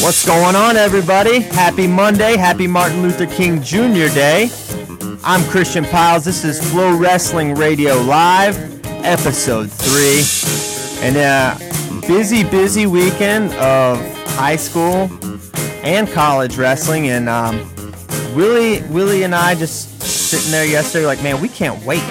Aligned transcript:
What's 0.00 0.24
going 0.24 0.54
on, 0.54 0.76
everybody? 0.76 1.40
Happy 1.40 1.88
Monday. 1.88 2.36
Happy 2.36 2.66
Martin 2.68 3.02
Luther 3.02 3.26
King 3.26 3.60
Jr. 3.60 4.08
Day. 4.14 4.48
I'm 5.24 5.42
Christian 5.50 5.84
Pyles. 5.84 6.24
This 6.24 6.44
is 6.44 6.60
FloWrestling 6.60 7.58
Radio 7.58 7.94
Live, 8.02 8.56
episode 9.04 9.70
three. 9.70 10.22
And 11.06 11.16
a 11.16 11.58
busy, 12.06 12.42
busy 12.44 12.86
weekend 12.86 13.52
of 13.54 13.98
high 14.36 14.56
school 14.56 15.10
and 15.82 16.08
college 16.08 16.56
wrestling. 16.56 17.08
And 17.08 17.28
um, 17.28 17.58
Willie, 18.34 18.82
Willie 18.90 19.24
and 19.24 19.34
I 19.34 19.56
just 19.56 20.00
sitting 20.00 20.52
there 20.52 20.64
yesterday, 20.64 21.06
like, 21.06 21.22
man, 21.24 21.40
we 21.40 21.48
can't 21.48 21.84
wait. 21.84 22.04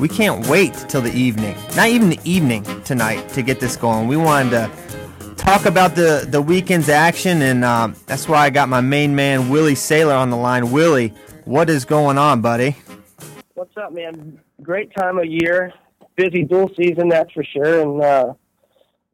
We 0.00 0.08
can't 0.08 0.46
wait 0.46 0.72
till 0.88 1.02
the 1.02 1.12
evening. 1.12 1.54
Not 1.76 1.88
even 1.90 2.08
the 2.08 2.18
evening 2.24 2.64
tonight 2.84 3.28
to 3.34 3.42
get 3.42 3.60
this 3.60 3.76
going. 3.76 4.08
We 4.08 4.16
wanted 4.16 4.50
to 4.50 5.34
talk 5.36 5.66
about 5.66 5.94
the 5.94 6.26
the 6.26 6.40
weekend's 6.40 6.88
action, 6.88 7.42
and 7.42 7.62
um, 7.62 7.94
that's 8.06 8.26
why 8.26 8.38
I 8.38 8.48
got 8.48 8.70
my 8.70 8.80
main 8.80 9.14
man 9.14 9.50
Willie 9.50 9.74
Saylor, 9.74 10.18
on 10.18 10.30
the 10.30 10.38
line. 10.38 10.70
Willie, 10.70 11.12
what 11.44 11.68
is 11.68 11.84
going 11.84 12.16
on, 12.16 12.40
buddy? 12.40 12.76
What's 13.52 13.76
up, 13.76 13.92
man? 13.92 14.40
Great 14.62 14.90
time 14.94 15.18
of 15.18 15.26
year, 15.26 15.70
busy 16.16 16.44
dual 16.44 16.70
season, 16.78 17.10
that's 17.10 17.30
for 17.32 17.44
sure, 17.44 17.82
and 17.82 18.02
uh, 18.02 18.32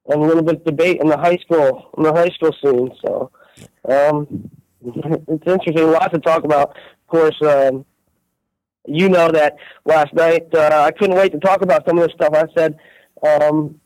and 0.06 0.22
a 0.22 0.24
little 0.24 0.44
bit 0.44 0.56
of 0.58 0.64
debate 0.64 1.00
in 1.00 1.08
the 1.08 1.18
high 1.18 1.38
school 1.38 1.90
in 1.96 2.04
the 2.04 2.12
high 2.12 2.28
school 2.28 2.54
scene. 2.62 2.92
So 3.04 3.32
um, 3.88 4.50
it's 4.84 5.46
interesting, 5.48 5.90
lots 5.90 6.12
to 6.14 6.20
talk 6.20 6.44
about. 6.44 6.70
Of 6.70 7.06
course, 7.08 7.42
um, 7.42 7.84
you 8.86 9.08
know 9.08 9.30
that 9.30 9.56
last 9.84 10.12
night 10.14 10.46
uh, 10.54 10.82
I 10.84 10.90
couldn't 10.92 11.16
wait 11.16 11.32
to 11.32 11.38
talk 11.38 11.62
about 11.62 11.86
some 11.86 11.98
of 11.98 12.04
this 12.04 12.14
stuff. 12.14 12.34
I 12.34 12.44
said. 12.56 12.78
Um, 13.26 13.80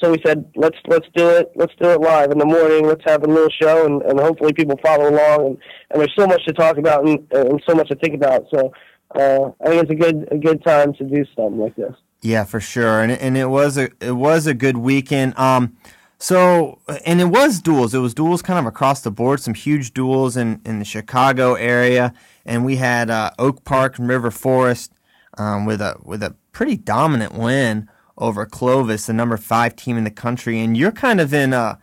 so 0.00 0.10
we 0.10 0.18
said 0.24 0.50
let's 0.56 0.76
let's 0.86 1.06
do 1.14 1.28
it 1.28 1.52
let's 1.54 1.72
do 1.80 1.90
it 1.90 2.00
live 2.00 2.32
in 2.32 2.38
the 2.38 2.44
morning 2.44 2.84
let's 2.84 3.04
have 3.04 3.22
a 3.22 3.26
little 3.26 3.50
show 3.50 3.86
and, 3.86 4.02
and 4.02 4.18
hopefully 4.18 4.52
people 4.52 4.76
follow 4.82 5.08
along 5.08 5.46
and, 5.46 5.58
and 5.90 6.00
there's 6.00 6.12
so 6.18 6.26
much 6.26 6.44
to 6.46 6.52
talk 6.52 6.78
about 6.78 7.06
and, 7.06 7.24
and 7.32 7.62
so 7.68 7.76
much 7.76 7.88
to 7.88 7.94
think 7.96 8.14
about 8.14 8.44
so 8.52 8.72
uh, 9.14 9.50
I 9.64 9.68
think 9.68 9.82
it's 9.82 9.90
a 9.90 9.94
good 9.94 10.28
a 10.32 10.38
good 10.38 10.64
time 10.64 10.94
to 10.94 11.04
do 11.04 11.24
something 11.36 11.58
like 11.58 11.76
this 11.76 11.94
Yeah, 12.22 12.44
for 12.44 12.58
sure, 12.58 13.02
and 13.02 13.12
and 13.12 13.36
it 13.36 13.46
was 13.46 13.76
a 13.76 13.90
it 14.00 14.16
was 14.16 14.46
a 14.46 14.54
good 14.54 14.78
weekend. 14.78 15.38
Um, 15.38 15.76
so 16.18 16.80
and 17.04 17.20
it 17.20 17.26
was 17.26 17.60
duels. 17.60 17.94
It 17.94 17.98
was 17.98 18.14
duels 18.14 18.42
kind 18.42 18.58
of 18.58 18.66
across 18.66 19.00
the 19.00 19.10
board. 19.10 19.40
Some 19.40 19.54
huge 19.54 19.92
duels 19.92 20.36
in 20.36 20.60
in 20.64 20.78
the 20.78 20.84
Chicago 20.84 21.54
area, 21.54 22.12
and 22.44 22.64
we 22.64 22.76
had 22.76 23.10
uh, 23.10 23.30
Oak 23.38 23.64
Park 23.64 23.98
and 23.98 24.08
River 24.08 24.30
Forest 24.30 24.92
um, 25.38 25.64
with 25.66 25.80
a 25.80 25.96
with 26.02 26.22
a 26.22 26.34
pretty 26.52 26.76
dominant 26.76 27.34
win 27.34 27.88
over 28.16 28.46
Clovis, 28.46 29.06
the 29.06 29.12
number 29.12 29.36
five 29.36 29.76
team 29.76 29.96
in 29.96 30.04
the 30.04 30.10
country. 30.10 30.60
And 30.60 30.76
you're 30.76 30.92
kind 30.92 31.20
of 31.20 31.34
in 31.34 31.52
a 31.52 31.78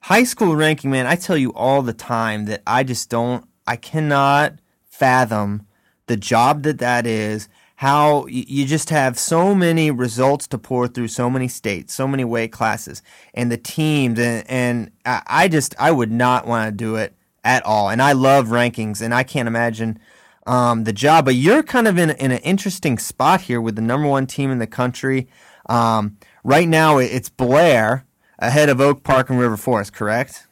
high 0.00 0.24
school 0.24 0.56
ranking, 0.56 0.90
man. 0.90 1.06
I 1.06 1.16
tell 1.16 1.36
you 1.36 1.52
all 1.52 1.82
the 1.82 1.92
time 1.92 2.46
that 2.46 2.62
I 2.66 2.84
just 2.84 3.10
don't, 3.10 3.46
I 3.66 3.76
cannot 3.76 4.58
fathom 4.86 5.66
the 6.06 6.16
job 6.16 6.62
that 6.62 6.78
that 6.78 7.06
is. 7.06 7.48
How 7.76 8.26
you 8.26 8.64
just 8.66 8.90
have 8.90 9.18
so 9.18 9.54
many 9.54 9.90
results 9.90 10.46
to 10.48 10.58
pour 10.58 10.86
through 10.86 11.08
so 11.08 11.28
many 11.28 11.48
states, 11.48 11.92
so 11.92 12.06
many 12.06 12.24
weight 12.24 12.52
classes, 12.52 13.02
and 13.34 13.50
the 13.50 13.56
teams, 13.56 14.18
and, 14.18 14.48
and 14.48 14.90
I 15.04 15.48
just 15.48 15.74
I 15.78 15.90
would 15.90 16.12
not 16.12 16.46
want 16.46 16.68
to 16.68 16.72
do 16.72 16.96
it 16.96 17.14
at 17.42 17.64
all. 17.64 17.90
And 17.90 18.00
I 18.00 18.12
love 18.12 18.48
rankings, 18.48 19.02
and 19.02 19.12
I 19.12 19.24
can't 19.24 19.48
imagine 19.48 19.98
um, 20.46 20.84
the 20.84 20.92
job. 20.92 21.24
But 21.24 21.34
you're 21.34 21.64
kind 21.64 21.88
of 21.88 21.98
in, 21.98 22.10
in 22.10 22.30
an 22.30 22.38
interesting 22.38 22.98
spot 22.98 23.42
here 23.42 23.60
with 23.60 23.74
the 23.74 23.82
number 23.82 24.06
one 24.06 24.26
team 24.26 24.50
in 24.50 24.60
the 24.60 24.66
country. 24.68 25.28
Um, 25.66 26.16
right 26.44 26.68
now, 26.68 26.98
it's 26.98 27.28
Blair 27.28 28.06
ahead 28.38 28.68
of 28.68 28.80
Oak 28.80 29.02
Park 29.02 29.30
and 29.30 29.38
River 29.38 29.56
Forest, 29.56 29.92
correct? 29.92 30.46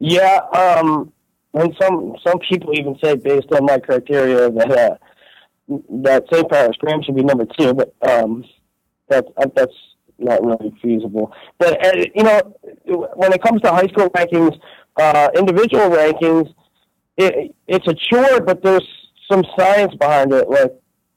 yeah 0.00 0.40
um, 0.52 1.12
and 1.54 1.76
some 1.80 2.16
some 2.26 2.38
people 2.40 2.76
even 2.76 2.98
say 3.02 3.14
based 3.14 3.52
on 3.52 3.64
my 3.66 3.78
criteria 3.78 4.50
that 4.50 4.70
uh, 4.72 4.96
that 6.02 6.24
St. 6.32 6.50
Paris 6.50 6.76
Graham 6.78 7.02
should 7.02 7.16
be 7.16 7.24
number 7.24 7.46
two 7.58 7.74
but 7.74 7.94
um, 8.08 8.44
that 9.08 9.26
uh, 9.36 9.46
that's 9.54 9.74
not 10.18 10.44
really 10.44 10.74
feasible 10.82 11.32
but 11.58 11.84
uh, 11.84 12.04
you 12.14 12.22
know 12.22 12.40
when 13.14 13.32
it 13.32 13.42
comes 13.42 13.60
to 13.62 13.70
high 13.70 13.86
school 13.86 14.10
rankings 14.10 14.58
uh, 14.96 15.28
individual 15.34 15.88
rankings 15.88 16.52
it, 17.20 17.54
it's 17.68 17.86
a 17.86 17.94
chore, 17.94 18.40
but 18.40 18.62
there's 18.62 18.86
some 19.30 19.44
science 19.58 19.94
behind 19.94 20.32
it. 20.32 20.48
Like, 20.48 20.72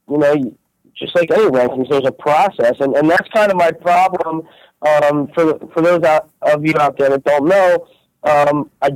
you 0.08 0.18
know, 0.18 0.56
just 0.94 1.14
like 1.14 1.30
any 1.30 1.46
rankings, 1.46 1.88
there's 1.88 2.06
a 2.06 2.12
process, 2.12 2.74
and, 2.80 2.94
and 2.94 3.10
that's 3.10 3.28
kind 3.30 3.50
of 3.50 3.56
my 3.56 3.72
problem. 3.72 4.42
Um, 4.82 5.28
for 5.34 5.58
for 5.72 5.80
those 5.80 6.02
out, 6.02 6.28
of 6.42 6.64
you 6.64 6.74
out 6.78 6.98
there 6.98 7.10
that 7.10 7.24
don't 7.24 7.46
know, 7.46 7.86
um, 8.22 8.70
I 8.82 8.90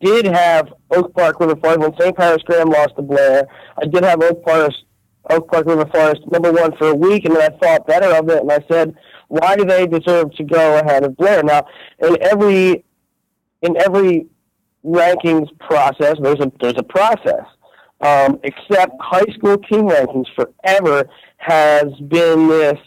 did 0.00 0.26
have 0.26 0.72
Oak 0.92 1.12
Park 1.14 1.40
River 1.40 1.56
Forest 1.56 1.80
when 1.80 1.96
St. 1.98 2.16
Paris 2.16 2.42
Graham 2.44 2.70
lost 2.70 2.94
to 2.96 3.02
Blair. 3.02 3.46
I 3.80 3.86
did 3.86 4.04
have 4.04 4.22
Oak 4.22 4.44
Park 4.44 4.72
Oak 5.30 5.50
Park 5.50 5.66
River 5.66 5.86
Forest 5.86 6.22
number 6.30 6.52
one 6.52 6.76
for 6.76 6.88
a 6.88 6.94
week, 6.94 7.24
and 7.24 7.36
then 7.36 7.52
I 7.52 7.56
thought 7.58 7.86
better 7.86 8.14
of 8.14 8.28
it, 8.28 8.42
and 8.42 8.52
I 8.52 8.64
said, 8.70 8.94
why 9.28 9.56
do 9.56 9.64
they 9.64 9.86
deserve 9.86 10.34
to 10.34 10.44
go 10.44 10.78
ahead 10.78 11.04
of 11.04 11.16
Blair? 11.16 11.42
Now, 11.42 11.66
in 12.00 12.16
every 12.22 12.84
in 13.62 13.80
every 13.80 14.26
rankings 14.84 15.48
process. 15.60 16.16
There's 16.20 16.40
a 16.40 16.52
there's 16.60 16.78
a 16.78 16.82
process. 16.82 17.46
Um, 18.00 18.40
except 18.42 18.92
high 19.00 19.32
school 19.34 19.58
team 19.58 19.88
rankings 19.88 20.26
forever 20.34 21.08
has 21.38 21.86
been 22.08 22.48
this 22.48 22.78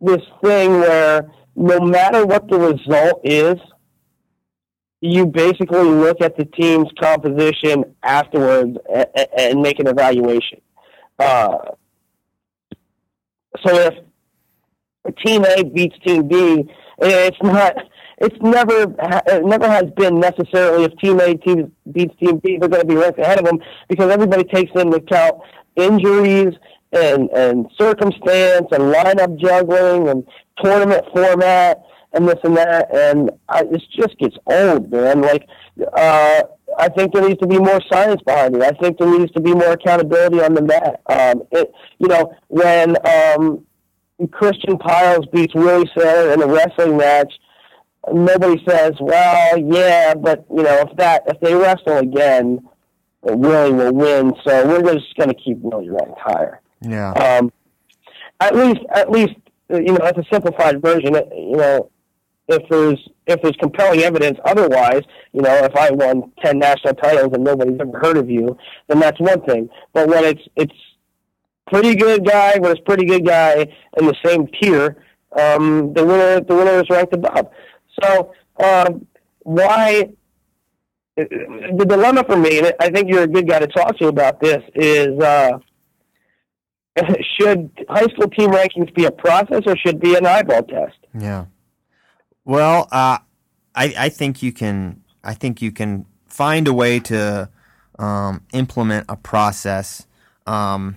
this 0.00 0.22
thing 0.42 0.80
where 0.80 1.30
no 1.54 1.80
matter 1.80 2.26
what 2.26 2.48
the 2.48 2.58
result 2.58 3.20
is, 3.22 3.56
you 5.00 5.26
basically 5.26 5.84
look 5.84 6.20
at 6.20 6.36
the 6.36 6.44
team's 6.44 6.88
composition 7.00 7.94
afterwards 8.02 8.76
and, 8.92 9.06
and 9.38 9.62
make 9.62 9.78
an 9.78 9.86
evaluation. 9.86 10.60
Uh, 11.20 11.58
so 13.64 13.74
if 15.06 15.16
Team 15.24 15.44
A 15.44 15.64
beats 15.64 15.96
Team 16.04 16.28
B, 16.28 16.64
it's 16.98 17.42
not 17.42 17.74
it's 18.18 18.36
never 18.42 18.94
it 19.26 19.44
never 19.44 19.68
has 19.68 19.84
been 19.96 20.20
necessarily 20.20 20.84
if 20.84 20.96
team 20.98 21.20
A 21.20 21.34
team 21.36 21.72
beats 21.90 22.14
team 22.20 22.38
B, 22.38 22.58
they're 22.58 22.68
going 22.68 22.82
to 22.82 22.86
be 22.86 22.96
ranked 22.96 23.18
ahead 23.18 23.38
of 23.38 23.46
them 23.46 23.58
because 23.88 24.10
everybody 24.10 24.44
takes 24.44 24.70
into 24.78 24.96
account 24.96 25.40
injuries 25.76 26.54
and 26.92 27.30
and 27.30 27.66
circumstance 27.78 28.66
and 28.72 28.94
lineup 28.94 29.38
juggling 29.38 30.08
and 30.08 30.26
tournament 30.62 31.04
format 31.14 31.82
and 32.12 32.28
this 32.28 32.38
and 32.42 32.56
that, 32.56 32.94
and 32.94 33.30
I, 33.48 33.62
this 33.64 33.82
just 33.96 34.18
gets 34.18 34.36
old, 34.46 34.90
man. 34.90 35.20
Like, 35.20 35.46
uh, 35.96 36.42
I 36.80 36.88
think 36.88 37.12
there 37.12 37.26
needs 37.26 37.40
to 37.40 37.46
be 37.46 37.58
more 37.58 37.80
science 37.92 38.22
behind 38.22 38.56
it. 38.56 38.62
I 38.62 38.70
think 38.70 38.98
there 38.98 39.18
needs 39.18 39.32
to 39.32 39.40
be 39.40 39.52
more 39.52 39.72
accountability 39.72 40.42
on 40.42 40.54
the 40.54 40.62
mat. 40.62 41.00
Um, 41.06 41.42
it, 41.52 41.72
you 41.98 42.08
know, 42.08 42.34
when 42.48 42.96
um, 43.06 43.64
Christian 44.30 44.78
Pyles 44.78 45.26
beats 45.32 45.54
Willie 45.54 45.90
Saylor 45.96 46.34
in 46.34 46.42
a 46.42 46.46
wrestling 46.46 46.96
match 46.96 47.32
nobody 48.12 48.62
says, 48.66 48.92
well, 49.00 49.58
yeah, 49.58 50.14
but 50.14 50.44
you 50.50 50.62
know, 50.62 50.86
if 50.88 50.96
that 50.96 51.24
if 51.26 51.40
they 51.40 51.54
wrestle 51.54 51.98
again, 51.98 52.66
Willie 53.22 53.72
will 53.72 53.92
win. 53.92 54.32
So 54.46 54.66
we're 54.66 54.94
just 54.94 55.14
going 55.16 55.28
to 55.28 55.34
keep 55.34 55.58
Willie 55.58 55.90
ranked 55.90 56.18
higher. 56.18 56.60
Yeah. 56.80 57.12
Um, 57.12 57.52
at 58.40 58.56
least 58.56 58.80
at 58.94 59.10
least 59.10 59.34
you 59.68 59.92
know 59.92 59.98
that's 60.00 60.18
a 60.18 60.24
simplified 60.32 60.80
version. 60.80 61.14
You 61.14 61.56
know, 61.56 61.90
if 62.50 62.68
there's 62.68 63.08
if 63.26 63.40
there's 63.42 63.56
compelling 63.56 64.00
evidence 64.00 64.38
otherwise, 64.44 65.02
you 65.32 65.40
know, 65.42 65.54
if 65.64 65.74
I 65.76 65.90
won 65.92 66.32
ten 66.42 66.58
national 66.58 66.94
titles 66.94 67.30
and 67.32 67.44
nobody's 67.44 67.80
ever 67.80 67.98
heard 67.98 68.16
of 68.16 68.28
you, 68.28 68.56
then 68.88 69.00
that's 69.00 69.20
one 69.20 69.40
thing. 69.42 69.68
But 69.92 70.08
when 70.08 70.24
it's 70.24 70.42
it's 70.56 70.74
pretty 71.68 71.94
good 71.94 72.26
guy, 72.26 72.58
when 72.58 72.72
it's 72.72 72.80
pretty 72.84 73.06
good 73.06 73.24
guy 73.24 73.66
in 73.98 74.06
the 74.06 74.16
same 74.24 74.48
tier, 74.60 75.02
um, 75.38 75.94
the 75.94 76.04
winner 76.04 76.40
the 76.40 76.54
winner 76.54 76.80
is 76.80 76.90
ranked 76.90 77.14
above. 77.14 77.50
So 78.02 78.32
um, 78.62 79.06
why? 79.40 80.10
The 81.16 81.84
dilemma 81.86 82.24
for 82.24 82.36
me, 82.36 82.58
and 82.60 82.72
I 82.80 82.88
think 82.88 83.10
you're 83.10 83.24
a 83.24 83.28
good 83.28 83.46
guy 83.46 83.58
to 83.58 83.66
talk 83.66 83.98
to 83.98 84.08
about 84.08 84.40
this, 84.40 84.62
is 84.74 85.20
uh, 85.22 85.58
should 87.38 87.70
high 87.88 88.06
school 88.06 88.28
team 88.30 88.50
rankings 88.50 88.94
be 88.94 89.04
a 89.04 89.10
process 89.10 89.62
or 89.66 89.76
should 89.76 90.00
be 90.00 90.14
an 90.14 90.24
eyeball 90.24 90.62
test? 90.62 90.96
Yeah. 91.18 91.44
Well, 92.50 92.88
uh, 92.90 93.18
I 93.76 93.94
I 93.96 94.08
think 94.08 94.42
you 94.42 94.52
can 94.52 95.04
I 95.22 95.34
think 95.34 95.62
you 95.62 95.70
can 95.70 96.04
find 96.26 96.66
a 96.66 96.72
way 96.72 96.98
to 96.98 97.48
um, 97.96 98.44
implement 98.52 99.06
a 99.08 99.14
process 99.14 100.04
um, 100.48 100.96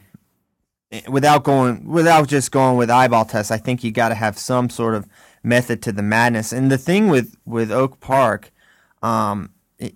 without 1.08 1.44
going 1.44 1.88
without 1.88 2.28
just 2.28 2.52
going 2.52 2.76
with 2.78 2.90
eyeball 2.90 3.26
tests. 3.26 3.52
I 3.52 3.60
think 3.60 3.84
you 3.84 3.92
got 3.92 4.10
to 4.10 4.16
have 4.16 4.40
some 4.40 4.68
sort 4.68 4.96
of 4.96 5.08
method 5.44 5.84
to 5.84 5.92
the 5.92 6.02
madness. 6.02 6.54
And 6.54 6.72
the 6.72 6.78
thing 6.80 7.08
with 7.08 7.38
with 7.46 7.72
Oak 7.72 8.00
Park, 8.00 8.52
um, 9.04 9.52
it, 9.78 9.94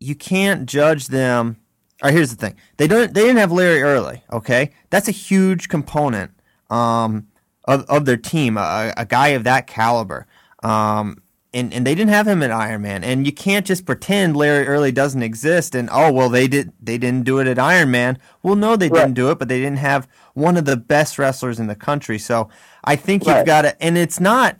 you 0.00 0.14
can't 0.14 0.64
judge 0.64 1.08
them. 1.08 1.58
All 2.02 2.08
right, 2.08 2.14
here's 2.14 2.30
the 2.34 2.36
thing: 2.36 2.56
they 2.78 2.86
don't 2.86 3.12
they 3.12 3.24
didn't 3.24 3.36
have 3.36 3.52
Larry 3.52 3.82
Early. 3.82 4.22
Okay, 4.32 4.70
that's 4.88 5.08
a 5.08 5.18
huge 5.28 5.68
component 5.68 6.30
um, 6.70 7.26
of 7.66 7.82
of 7.90 8.06
their 8.06 8.16
team. 8.16 8.56
A, 8.56 8.94
a 8.96 9.04
guy 9.04 9.28
of 9.36 9.44
that 9.44 9.66
caliber. 9.66 10.26
Um, 10.64 11.22
and, 11.52 11.72
and 11.72 11.86
they 11.86 11.94
didn't 11.94 12.10
have 12.10 12.26
him 12.26 12.42
at 12.42 12.50
Ironman. 12.50 13.04
And 13.04 13.24
you 13.24 13.32
can't 13.32 13.64
just 13.64 13.86
pretend 13.86 14.36
Larry 14.36 14.66
Early 14.66 14.90
doesn't 14.90 15.22
exist 15.22 15.74
and 15.74 15.88
oh 15.92 16.12
well 16.12 16.28
they 16.28 16.48
did 16.48 16.72
they 16.82 16.98
didn't 16.98 17.24
do 17.24 17.38
it 17.38 17.46
at 17.46 17.58
Ironman. 17.58 18.18
Well 18.42 18.56
no 18.56 18.74
they 18.74 18.88
right. 18.88 19.02
didn't 19.02 19.14
do 19.14 19.30
it, 19.30 19.38
but 19.38 19.48
they 19.48 19.60
didn't 19.60 19.78
have 19.78 20.08
one 20.34 20.56
of 20.56 20.64
the 20.64 20.76
best 20.76 21.16
wrestlers 21.16 21.60
in 21.60 21.68
the 21.68 21.76
country. 21.76 22.18
So 22.18 22.48
I 22.82 22.96
think 22.96 23.24
right. 23.24 23.36
you've 23.36 23.46
got 23.46 23.62
to 23.62 23.80
and 23.80 23.96
it's 23.96 24.18
not 24.18 24.58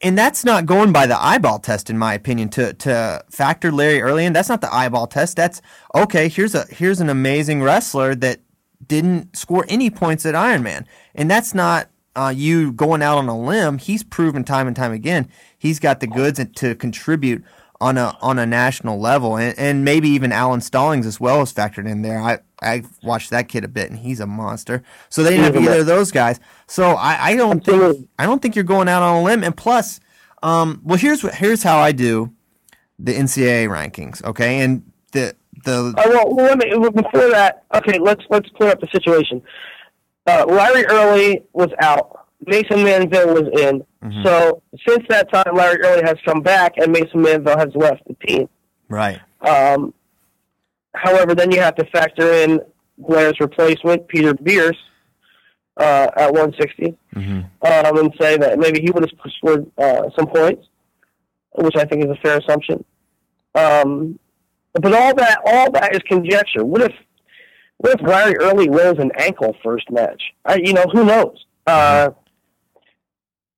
and 0.00 0.18
that's 0.18 0.44
not 0.44 0.66
going 0.66 0.92
by 0.92 1.06
the 1.06 1.22
eyeball 1.22 1.60
test 1.60 1.88
in 1.88 1.96
my 1.96 2.12
opinion 2.12 2.48
to 2.50 2.74
to 2.74 3.24
factor 3.30 3.70
Larry 3.70 4.02
Early 4.02 4.24
in. 4.24 4.32
That's 4.32 4.48
not 4.48 4.60
the 4.60 4.74
eyeball 4.74 5.06
test. 5.06 5.36
That's 5.36 5.62
okay, 5.94 6.28
here's 6.28 6.56
a 6.56 6.66
here's 6.70 7.00
an 7.00 7.08
amazing 7.08 7.62
wrestler 7.62 8.16
that 8.16 8.40
didn't 8.84 9.36
score 9.36 9.64
any 9.68 9.90
points 9.90 10.26
at 10.26 10.34
Ironman. 10.34 10.86
And 11.14 11.30
that's 11.30 11.54
not 11.54 11.88
uh, 12.14 12.32
you 12.34 12.72
going 12.72 13.02
out 13.02 13.18
on 13.18 13.28
a 13.28 13.38
limb, 13.38 13.78
he's 13.78 14.02
proven 14.02 14.44
time 14.44 14.66
and 14.66 14.76
time 14.76 14.92
again 14.92 15.28
he's 15.62 15.78
got 15.78 16.00
the 16.00 16.08
goods 16.08 16.44
to 16.56 16.74
contribute 16.74 17.44
on 17.80 17.96
a 17.96 18.16
on 18.20 18.38
a 18.38 18.46
national 18.46 18.98
level, 18.98 19.36
and, 19.36 19.56
and 19.58 19.84
maybe 19.84 20.08
even 20.08 20.32
Alan 20.32 20.60
Stallings 20.60 21.06
as 21.06 21.20
well 21.20 21.42
is 21.42 21.52
factored 21.52 21.88
in 21.88 22.02
there. 22.02 22.20
I 22.20 22.40
I 22.60 22.82
watched 23.02 23.30
that 23.30 23.48
kid 23.48 23.64
a 23.64 23.68
bit, 23.68 23.90
and 23.90 23.98
he's 23.98 24.18
a 24.18 24.26
monster. 24.26 24.82
So 25.08 25.22
they 25.22 25.30
didn't 25.30 25.54
have 25.54 25.62
either 25.62 25.80
of 25.80 25.86
those 25.86 26.10
guys. 26.10 26.40
So 26.66 26.90
I, 26.90 27.30
I 27.30 27.36
don't 27.36 27.64
think 27.64 28.08
I 28.18 28.26
don't 28.26 28.42
think 28.42 28.56
you're 28.56 28.64
going 28.64 28.88
out 28.88 29.02
on 29.02 29.22
a 29.22 29.22
limb. 29.22 29.44
And 29.44 29.56
plus, 29.56 30.00
um, 30.42 30.80
well, 30.84 30.98
here's 30.98 31.22
what 31.22 31.34
here's 31.34 31.62
how 31.62 31.78
I 31.78 31.92
do 31.92 32.32
the 32.98 33.14
NCAA 33.14 33.68
rankings. 33.68 34.22
Okay, 34.24 34.60
and 34.60 34.82
the 35.12 35.34
the. 35.64 35.94
Well, 35.96 36.34
well, 36.34 36.46
let 36.46 36.58
me 36.58 36.70
before 36.90 37.30
that. 37.30 37.64
Okay, 37.74 37.98
let's 37.98 38.22
let's 38.30 38.48
clear 38.50 38.70
up 38.70 38.80
the 38.80 38.88
situation. 38.88 39.42
Uh, 40.26 40.44
Larry 40.48 40.84
Early 40.86 41.42
was 41.52 41.70
out. 41.80 42.26
Mason 42.46 42.82
Manville 42.82 43.34
was 43.34 43.48
in. 43.60 43.84
Mm-hmm. 44.02 44.24
So 44.24 44.62
since 44.88 45.04
that 45.08 45.32
time, 45.32 45.54
Larry 45.54 45.80
Early 45.82 46.02
has 46.04 46.16
come 46.24 46.40
back, 46.40 46.74
and 46.76 46.92
Mason 46.92 47.22
Manville 47.22 47.58
has 47.58 47.74
left 47.74 48.02
the 48.06 48.14
team. 48.26 48.48
Right. 48.88 49.20
Um, 49.40 49.94
however, 50.94 51.34
then 51.34 51.50
you 51.50 51.60
have 51.60 51.76
to 51.76 51.84
factor 51.86 52.32
in 52.32 52.60
Blair's 52.98 53.38
replacement, 53.40 54.08
Peter 54.08 54.34
Bierce, 54.34 54.76
uh, 55.78 56.08
at 56.16 56.32
160, 56.32 56.96
mm-hmm. 57.14 57.30
um, 57.30 57.98
and 57.98 58.14
say 58.20 58.36
that 58.36 58.58
maybe 58.58 58.80
he 58.80 58.90
would 58.90 59.02
have 59.02 59.32
scored 59.38 59.70
uh, 59.78 60.02
some 60.16 60.26
points, 60.26 60.66
which 61.54 61.76
I 61.76 61.84
think 61.84 62.04
is 62.04 62.10
a 62.10 62.16
fair 62.16 62.38
assumption. 62.38 62.84
Um, 63.54 64.18
but 64.74 64.92
all 64.92 65.14
that, 65.14 65.38
all 65.44 65.70
that 65.72 65.94
is 65.94 66.00
conjecture. 66.06 66.64
What 66.64 66.82
if, 66.82 66.92
what 67.82 68.00
if 68.00 68.06
Larry 68.06 68.36
Early 68.40 68.70
rolls 68.70 68.98
an 68.98 69.10
ankle 69.18 69.56
first 69.62 69.90
match? 69.90 70.22
I, 70.44 70.56
you 70.56 70.72
know, 70.72 70.84
who 70.92 71.04
knows? 71.04 71.44
Uh, 71.66 72.10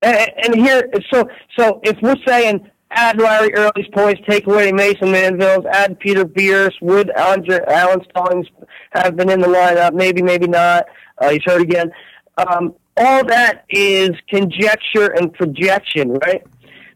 and, 0.02 0.30
and 0.44 0.54
here, 0.54 0.90
so 1.12 1.28
so 1.56 1.80
if 1.82 1.96
we're 2.02 2.16
saying 2.26 2.70
add 2.90 3.18
Larry 3.18 3.54
Early's 3.54 3.88
points, 3.92 4.20
take 4.28 4.46
away 4.46 4.72
Mason 4.72 5.10
Manville's, 5.10 5.66
add 5.66 5.98
Peter 5.98 6.24
Bierce, 6.24 6.74
would 6.80 7.10
Andre, 7.16 7.60
Alan 7.66 8.00
Stallings 8.10 8.46
have 8.92 9.16
been 9.16 9.30
in 9.30 9.40
the 9.40 9.48
lineup? 9.48 9.94
Maybe, 9.94 10.22
maybe 10.22 10.46
not. 10.46 10.86
Uh, 11.18 11.30
he's 11.30 11.42
hurt 11.44 11.60
again. 11.60 11.90
Um, 12.38 12.74
all 12.96 13.24
that 13.26 13.64
is 13.68 14.10
conjecture 14.28 15.12
and 15.16 15.32
projection, 15.32 16.14
right? 16.14 16.42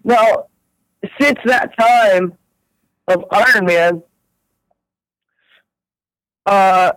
Now, 0.05 0.47
since 1.21 1.39
that 1.45 1.77
time 1.79 2.35
of 3.09 3.25
Iron 3.31 3.67
Man, 3.67 4.03
uh, 6.47 6.93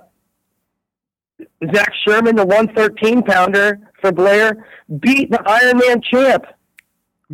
Zach 1.74 1.92
Sherman, 2.06 2.36
the 2.36 2.46
113 2.46 3.24
pounder 3.24 3.80
for 4.02 4.12
Blair, 4.12 4.66
beat 5.00 5.30
the 5.30 5.38
Ironman 5.38 6.04
champ. 6.04 6.46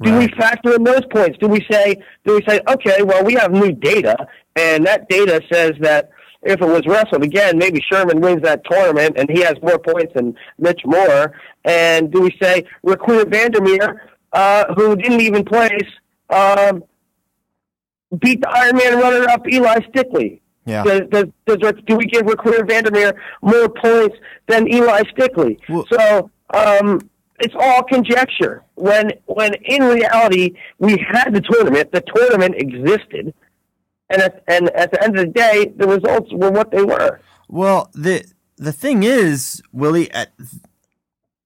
Do 0.02 0.12
right. 0.12 0.30
we 0.30 0.38
factor 0.38 0.76
in 0.76 0.84
those 0.84 1.06
points? 1.12 1.38
Do 1.40 1.48
we 1.48 1.66
say, 1.72 2.04
do 2.26 2.36
we 2.36 2.44
say, 2.48 2.60
okay, 2.68 3.02
well, 3.04 3.24
we 3.24 3.34
have 3.34 3.52
new 3.52 3.72
data, 3.72 4.16
and 4.56 4.86
that 4.86 5.10
data 5.10 5.42
says 5.52 5.72
that 5.80 6.12
if 6.44 6.62
it 6.62 6.66
was 6.66 6.86
wrestled 6.86 7.24
again, 7.24 7.58
maybe 7.58 7.82
Sherman 7.92 8.22
wins 8.22 8.44
that 8.44 8.64
tournament, 8.70 9.18
and 9.18 9.30
he 9.30 9.42
has 9.42 9.56
more 9.62 9.80
points 9.80 10.14
than 10.14 10.36
Mitch 10.60 10.82
Moore. 10.86 11.34
And 11.66 12.12
do 12.12 12.22
we 12.22 12.38
say 12.42 12.66
Raquel 12.84 13.26
Vandermeer, 13.26 14.02
uh, 14.34 14.74
who 14.76 14.96
didn't 14.96 15.22
even 15.22 15.44
place, 15.44 15.90
um, 16.30 16.84
beat 18.20 18.42
the 18.42 18.48
Ironman 18.48 19.02
runner-up 19.02 19.48
Eli 19.52 19.80
Stickley? 19.90 20.42
Yeah. 20.68 20.84
Does, 20.84 21.02
does, 21.46 21.58
does, 21.58 21.74
do 21.86 21.96
we 21.96 22.06
give 22.06 22.26
Raquel 22.26 22.66
Vandermeer 22.66 23.14
more 23.42 23.70
points 23.70 24.18
than 24.48 24.68
Eli 24.68 25.04
Stickley? 25.04 25.58
Well, 25.70 25.86
so 25.90 26.30
um, 26.54 27.10
it's 27.40 27.56
all 27.58 27.84
conjecture. 27.84 28.64
When 28.76 29.14
when 29.28 29.54
in 29.64 29.84
reality 29.84 30.56
we 30.78 30.98
had 31.10 31.34
the 31.34 31.40
tournament, 31.40 31.94
the 31.94 32.02
tournament 32.02 32.56
existed, 32.58 33.34
and 34.10 34.22
at, 34.22 34.44
and 34.50 34.70
at 34.72 34.92
the 34.92 35.02
end 35.02 35.18
of 35.18 35.26
the 35.26 35.32
day, 35.32 35.72
the 35.78 35.88
results 35.88 36.34
were 36.34 36.52
what 36.52 36.72
they 36.72 36.84
were. 36.84 37.22
Well, 37.48 37.90
the 37.94 38.26
the 38.58 38.74
thing 38.74 39.04
is, 39.04 39.62
Willie, 39.72 40.12
at, 40.12 40.34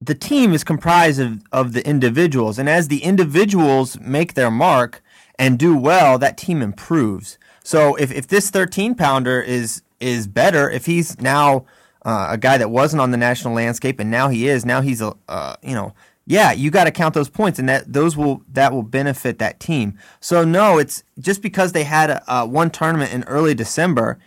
the 0.02 0.16
team 0.16 0.52
is 0.52 0.64
comprised 0.64 1.20
of, 1.20 1.44
of 1.52 1.74
the 1.74 1.88
individuals, 1.88 2.58
and 2.58 2.68
as 2.68 2.88
the 2.88 3.04
individuals 3.04 4.00
make 4.00 4.34
their 4.34 4.50
mark 4.50 5.04
and 5.38 5.60
do 5.60 5.78
well, 5.78 6.18
that 6.18 6.38
team 6.38 6.64
improves. 6.64 7.38
So 7.64 7.96
if, 7.96 8.12
if 8.12 8.28
this 8.28 8.50
13 8.50 8.96
pounder 8.96 9.42
is 9.42 9.82
is 10.00 10.28
better, 10.28 10.70
if 10.70 10.88
he's 10.88 11.20
now 11.22 11.66
uh, 12.04 12.28
a 12.32 12.38
guy 12.38 12.58
that 12.58 12.72
wasn't 12.72 13.02
on 13.02 13.12
the 13.12 13.18
national 13.18 13.54
landscape 13.54 14.00
and 14.00 14.10
now 14.10 14.30
he 14.30 14.48
is, 14.48 14.66
now 14.66 14.82
he's 14.82 15.02
a 15.02 15.14
uh, 15.28 15.56
you 15.62 15.76
know 15.76 15.94
yeah, 16.26 16.52
you 16.52 16.70
got 16.70 16.84
to 16.86 16.92
count 16.92 17.14
those 17.14 17.30
points, 17.30 17.60
and 17.60 17.68
that 17.68 17.92
those 17.92 18.16
will 18.16 18.44
that 18.52 18.72
will 18.72 18.84
benefit 18.84 19.40
that 19.40 19.60
team. 19.60 19.98
So 20.20 20.44
no, 20.44 20.78
it's 20.78 21.04
just 21.20 21.42
because 21.42 21.72
they 21.72 21.84
had 21.84 22.10
a, 22.10 22.24
a 22.34 22.46
one 22.46 22.70
tournament 22.70 23.12
in 23.12 23.24
early 23.24 23.54
December, 23.54 24.20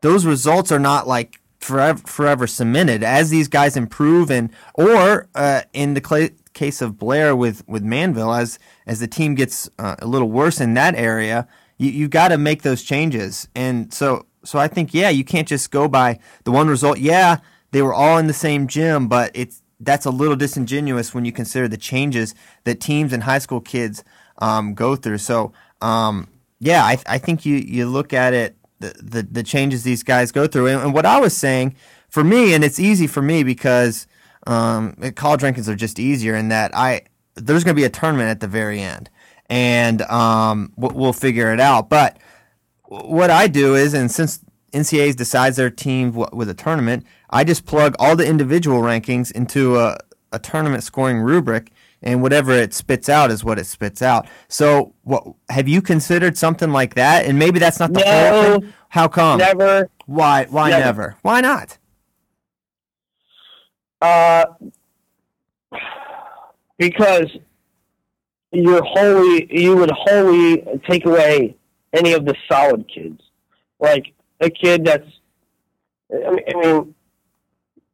those 0.00 0.26
results 0.26 0.72
are 0.72 0.78
not 0.78 1.06
like 1.06 1.40
forever 1.60 1.98
forever 2.06 2.46
cemented. 2.46 3.02
As 3.02 3.30
these 3.30 3.48
guys 3.48 3.76
improve, 3.76 4.30
and 4.30 4.50
or 4.74 5.28
uh, 5.34 5.62
in 5.72 5.94
the 5.94 6.32
case 6.52 6.82
of 6.82 6.98
Blair 6.98 7.36
with 7.36 7.66
with 7.68 7.82
Manville, 7.82 8.34
as 8.34 8.58
as 8.86 8.98
the 8.98 9.08
team 9.08 9.34
gets 9.34 9.70
uh, 9.78 9.96
a 10.00 10.06
little 10.06 10.30
worse 10.30 10.60
in 10.60 10.74
that 10.74 10.96
area, 10.96 11.46
you 11.78 11.90
you 11.90 12.08
got 12.08 12.28
to 12.28 12.38
make 12.38 12.62
those 12.62 12.82
changes. 12.82 13.48
And 13.54 13.92
so 13.92 14.26
so 14.44 14.58
I 14.58 14.68
think 14.68 14.94
yeah, 14.94 15.10
you 15.10 15.24
can't 15.24 15.48
just 15.48 15.70
go 15.70 15.88
by 15.88 16.18
the 16.44 16.52
one 16.52 16.68
result. 16.68 16.98
Yeah, 16.98 17.38
they 17.72 17.82
were 17.82 17.94
all 17.94 18.18
in 18.18 18.26
the 18.26 18.32
same 18.32 18.66
gym, 18.66 19.08
but 19.08 19.30
it's 19.34 19.62
that's 19.80 20.06
a 20.06 20.10
little 20.10 20.36
disingenuous 20.36 21.14
when 21.14 21.24
you 21.24 21.32
consider 21.32 21.68
the 21.68 21.76
changes 21.76 22.34
that 22.64 22.80
teams 22.80 23.12
and 23.12 23.24
high 23.24 23.38
school 23.38 23.60
kids 23.60 24.02
um, 24.38 24.74
go 24.74 24.96
through. 24.96 25.18
So 25.18 25.52
um, 25.82 26.28
yeah, 26.60 26.84
I, 26.84 26.98
I 27.06 27.18
think 27.18 27.44
you 27.44 27.56
you 27.56 27.86
look 27.86 28.12
at 28.12 28.32
it 28.32 28.56
the, 28.78 28.94
the, 29.02 29.22
the 29.22 29.42
changes 29.42 29.84
these 29.84 30.02
guys 30.02 30.32
go 30.32 30.46
through, 30.46 30.66
and, 30.66 30.82
and, 30.82 30.94
what 30.94 31.06
I 31.06 31.18
was 31.18 31.34
saying 31.34 31.76
for 32.08 32.22
me, 32.22 32.52
and 32.52 32.62
it's 32.62 32.78
easy 32.78 33.06
for 33.06 33.22
me 33.22 33.42
because 33.42 34.06
um, 34.46 34.92
college 35.14 35.40
rankings 35.40 35.68
are 35.68 35.74
just 35.74 35.98
easier 35.98 36.34
in 36.34 36.48
that 36.48 36.74
I 36.74 37.02
there's 37.34 37.64
going 37.64 37.74
to 37.74 37.80
be 37.80 37.84
a 37.84 37.90
tournament 37.90 38.30
at 38.30 38.40
the 38.40 38.48
very 38.48 38.80
end 38.80 39.10
and 39.48 40.02
um, 40.02 40.72
we'll 40.76 41.12
figure 41.12 41.52
it 41.52 41.60
out. 41.60 41.88
But 41.88 42.18
what 42.84 43.30
I 43.30 43.46
do 43.46 43.74
is, 43.74 43.94
and 43.94 44.10
since 44.10 44.40
NCAA 44.72 45.16
decides 45.16 45.56
their 45.56 45.70
team 45.70 46.12
with 46.12 46.48
a 46.48 46.54
tournament, 46.54 47.04
I 47.30 47.44
just 47.44 47.64
plug 47.66 47.96
all 47.98 48.16
the 48.16 48.26
individual 48.26 48.80
rankings 48.80 49.30
into 49.32 49.78
a 49.78 49.98
a 50.32 50.38
tournament 50.38 50.82
scoring 50.82 51.18
rubric, 51.18 51.72
and 52.02 52.22
whatever 52.22 52.52
it 52.52 52.74
spits 52.74 53.08
out 53.08 53.30
is 53.30 53.44
what 53.44 53.58
it 53.58 53.64
spits 53.64 54.02
out. 54.02 54.28
So, 54.48 54.94
what 55.02 55.24
have 55.48 55.68
you 55.68 55.80
considered 55.82 56.36
something 56.36 56.70
like 56.70 56.94
that? 56.94 57.26
And 57.26 57.38
maybe 57.38 57.58
that's 57.58 57.80
not 57.80 57.92
the 57.92 58.02
whole 58.04 58.60
thing. 58.60 58.72
How 58.88 59.08
come? 59.08 59.38
Never. 59.38 59.88
Why? 60.06 60.46
Why 60.50 60.70
Never. 60.70 60.84
never? 60.84 61.16
Why 61.22 61.40
not? 61.40 61.78
Uh, 64.00 64.44
because 66.78 67.30
you're 68.52 68.84
wholly, 68.84 69.46
you 69.50 69.76
would 69.76 69.90
wholly 69.90 70.64
take 70.88 71.06
away 71.06 71.56
any 71.92 72.12
of 72.12 72.24
the 72.24 72.34
solid 72.50 72.88
kids, 72.88 73.20
like 73.80 74.12
a 74.40 74.50
kid 74.50 74.84
that's. 74.84 75.06
I 76.12 76.30
mean, 76.30 76.94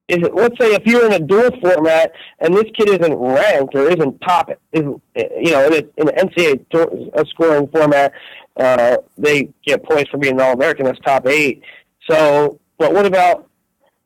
is 0.08 0.28
let's 0.34 0.58
say 0.60 0.74
if 0.74 0.84
you're 0.84 1.06
in 1.06 1.12
a 1.12 1.18
dual 1.18 1.50
format 1.60 2.12
and 2.40 2.54
this 2.54 2.64
kid 2.76 2.88
isn't 2.88 3.14
ranked 3.14 3.74
or 3.74 3.88
isn't 3.88 4.20
top, 4.20 4.50
isn't 4.72 5.02
you 5.16 5.50
know 5.50 5.66
in, 5.66 5.72
a, 5.72 6.00
in 6.00 6.08
an 6.08 6.28
NCAA 6.28 7.28
scoring 7.28 7.68
format, 7.68 8.12
uh, 8.56 8.98
they 9.16 9.48
get 9.64 9.82
points 9.84 10.10
for 10.10 10.18
being 10.18 10.34
an 10.34 10.40
All 10.40 10.52
American. 10.52 10.84
That's 10.84 10.98
top 11.00 11.26
eight. 11.26 11.62
So, 12.08 12.60
but 12.78 12.92
what 12.92 13.06
about 13.06 13.48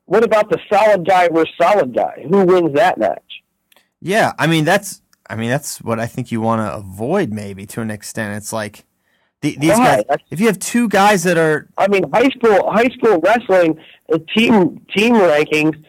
what 0.04 0.22
about 0.22 0.50
the 0.50 0.58
solid 0.72 1.06
guy 1.06 1.28
versus 1.28 1.52
solid 1.60 1.94
guy? 1.94 2.26
Who 2.30 2.44
wins 2.44 2.74
that 2.74 2.98
match? 2.98 3.42
Yeah, 4.00 4.32
I 4.38 4.46
mean 4.46 4.64
that's 4.64 5.02
I 5.28 5.36
mean 5.36 5.50
that's 5.50 5.78
what 5.82 5.98
I 5.98 6.06
think 6.06 6.30
you 6.30 6.40
want 6.40 6.60
to 6.60 6.74
avoid 6.74 7.32
maybe 7.32 7.66
to 7.66 7.80
an 7.80 7.90
extent. 7.90 8.36
It's 8.36 8.52
like 8.52 8.84
the, 9.42 9.56
these 9.58 9.72
Why? 9.72 10.02
guys. 10.08 10.18
If 10.30 10.40
you 10.40 10.46
have 10.46 10.58
two 10.58 10.88
guys 10.88 11.22
that 11.24 11.36
are 11.36 11.68
I 11.76 11.88
mean, 11.88 12.04
high 12.12 12.28
school 12.30 12.70
high 12.72 12.88
school 12.88 13.20
wrestling 13.20 13.78
team 14.34 14.80
team 14.96 15.14
rankings. 15.14 15.82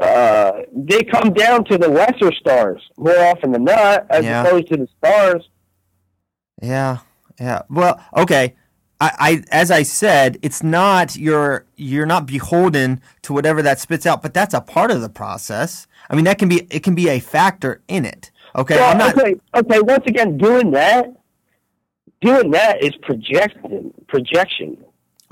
Uh, 0.00 0.62
they 0.72 1.02
come 1.04 1.32
down 1.32 1.64
to 1.64 1.78
the 1.78 1.86
lesser 1.88 2.32
stars 2.32 2.82
more 2.96 3.16
often 3.16 3.52
than 3.52 3.62
not, 3.62 4.04
as 4.10 4.24
Yeah. 4.24 4.42
opposed 4.42 4.68
to 4.70 4.76
the 4.76 4.88
stars. 4.98 5.48
Yeah, 6.60 6.98
yeah. 7.38 7.62
Well, 7.70 8.00
okay. 8.16 8.54
I, 9.00 9.10
I 9.18 9.44
as 9.50 9.70
I 9.70 9.82
said, 9.82 10.38
it's 10.42 10.62
not 10.62 11.16
you're 11.16 11.66
you're 11.76 12.06
not 12.06 12.26
beholden 12.26 13.02
to 13.22 13.32
whatever 13.32 13.62
that 13.62 13.78
spits 13.80 14.06
out, 14.06 14.22
but 14.22 14.34
that's 14.34 14.54
a 14.54 14.60
part 14.60 14.90
of 14.90 15.00
the 15.00 15.08
process. 15.08 15.86
I 16.10 16.16
mean, 16.16 16.24
that 16.24 16.38
can 16.38 16.48
be 16.48 16.66
it 16.70 16.82
can 16.82 16.94
be 16.94 17.08
a 17.08 17.20
factor 17.20 17.80
in 17.88 18.04
it. 18.04 18.30
Okay, 18.56 18.76
Well, 18.76 18.92
I'm 18.92 18.98
not. 18.98 19.18
okay, 19.18 19.34
okay. 19.54 19.80
Once 19.80 20.04
again, 20.06 20.38
doing 20.38 20.70
that, 20.72 21.06
doing 22.20 22.50
that 22.52 22.82
is 22.82 22.92
projecting 23.02 23.92
Projection. 24.06 24.76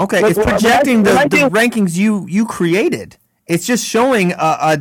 Okay, 0.00 0.20
Like, 0.22 0.30
it's 0.30 0.38
when 0.38 0.48
I- 0.48 0.52
projecting 0.52 1.02
when 1.04 1.14
the, 1.14 1.20
I 1.20 1.28
the 1.28 1.36
rankings 1.50 1.96
you 1.96 2.26
you 2.28 2.46
created. 2.46 3.16
It's 3.46 3.66
just 3.66 3.86
showing 3.86 4.32
a, 4.32 4.36
a 4.38 4.78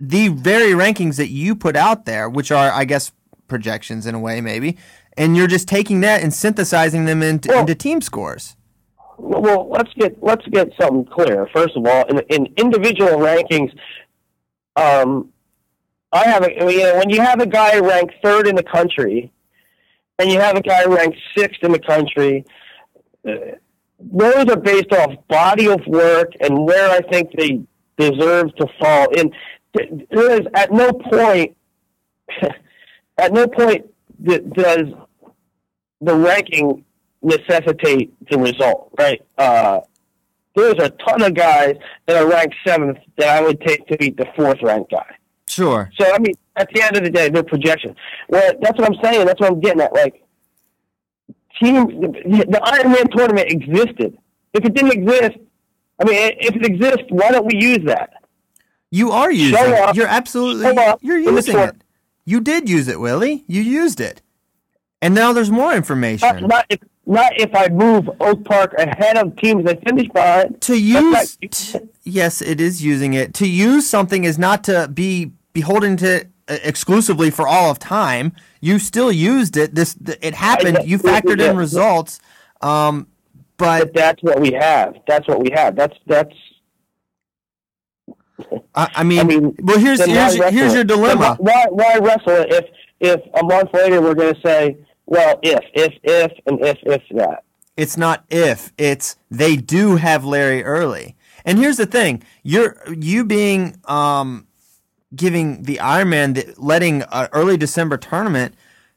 the 0.00 0.28
very 0.28 0.72
rankings 0.72 1.16
that 1.16 1.28
you 1.30 1.54
put 1.56 1.76
out 1.76 2.04
there, 2.04 2.28
which 2.28 2.50
are 2.50 2.70
I 2.70 2.84
guess 2.84 3.12
projections 3.48 4.06
in 4.06 4.14
a 4.14 4.18
way 4.18 4.40
maybe, 4.42 4.76
and 5.16 5.36
you're 5.36 5.46
just 5.46 5.66
taking 5.68 6.00
that 6.00 6.22
and 6.22 6.34
synthesizing 6.34 7.06
them 7.06 7.22
into, 7.22 7.48
Well- 7.48 7.60
into 7.60 7.74
team 7.74 8.00
scores. 8.02 8.56
Well, 9.18 9.68
let's 9.70 9.90
get 9.94 10.22
let's 10.22 10.46
get 10.48 10.68
something 10.78 11.06
clear. 11.06 11.48
First 11.54 11.74
of 11.74 11.86
all, 11.86 12.04
in, 12.04 12.18
in 12.28 12.52
individual 12.58 13.12
rankings, 13.12 13.72
um, 14.76 15.32
I 16.16 16.24
have 16.28 16.44
a, 16.44 16.50
you 16.52 16.78
know, 16.82 16.96
when 16.98 17.10
you 17.10 17.20
have 17.20 17.40
a 17.40 17.46
guy 17.46 17.78
ranked 17.78 18.14
third 18.22 18.46
in 18.48 18.54
the 18.56 18.62
country, 18.62 19.32
and 20.18 20.30
you 20.30 20.40
have 20.40 20.56
a 20.56 20.62
guy 20.62 20.84
ranked 20.84 21.18
sixth 21.36 21.62
in 21.62 21.72
the 21.72 21.78
country, 21.78 22.44
uh, 23.28 23.34
those 24.00 24.46
are 24.50 24.56
based 24.56 24.92
off 24.92 25.12
body 25.28 25.68
of 25.68 25.80
work 25.86 26.32
and 26.40 26.64
where 26.66 26.90
I 26.90 27.00
think 27.10 27.30
they 27.36 27.60
deserve 27.98 28.54
to 28.56 28.66
fall. 28.80 29.08
Th- 29.10 29.28
There 30.10 30.40
is 30.40 30.46
at 30.54 30.72
no 30.72 30.92
point, 30.92 31.56
at 33.18 33.32
no 33.32 33.46
point 33.48 33.86
does 34.22 34.86
the 36.00 36.14
ranking 36.14 36.84
necessitate 37.22 38.12
the 38.30 38.38
result, 38.38 38.90
right? 38.98 39.22
Uh, 39.38 39.80
there's 40.54 40.74
a 40.78 40.90
ton 40.90 41.22
of 41.22 41.34
guys 41.34 41.76
that 42.06 42.16
are 42.22 42.28
ranked 42.28 42.54
seventh 42.66 42.98
that 43.18 43.28
I 43.28 43.42
would 43.42 43.60
take 43.60 43.86
to 43.88 43.96
beat 43.96 44.16
the 44.16 44.26
fourth 44.36 44.58
ranked 44.62 44.90
guy. 44.90 45.16
Sure. 45.48 45.90
So 45.98 46.12
I 46.12 46.18
mean, 46.18 46.34
at 46.56 46.68
the 46.72 46.82
end 46.82 46.96
of 46.96 47.04
the 47.04 47.10
day, 47.10 47.28
they're 47.28 47.42
projection. 47.42 47.94
Well, 48.28 48.52
that's 48.60 48.78
what 48.78 48.90
I'm 48.90 49.02
saying. 49.02 49.26
That's 49.26 49.40
what 49.40 49.52
I'm 49.52 49.60
getting 49.60 49.80
at. 49.82 49.92
Like, 49.92 50.22
team, 51.60 51.86
the, 52.00 52.08
the 52.48 52.60
Ironman 52.64 53.10
tournament 53.16 53.50
existed. 53.50 54.18
If 54.52 54.64
it 54.64 54.74
didn't 54.74 54.92
exist, 54.92 55.38
I 56.00 56.04
mean, 56.04 56.32
if 56.40 56.56
it 56.56 56.64
exists, 56.64 57.04
why 57.10 57.30
don't 57.30 57.46
we 57.46 57.58
use 57.60 57.84
that? 57.86 58.14
You 58.90 59.10
are 59.12 59.30
using 59.30 59.58
Show 59.58 59.88
it. 59.88 59.96
You're 59.96 60.06
absolutely 60.06 60.66
you're 61.00 61.18
using 61.18 61.58
it. 61.58 61.76
You 62.24 62.40
did 62.40 62.68
use 62.68 62.88
it, 62.88 62.98
Willie. 63.00 63.44
You 63.46 63.62
used 63.62 64.00
it. 64.00 64.22
And 65.02 65.14
now 65.14 65.32
there's 65.32 65.50
more 65.50 65.74
information. 65.74 66.28
Not, 66.28 66.48
not 66.48 66.66
if 66.70 66.80
not 67.06 67.32
if 67.38 67.54
I 67.54 67.68
move 67.68 68.10
Oak 68.20 68.44
Park 68.44 68.74
ahead 68.78 69.16
of 69.16 69.36
teams 69.36 69.64
that 69.64 69.82
finish 69.84 70.08
behind. 70.08 70.60
to 70.62 70.76
use 70.76 71.38
not- 71.40 71.50
t- 71.52 71.78
yes, 72.02 72.42
it 72.42 72.60
is 72.60 72.82
using 72.84 73.14
it. 73.14 73.32
To 73.34 73.46
use 73.46 73.88
something 73.88 74.24
is 74.24 74.38
not 74.38 74.64
to 74.64 74.88
be 74.88 75.32
beholden 75.56 75.96
to 75.96 76.16
it 76.16 76.28
uh, 76.48 76.58
exclusively 76.62 77.30
for 77.30 77.48
all 77.48 77.70
of 77.70 77.78
time. 77.78 78.32
You 78.60 78.78
still 78.78 79.10
used 79.10 79.56
it. 79.56 79.74
This 79.74 79.94
th- 79.94 80.18
it 80.20 80.34
happened. 80.34 80.78
You 80.84 80.98
factored 80.98 81.40
in 81.40 81.56
results. 81.56 82.20
Um, 82.60 83.06
but 83.56 83.78
But 83.80 83.94
that's 83.94 84.22
what 84.22 84.38
we 84.38 84.52
have. 84.52 84.96
That's 85.08 85.26
what 85.26 85.40
we 85.40 85.50
have. 85.54 85.74
That's 85.74 85.96
that's. 86.06 86.36
I, 88.74 88.90
I 88.96 89.02
mean, 89.02 89.20
I 89.20 89.24
mean, 89.24 89.56
well, 89.62 89.78
here's 89.78 90.04
here's 90.04 90.34
here's 90.34 90.74
your 90.74 90.84
dilemma. 90.84 91.36
Why, 91.40 91.66
why 91.70 91.98
wrestle 92.02 92.42
it 92.42 92.52
if 92.52 92.64
if 93.00 93.20
a 93.34 93.42
month 93.42 93.70
later 93.72 94.02
we're 94.02 94.14
going 94.14 94.34
to 94.34 94.40
say, 94.44 94.76
well, 95.06 95.40
if 95.42 95.64
if 95.74 95.94
if 96.02 96.32
and 96.46 96.62
if 96.62 96.78
if 96.82 97.02
that. 97.16 97.44
It's 97.78 97.96
not 97.96 98.24
if, 98.30 98.72
it's 98.78 99.16
they 99.30 99.56
do 99.56 99.96
have 99.96 100.24
Larry 100.24 100.62
Early. 100.62 101.16
And 101.44 101.58
here's 101.58 101.76
the 101.76 101.86
thing, 101.86 102.22
you're 102.42 102.76
you 102.92 103.24
being 103.24 103.76
um 103.86 104.46
giving 105.14 105.62
the 105.62 105.76
Ironman 105.76 106.34
the, 106.34 106.54
letting 106.56 107.02
an 107.12 107.28
early 107.32 107.56
December 107.56 107.96
tournament 107.96 108.54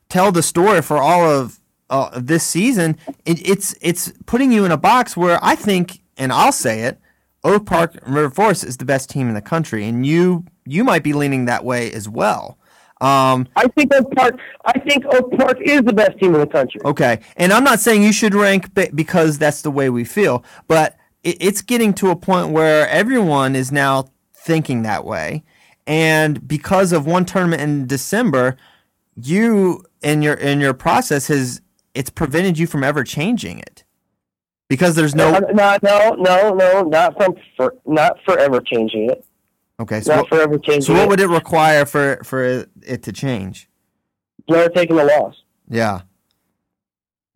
tell 0.09 0.31
the 0.31 0.43
story 0.43 0.81
for 0.81 0.97
all 0.97 1.29
of 1.29 1.59
uh, 1.89 2.19
this 2.19 2.43
season, 2.43 2.97
it, 3.25 3.47
it's 3.47 3.75
it's 3.81 4.11
putting 4.25 4.51
you 4.51 4.65
in 4.65 4.71
a 4.71 4.77
box 4.77 5.17
where 5.17 5.39
I 5.41 5.55
think, 5.55 6.01
and 6.17 6.31
I'll 6.31 6.51
say 6.51 6.81
it, 6.83 6.99
Oak 7.43 7.65
Park 7.65 7.97
River 8.05 8.29
Forest 8.29 8.63
is 8.63 8.77
the 8.77 8.85
best 8.85 9.09
team 9.09 9.27
in 9.27 9.33
the 9.33 9.41
country, 9.41 9.85
and 9.85 10.05
you 10.05 10.45
you 10.65 10.83
might 10.83 11.03
be 11.03 11.13
leaning 11.13 11.45
that 11.45 11.63
way 11.63 11.91
as 11.91 12.07
well. 12.07 12.57
Um, 13.01 13.47
I 13.55 13.67
think 13.69 13.93
Oak 13.93 14.11
Park. 14.15 14.39
I 14.65 14.77
think 14.79 15.05
Oak 15.05 15.31
Park 15.31 15.57
is 15.61 15.81
the 15.81 15.93
best 15.93 16.19
team 16.19 16.35
in 16.35 16.41
the 16.41 16.47
country. 16.47 16.81
Okay, 16.83 17.19
and 17.37 17.53
I'm 17.53 17.63
not 17.63 17.79
saying 17.79 18.03
you 18.03 18.13
should 18.13 18.35
rank 18.35 18.73
be- 18.73 18.89
because 18.93 19.37
that's 19.37 19.61
the 19.61 19.71
way 19.71 19.89
we 19.89 20.03
feel, 20.03 20.43
but 20.67 20.97
it, 21.23 21.37
it's 21.39 21.61
getting 21.61 21.93
to 21.95 22.09
a 22.09 22.15
point 22.15 22.49
where 22.49 22.87
everyone 22.89 23.55
is 23.55 23.71
now 23.71 24.09
thinking 24.35 24.83
that 24.83 25.05
way, 25.05 25.43
and 25.89 26.47
because 26.47 26.93
of 26.93 27.07
one 27.07 27.25
tournament 27.25 27.63
in 27.63 27.87
December, 27.87 28.55
you 29.15 29.83
in 30.03 30.21
your 30.21 30.35
in 30.35 30.61
your 30.61 30.73
process 30.75 31.27
has 31.27 31.61
it's 31.95 32.11
prevented 32.11 32.59
you 32.59 32.67
from 32.67 32.83
ever 32.83 33.03
changing 33.03 33.57
it 33.57 33.83
because 34.69 34.95
there's 34.95 35.15
no 35.15 35.33
Uh, 35.33 35.39
no, 35.51 35.77
no, 35.81 36.13
no, 36.13 36.53
no, 36.53 36.81
not 36.83 37.17
from 37.17 37.33
for 37.57 37.73
not 37.87 38.17
forever 38.23 38.61
changing 38.61 39.09
it. 39.09 39.25
okay. 39.79 39.99
So 40.01 40.13
Not 40.15 40.19
what, 40.21 40.29
forever 40.29 40.57
changing 40.59 40.83
so 40.83 40.93
what 40.93 41.03
it. 41.05 41.09
would 41.09 41.19
it 41.19 41.27
require 41.27 41.85
for 41.85 42.21
for 42.23 42.67
it 42.83 43.01
to 43.03 43.11
change? 43.11 43.67
Blair 44.47 44.69
taking 44.69 44.95
the 44.95 45.05
loss. 45.05 45.35
Yeah, 45.67 46.01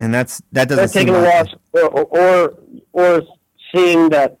and 0.00 0.14
that's 0.14 0.40
that 0.52 0.68
doesn't 0.68 0.88
seem 0.88 1.06
taking 1.06 1.14
the 1.14 1.20
like 1.20 1.46
loss, 1.46 1.54
or, 1.72 1.90
or 1.90 2.54
or 2.92 3.22
seeing 3.74 4.10
that, 4.10 4.38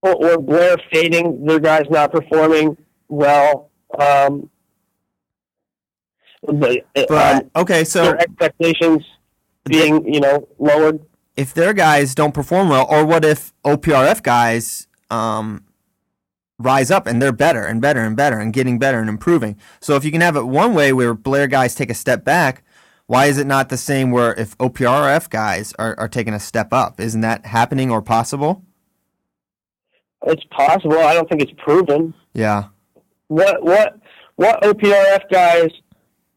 or, 0.00 0.14
or 0.14 0.38
Blair 0.38 0.76
fading 0.90 1.44
their 1.44 1.60
guys 1.60 1.84
not 1.90 2.10
performing 2.12 2.76
well. 3.08 3.70
Um, 3.98 4.50
the, 6.42 6.82
But 6.94 7.44
um, 7.44 7.50
okay, 7.56 7.84
so 7.84 8.02
their 8.04 8.20
expectations 8.20 9.04
being 9.64 10.12
you 10.12 10.20
know 10.20 10.46
lowered. 10.58 11.00
if 11.36 11.54
their 11.54 11.72
guys 11.72 12.14
don't 12.14 12.34
perform 12.34 12.68
well, 12.68 12.86
or 12.90 13.04
what 13.04 13.24
if 13.24 13.52
OPRF 13.64 14.22
guys 14.22 14.86
um, 15.10 15.64
rise 16.58 16.90
up 16.90 17.06
and 17.06 17.20
they're 17.22 17.32
better 17.32 17.64
and 17.64 17.80
better 17.80 18.00
and 18.00 18.16
better 18.16 18.38
and 18.38 18.52
getting 18.52 18.78
better 18.78 19.00
and 19.00 19.08
improving? 19.08 19.56
So 19.80 19.96
if 19.96 20.04
you 20.04 20.10
can 20.10 20.20
have 20.20 20.36
it 20.36 20.46
one 20.46 20.74
way 20.74 20.92
where 20.92 21.14
Blair 21.14 21.46
guys 21.46 21.74
take 21.74 21.90
a 21.90 21.94
step 21.94 22.24
back, 22.24 22.62
why 23.06 23.26
is 23.26 23.38
it 23.38 23.46
not 23.46 23.68
the 23.70 23.78
same 23.78 24.10
where 24.10 24.34
if 24.34 24.56
OPRF 24.58 25.30
guys 25.30 25.72
are, 25.78 25.98
are 25.98 26.08
taking 26.08 26.34
a 26.34 26.40
step 26.40 26.72
up? 26.72 27.00
Isn't 27.00 27.22
that 27.22 27.46
happening 27.46 27.90
or 27.90 28.02
possible? 28.02 28.62
It's 30.26 30.44
possible. 30.50 30.98
I 30.98 31.14
don't 31.14 31.28
think 31.28 31.40
it's 31.42 31.52
proven. 31.58 32.12
Yeah. 32.32 32.64
What 33.34 33.64
what 33.64 33.98
what 34.36 34.62
OPRF 34.62 35.28
guys? 35.28 35.70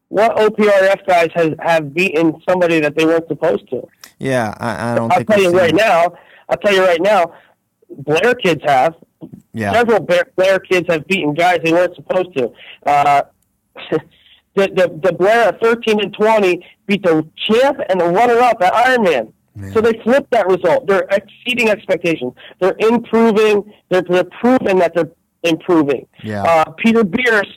What 0.08 0.36
OPRF 0.36 1.06
guys 1.06 1.28
has 1.34 1.50
have 1.60 1.94
beaten 1.94 2.42
somebody 2.48 2.80
that 2.80 2.96
they 2.96 3.06
weren't 3.06 3.28
supposed 3.28 3.68
to? 3.70 3.86
Yeah, 4.18 4.52
I, 4.58 4.92
I 4.92 4.94
don't 4.96 5.12
I'll 5.12 5.18
think 5.18 5.28
tell 5.28 5.40
you 5.40 5.50
right 5.56 5.70
it. 5.70 5.76
now. 5.76 6.14
I'll 6.48 6.56
tell 6.56 6.74
you 6.74 6.84
right 6.84 7.00
now. 7.00 7.34
Blair 7.88 8.34
kids 8.34 8.62
have. 8.64 8.96
Yeah. 9.52 9.72
Several 9.74 10.00
Blair, 10.00 10.24
Blair 10.34 10.58
kids 10.58 10.86
have 10.88 11.06
beaten 11.06 11.34
guys 11.34 11.60
they 11.62 11.72
weren't 11.72 11.94
supposed 11.94 12.36
to. 12.36 12.50
Uh, 12.84 13.22
the, 13.90 14.00
the 14.56 15.00
the 15.00 15.12
Blair 15.12 15.50
at 15.50 15.60
13 15.60 16.00
and 16.00 16.12
20 16.12 16.66
beat 16.86 17.04
the 17.04 17.24
champ 17.46 17.78
and 17.88 18.00
the 18.00 18.06
runner-up 18.06 18.60
at 18.60 18.72
Ironman. 18.72 19.32
So 19.72 19.80
they 19.80 19.92
flipped 20.04 20.30
that 20.30 20.46
result. 20.46 20.86
They're 20.86 21.06
exceeding 21.10 21.68
expectations. 21.68 22.32
They're 22.60 22.76
improving. 22.78 23.72
They're, 23.88 24.02
they're 24.02 24.22
proving 24.40 24.78
that 24.78 24.94
they're 24.94 25.10
improving. 25.42 26.06
Yeah. 26.22 26.42
Uh, 26.42 26.70
Peter 26.72 27.04
Bierce, 27.04 27.48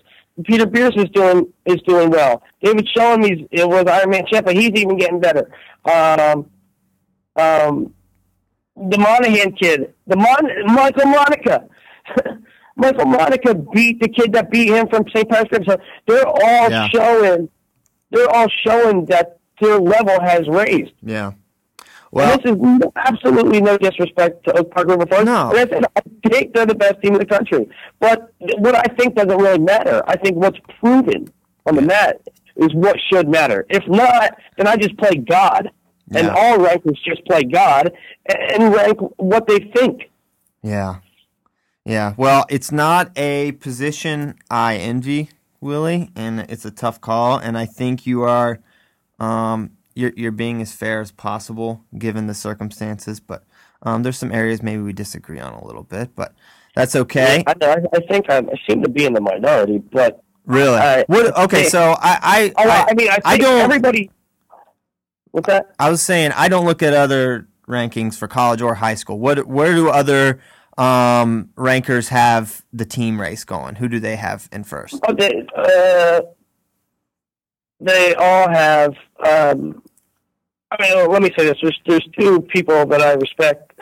Peter 0.45 0.65
Bierce 0.65 0.95
is 0.95 1.09
doing 1.13 1.51
is 1.65 1.81
doing 1.87 2.09
well. 2.09 2.41
David 2.63 2.87
Schoen, 2.95 3.23
he's 3.23 3.47
it 3.51 3.67
was 3.67 3.83
Ironman 3.85 4.27
champ, 4.27 4.45
but 4.45 4.55
he's 4.55 4.71
even 4.75 4.97
getting 4.97 5.19
better. 5.19 5.51
Um, 5.85 6.45
um, 7.35 7.93
the 8.75 8.97
Monahan 8.97 9.51
kid, 9.53 9.93
the 10.07 10.15
Mon- 10.15 10.65
Michael 10.75 11.05
Monica. 11.07 11.67
Michael 12.75 13.05
Monica 13.05 13.53
beat 13.53 13.99
the 14.01 14.07
kid 14.07 14.33
that 14.33 14.49
beat 14.49 14.69
him 14.69 14.87
from 14.87 15.03
St. 15.13 15.29
Patrick's. 15.29 15.67
So 15.67 15.77
they're 16.07 16.25
all 16.27 16.69
Yeah. 16.71 16.87
showing. 16.89 17.49
They're 18.11 18.29
all 18.29 18.47
showing 18.65 19.05
that 19.05 19.37
their 19.61 19.79
level 19.79 20.19
has 20.21 20.47
raised. 20.47 20.91
Yeah. 21.01 21.31
Well, 22.11 22.37
this 22.37 22.51
is 22.51 22.91
absolutely 22.95 23.61
no 23.61 23.77
disrespect 23.77 24.43
to 24.45 24.57
Oak 24.57 24.71
Park 24.71 24.89
River 24.89 25.05
Forest. 25.05 25.25
No. 25.25 25.51
And 25.51 25.59
I, 25.59 25.69
said, 25.69 25.85
I 25.95 26.29
think 26.29 26.53
they're 26.53 26.65
the 26.65 26.75
best 26.75 27.01
team 27.01 27.13
in 27.13 27.19
the 27.19 27.25
country. 27.25 27.69
But 27.99 28.33
what 28.57 28.75
I 28.75 28.93
think 28.95 29.15
doesn't 29.15 29.37
really 29.37 29.59
matter. 29.59 30.03
I 30.07 30.17
think 30.17 30.35
what's 30.35 30.59
proven 30.79 31.31
on 31.65 31.75
the 31.75 31.81
mat 31.81 32.21
is 32.57 32.73
what 32.73 32.97
should 33.11 33.29
matter. 33.29 33.65
If 33.69 33.87
not, 33.87 34.37
then 34.57 34.67
I 34.67 34.75
just 34.75 34.97
play 34.97 35.15
God. 35.15 35.69
And 36.13 36.29
all 36.29 36.59
rankers 36.59 36.99
just 37.05 37.25
play 37.25 37.43
God 37.43 37.93
and 38.25 38.73
rank 38.73 38.99
what 39.15 39.47
they 39.47 39.59
think. 39.73 40.09
Yeah. 40.61 40.97
Yeah. 41.85 42.13
Well, 42.17 42.45
it's 42.49 42.69
not 42.69 43.17
a 43.17 43.53
position 43.53 44.35
I 44.49 44.75
envy, 44.75 45.29
Willie, 45.61 46.11
and 46.13 46.41
it's 46.41 46.65
a 46.65 46.71
tough 46.71 46.99
call. 46.99 47.37
And 47.37 47.57
I 47.57 47.65
think 47.65 48.05
you 48.05 48.23
are, 48.23 48.59
um, 49.19 49.71
you're, 49.95 50.13
you're 50.15 50.31
being 50.31 50.61
as 50.61 50.73
fair 50.73 51.01
as 51.01 51.11
possible 51.11 51.83
given 51.97 52.27
the 52.27 52.33
circumstances. 52.33 53.19
But 53.19 53.43
um, 53.83 54.03
there's 54.03 54.17
some 54.17 54.31
areas 54.31 54.61
maybe 54.61 54.81
we 54.81 54.93
disagree 54.93 55.39
on 55.39 55.53
a 55.53 55.65
little 55.65 55.83
bit, 55.83 56.15
but 56.15 56.33
that's 56.75 56.95
okay. 56.95 57.43
I, 57.47 57.53
I, 57.61 57.77
I 57.93 57.99
think 58.07 58.29
I'm, 58.29 58.49
I 58.49 58.53
seem 58.67 58.81
to 58.83 58.89
be 58.89 59.05
in 59.05 59.13
the 59.13 59.21
minority, 59.21 59.77
but 59.79 60.23
Really? 60.45 60.77
I- 60.77 61.05
what, 61.07 61.37
okay, 61.37 61.65
so 61.65 61.95
I, 61.99 62.17
I, 62.21 62.53
oh, 62.57 62.69
I, 62.89 62.93
mean, 62.93 63.09
I 63.09 63.13
think 63.13 63.25
I 63.25 63.37
don't. 63.37 63.61
everybody. 63.61 64.09
What's 65.31 65.47
that? 65.47 65.73
I 65.79 65.89
was 65.89 66.01
saying 66.01 66.31
I 66.35 66.49
don't 66.49 66.65
look 66.65 66.83
at 66.83 66.93
other 66.93 67.47
rankings 67.67 68.17
for 68.17 68.27
college 68.27 68.61
or 68.61 68.75
high 68.75 68.95
school. 68.95 69.17
What 69.19 69.47
where 69.47 69.73
do 69.73 69.89
other 69.89 70.41
um, 70.77 71.49
rankers 71.55 72.09
have 72.09 72.65
the 72.73 72.85
team 72.85 73.21
race 73.21 73.43
going? 73.45 73.75
Who 73.75 73.87
do 73.87 73.99
they 73.99 74.17
have 74.17 74.49
in 74.51 74.63
first? 74.65 74.99
Oh, 75.07 75.13
they, 75.13 75.45
uh, 75.55 76.21
they 77.81 78.13
all 78.15 78.49
have. 78.49 78.93
Um, 79.25 79.81
I 80.71 80.81
mean, 80.81 81.11
let 81.11 81.21
me 81.21 81.31
say 81.37 81.45
this: 81.45 81.57
there's 81.61 81.79
there's 81.87 82.07
two 82.17 82.41
people 82.41 82.85
that 82.87 83.01
I 83.01 83.13
respect 83.13 83.73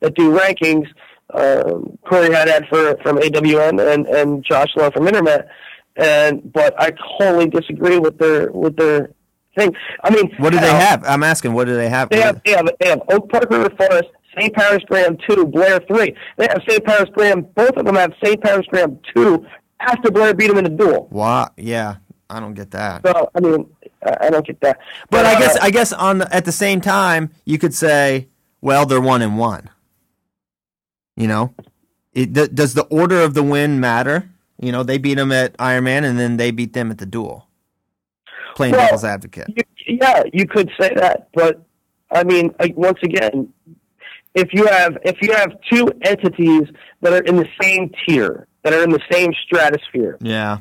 that 0.00 0.14
do 0.14 0.36
rankings. 0.36 0.86
Um, 1.34 1.98
Corey 2.06 2.32
Haddad 2.32 2.66
for 2.68 2.96
from 3.02 3.18
AWN 3.18 3.80
and 3.92 4.06
and 4.06 4.44
Josh 4.44 4.68
Lowe 4.76 4.90
from 4.90 5.06
InterMat. 5.06 5.48
And 5.96 6.52
but 6.52 6.74
I 6.80 6.92
wholly 7.02 7.48
disagree 7.48 7.98
with 7.98 8.18
their 8.18 8.50
with 8.52 8.76
their 8.76 9.10
thing. 9.56 9.74
I 10.04 10.10
mean, 10.14 10.30
What 10.38 10.50
do 10.50 10.60
they 10.60 10.66
hell, 10.66 10.76
have? 10.80 11.04
I'm 11.06 11.22
asking. 11.22 11.52
What 11.54 11.66
do 11.66 11.74
they 11.74 11.88
have? 11.88 12.08
They 12.10 12.20
have, 12.20 12.40
they 12.44 12.52
have, 12.52 12.68
they 12.80 12.88
have 12.88 13.02
Oak 13.10 13.30
Park 13.30 13.50
River 13.50 13.70
Forest, 13.76 14.08
St. 14.38 14.54
Paris 14.54 14.82
Graham 14.88 15.18
2, 15.28 15.46
Blair 15.46 15.80
3. 15.80 16.14
They 16.38 16.44
have 16.48 16.62
St. 16.66 16.82
Paris 16.84 17.10
Graham, 17.12 17.42
both 17.54 17.76
of 17.76 17.84
them 17.84 17.96
have 17.96 18.12
St. 18.24 18.42
Paris 18.42 18.66
Graham 18.70 18.98
2 19.14 19.44
after 19.80 20.10
Blair 20.10 20.32
beat 20.32 20.50
him 20.50 20.56
in 20.58 20.64
the 20.64 20.70
duel. 20.70 21.08
Wow, 21.10 21.50
Yeah, 21.56 21.96
I 22.32 22.40
don't 22.40 22.54
get 22.54 22.70
that. 22.72 23.02
So, 23.06 23.30
I 23.34 23.40
mean, 23.40 23.68
I 24.22 24.30
don't 24.30 24.46
get 24.46 24.60
that. 24.62 24.78
But 25.10 25.26
I 25.26 25.38
guess 25.38 25.56
uh, 25.56 25.60
I 25.62 25.70
guess 25.70 25.92
on 25.92 26.18
the, 26.18 26.34
at 26.34 26.44
the 26.44 26.52
same 26.52 26.80
time 26.80 27.30
you 27.44 27.58
could 27.58 27.74
say, 27.74 28.28
well, 28.60 28.86
they're 28.86 29.00
one 29.00 29.22
and 29.22 29.38
one. 29.38 29.68
You 31.16 31.26
know, 31.28 31.54
it, 32.14 32.34
th- 32.34 32.54
does 32.54 32.74
the 32.74 32.84
order 32.84 33.20
of 33.20 33.34
the 33.34 33.42
win 33.42 33.80
matter? 33.80 34.30
You 34.60 34.72
know, 34.72 34.82
they 34.82 34.96
beat 34.98 35.14
them 35.14 35.30
at 35.32 35.56
Ironman 35.58 36.04
and 36.04 36.18
then 36.18 36.36
they 36.38 36.50
beat 36.50 36.72
them 36.72 36.90
at 36.90 36.98
the 36.98 37.06
duel. 37.06 37.48
Playing 38.54 38.72
Well, 38.72 38.86
devil's 38.86 39.04
advocate. 39.04 39.48
you, 39.48 39.98
yeah, 40.00 40.22
you 40.32 40.46
could 40.46 40.70
say 40.80 40.90
that, 40.96 41.28
but 41.34 41.62
I 42.10 42.24
mean, 42.24 42.54
like, 42.60 42.76
once 42.76 42.98
again, 43.02 43.52
if 44.34 44.48
you 44.52 44.66
have 44.66 44.96
if 45.04 45.16
you 45.20 45.32
have 45.34 45.52
two 45.70 45.88
entities 46.02 46.62
that 47.02 47.12
are 47.12 47.22
in 47.24 47.36
the 47.36 47.48
same 47.60 47.90
tier, 48.06 48.46
that 48.62 48.72
are 48.72 48.82
in 48.82 48.90
the 48.90 49.00
same 49.10 49.32
stratosphere, 49.44 50.16
Yeah, 50.20 50.58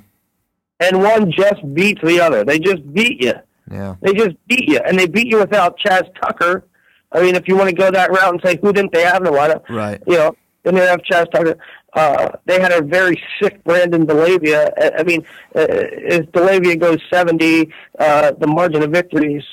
and 0.82 1.02
one 1.02 1.32
just 1.32 1.62
beats 1.74 2.02
the 2.04 2.20
other, 2.20 2.44
they 2.44 2.60
just 2.60 2.82
beat 2.94 3.24
you. 3.24 3.34
yeah, 3.72 3.96
They 4.02 4.14
just 4.14 4.36
beat 4.48 4.68
you, 4.68 4.80
and 4.86 4.98
they 5.00 5.08
beat 5.08 5.28
you 5.28 5.40
without 5.40 5.78
Chaz 5.80 6.04
Tucker. 6.22 6.66
I 7.14 7.22
mean, 7.22 7.36
if 7.36 7.48
you 7.48 7.56
want 7.58 7.70
to 7.70 7.76
go 7.76 7.92
that 7.92 8.10
route 8.12 8.34
and 8.34 8.42
say 8.44 8.58
who 8.62 8.74
didn't 8.74 8.92
they 8.94 9.04
have 9.04 9.18
in 9.18 9.24
the 9.26 9.32
lineup, 9.32 9.64
right. 9.70 10.02
you 10.08 10.18
know, 10.18 10.36
then 10.64 10.76
they 10.76 10.86
have 10.86 11.00
Chaz 11.10 11.30
Tucker. 11.32 11.56
Uh, 11.94 12.30
they 12.46 12.60
had 12.62 12.72
a 12.72 12.82
very 12.82 13.22
sick 13.42 13.64
Brandon 13.66 14.06
DeLavia. 14.08 14.70
I- 14.82 14.92
I 15.00 15.04
mean, 15.04 15.22
uh, 15.56 15.66
if 15.70 16.26
DeLavia 16.32 16.80
goes 16.80 17.00
70, 17.12 17.70
uh, 18.00 18.32
the 18.40 18.48
margin 18.48 18.82
of 18.82 18.92
victory 18.92 19.36
is, 19.36 19.44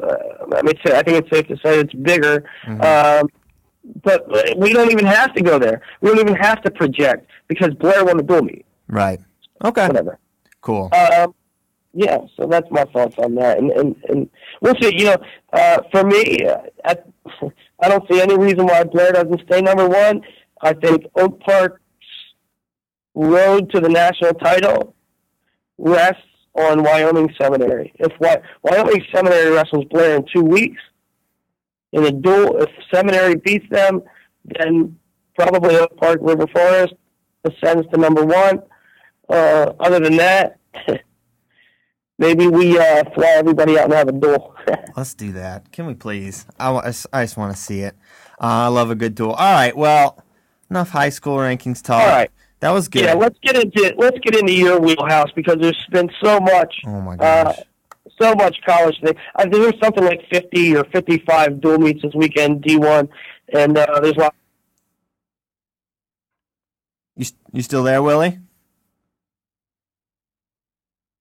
uh, 0.00 0.16
I 0.56 0.62
mean, 0.62 0.74
I 0.86 1.02
think 1.02 1.16
it's 1.24 1.30
safe 1.30 1.46
to 1.48 1.56
say 1.64 1.78
it's 1.80 1.94
bigger. 1.94 2.44
Um, 2.66 3.28
but 4.02 4.26
we 4.58 4.72
don't 4.72 4.90
even 4.92 5.06
have 5.06 5.34
to 5.34 5.42
go 5.42 5.58
there. 5.58 5.80
We 6.00 6.10
don't 6.10 6.20
even 6.20 6.34
have 6.36 6.62
to 6.62 6.70
project 6.70 7.26
because 7.48 7.70
Blair 7.74 8.04
won 8.04 8.16
the 8.16 8.22
dual 8.22 8.42
meet. 8.42 8.64
Right. 8.88 9.20
Okay. 9.64 9.86
Whatever. 9.86 10.18
Cool. 10.60 10.90
Um, 10.94 11.34
yeah, 11.94 12.18
so 12.36 12.46
that's 12.46 12.70
my 12.70 12.84
thoughts 12.84 13.16
on 13.18 13.34
that, 13.34 13.58
and 13.58 13.70
and, 13.70 13.96
and 14.08 14.30
we'll 14.62 14.74
see. 14.80 14.96
You 14.96 15.06
know, 15.06 15.16
uh, 15.52 15.82
for 15.90 16.04
me, 16.04 16.38
uh, 16.46 16.62
I, 16.84 16.96
I 17.82 17.88
don't 17.88 18.04
see 18.10 18.20
any 18.20 18.38
reason 18.38 18.66
why 18.66 18.84
Blair 18.84 19.12
doesn't 19.12 19.42
stay 19.46 19.60
number 19.60 19.88
one. 19.88 20.22
I 20.62 20.72
think 20.72 21.04
Oak 21.16 21.40
Park's 21.40 21.80
road 23.14 23.70
to 23.72 23.80
the 23.80 23.88
national 23.88 24.32
title 24.34 24.94
rests 25.76 26.22
on 26.54 26.82
Wyoming 26.82 27.34
Seminary. 27.40 27.92
If 27.98 28.12
Wy- 28.20 28.40
Wyoming 28.62 29.04
Seminary 29.14 29.50
wrestles 29.50 29.84
Blair 29.90 30.16
in 30.16 30.24
two 30.34 30.42
weeks 30.42 30.80
in 31.92 32.04
a 32.04 32.10
duel, 32.10 32.56
if 32.62 32.70
Seminary 32.92 33.36
beats 33.36 33.66
them, 33.70 34.02
then 34.44 34.98
probably 35.38 35.76
Oak 35.76 35.96
Park 35.96 36.18
River 36.22 36.46
Forest 36.54 36.94
ascends 37.44 37.86
to 37.92 38.00
number 38.00 38.24
one. 38.24 38.62
Uh, 39.28 39.72
other 39.80 40.00
than 40.00 40.16
that, 40.16 40.58
maybe 42.18 42.46
we 42.46 42.78
uh, 42.78 43.04
fly 43.14 43.28
everybody 43.36 43.78
out 43.78 43.84
and 43.84 43.94
have 43.94 44.08
a 44.08 44.12
duel. 44.12 44.54
Let's 44.96 45.14
do 45.14 45.32
that. 45.32 45.72
Can 45.72 45.86
we 45.86 45.94
please? 45.94 46.46
I, 46.58 46.70
wa- 46.70 46.82
I 47.12 47.22
just 47.24 47.36
want 47.36 47.54
to 47.54 47.60
see 47.60 47.80
it. 47.80 47.94
Uh, 48.40 48.66
I 48.66 48.66
love 48.68 48.90
a 48.90 48.94
good 48.94 49.14
duel. 49.14 49.32
All 49.32 49.52
right. 49.54 49.76
Well, 49.76 50.22
enough 50.70 50.90
high 50.90 51.08
school 51.10 51.36
rankings 51.36 51.82
talk. 51.82 52.02
All 52.02 52.08
right. 52.08 52.30
That 52.60 52.70
was 52.70 52.86
good. 52.88 53.02
yeah, 53.02 53.14
let's 53.14 53.36
get 53.40 53.56
into 53.56 53.92
let's 53.98 54.18
get 54.20 54.36
into 54.36 54.52
your 54.52 54.78
wheelhouse 54.78 55.32
because 55.34 55.56
there's 55.60 55.84
been 55.90 56.08
so 56.22 56.38
much. 56.38 56.72
oh 56.86 57.00
my 57.00 57.14
uh, 57.14 57.44
gosh. 57.44 57.58
so 58.20 58.34
much 58.36 58.56
college 58.64 59.00
thing. 59.02 59.16
I 59.34 59.42
think 59.42 59.54
there's 59.54 59.80
something 59.82 60.04
like 60.04 60.20
50 60.30 60.76
or 60.76 60.84
55 60.84 61.60
dual 61.60 61.78
meets 61.78 62.02
this 62.02 62.14
weekend, 62.14 62.62
D1, 62.62 63.08
and 63.52 63.76
uh, 63.76 63.98
there's 64.00 64.14
a 64.14 64.20
lot. 64.20 64.34
you 67.16 67.26
you 67.52 67.62
still 67.62 67.82
there, 67.82 68.00
Willie? 68.00 68.38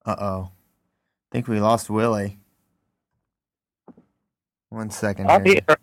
Uh 0.06 0.16
oh. 0.20 0.50
I 0.52 1.32
think 1.32 1.48
we 1.48 1.60
lost 1.60 1.90
Willie. 1.90 2.40
One 4.70 4.90
second. 4.90 5.30
I'm 5.30 5.44
here. 5.46 5.62
here. 5.68 5.78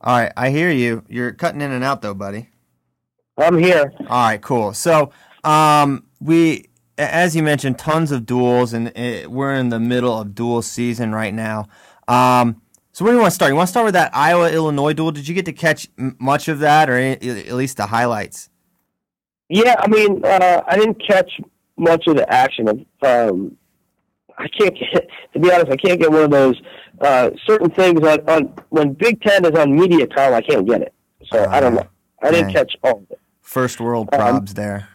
All 0.00 0.16
right, 0.18 0.32
I 0.36 0.50
hear 0.50 0.70
you. 0.70 1.04
You're 1.08 1.32
cutting 1.32 1.60
in 1.60 1.72
and 1.72 1.82
out 1.84 2.02
though, 2.02 2.14
buddy. 2.14 2.48
I'm 3.36 3.58
here. 3.58 3.92
All 4.08 4.24
right, 4.26 4.40
cool. 4.40 4.72
So, 4.72 5.10
um, 5.44 6.04
we, 6.20 6.66
as 6.96 7.36
you 7.36 7.42
mentioned, 7.42 7.78
tons 7.78 8.10
of 8.10 8.26
duels, 8.26 8.72
and 8.72 8.88
uh, 8.96 9.28
we're 9.30 9.54
in 9.54 9.68
the 9.68 9.78
middle 9.80 10.18
of 10.20 10.34
duel 10.34 10.62
season 10.62 11.14
right 11.14 11.34
now. 11.34 11.68
Um, 12.08 12.60
so 12.92 13.04
where 13.04 13.12
do 13.12 13.16
you 13.16 13.20
want 13.22 13.30
to 13.30 13.34
start? 13.34 13.50
You 13.50 13.56
want 13.56 13.68
to 13.68 13.70
start 13.70 13.84
with 13.84 13.94
that 13.94 14.14
Iowa 14.14 14.50
Illinois 14.50 14.92
duel? 14.92 15.12
Did 15.12 15.28
you 15.28 15.34
get 15.34 15.44
to 15.44 15.52
catch 15.52 15.88
m- 15.98 16.16
much 16.18 16.48
of 16.48 16.58
that, 16.60 16.90
or 16.90 16.96
a- 16.96 17.12
at 17.12 17.52
least 17.54 17.76
the 17.76 17.86
highlights? 17.86 18.50
Yeah, 19.48 19.76
I 19.78 19.86
mean, 19.88 20.24
uh, 20.24 20.62
I 20.66 20.76
didn't 20.76 21.00
catch 21.06 21.40
much 21.78 22.06
of 22.06 22.16
the 22.16 22.32
action. 22.32 22.68
Of, 22.68 22.78
um, 23.02 23.56
I 24.36 24.48
can't 24.48 24.74
get, 24.74 25.08
to 25.32 25.38
be 25.38 25.52
honest, 25.52 25.70
I 25.70 25.76
can't 25.76 26.00
get 26.00 26.10
one 26.10 26.22
of 26.22 26.30
those 26.30 26.60
uh, 27.00 27.30
certain 27.46 27.70
things 27.70 28.00
on, 28.06 28.20
on 28.28 28.54
when 28.70 28.92
Big 28.92 29.20
Ten 29.22 29.44
is 29.44 29.58
on 29.58 29.78
MediaCom. 29.78 30.32
I 30.32 30.40
can't 30.40 30.66
get 30.66 30.82
it, 30.82 30.94
so 31.30 31.46
I 31.48 31.60
don't 31.60 31.74
know. 31.74 31.86
I 32.22 32.30
didn't 32.30 32.52
Dang. 32.52 32.54
catch 32.54 32.76
all 32.82 32.98
of 32.98 33.10
it. 33.10 33.20
First 33.40 33.80
world 33.80 34.10
probs 34.10 34.54
there. 34.54 34.88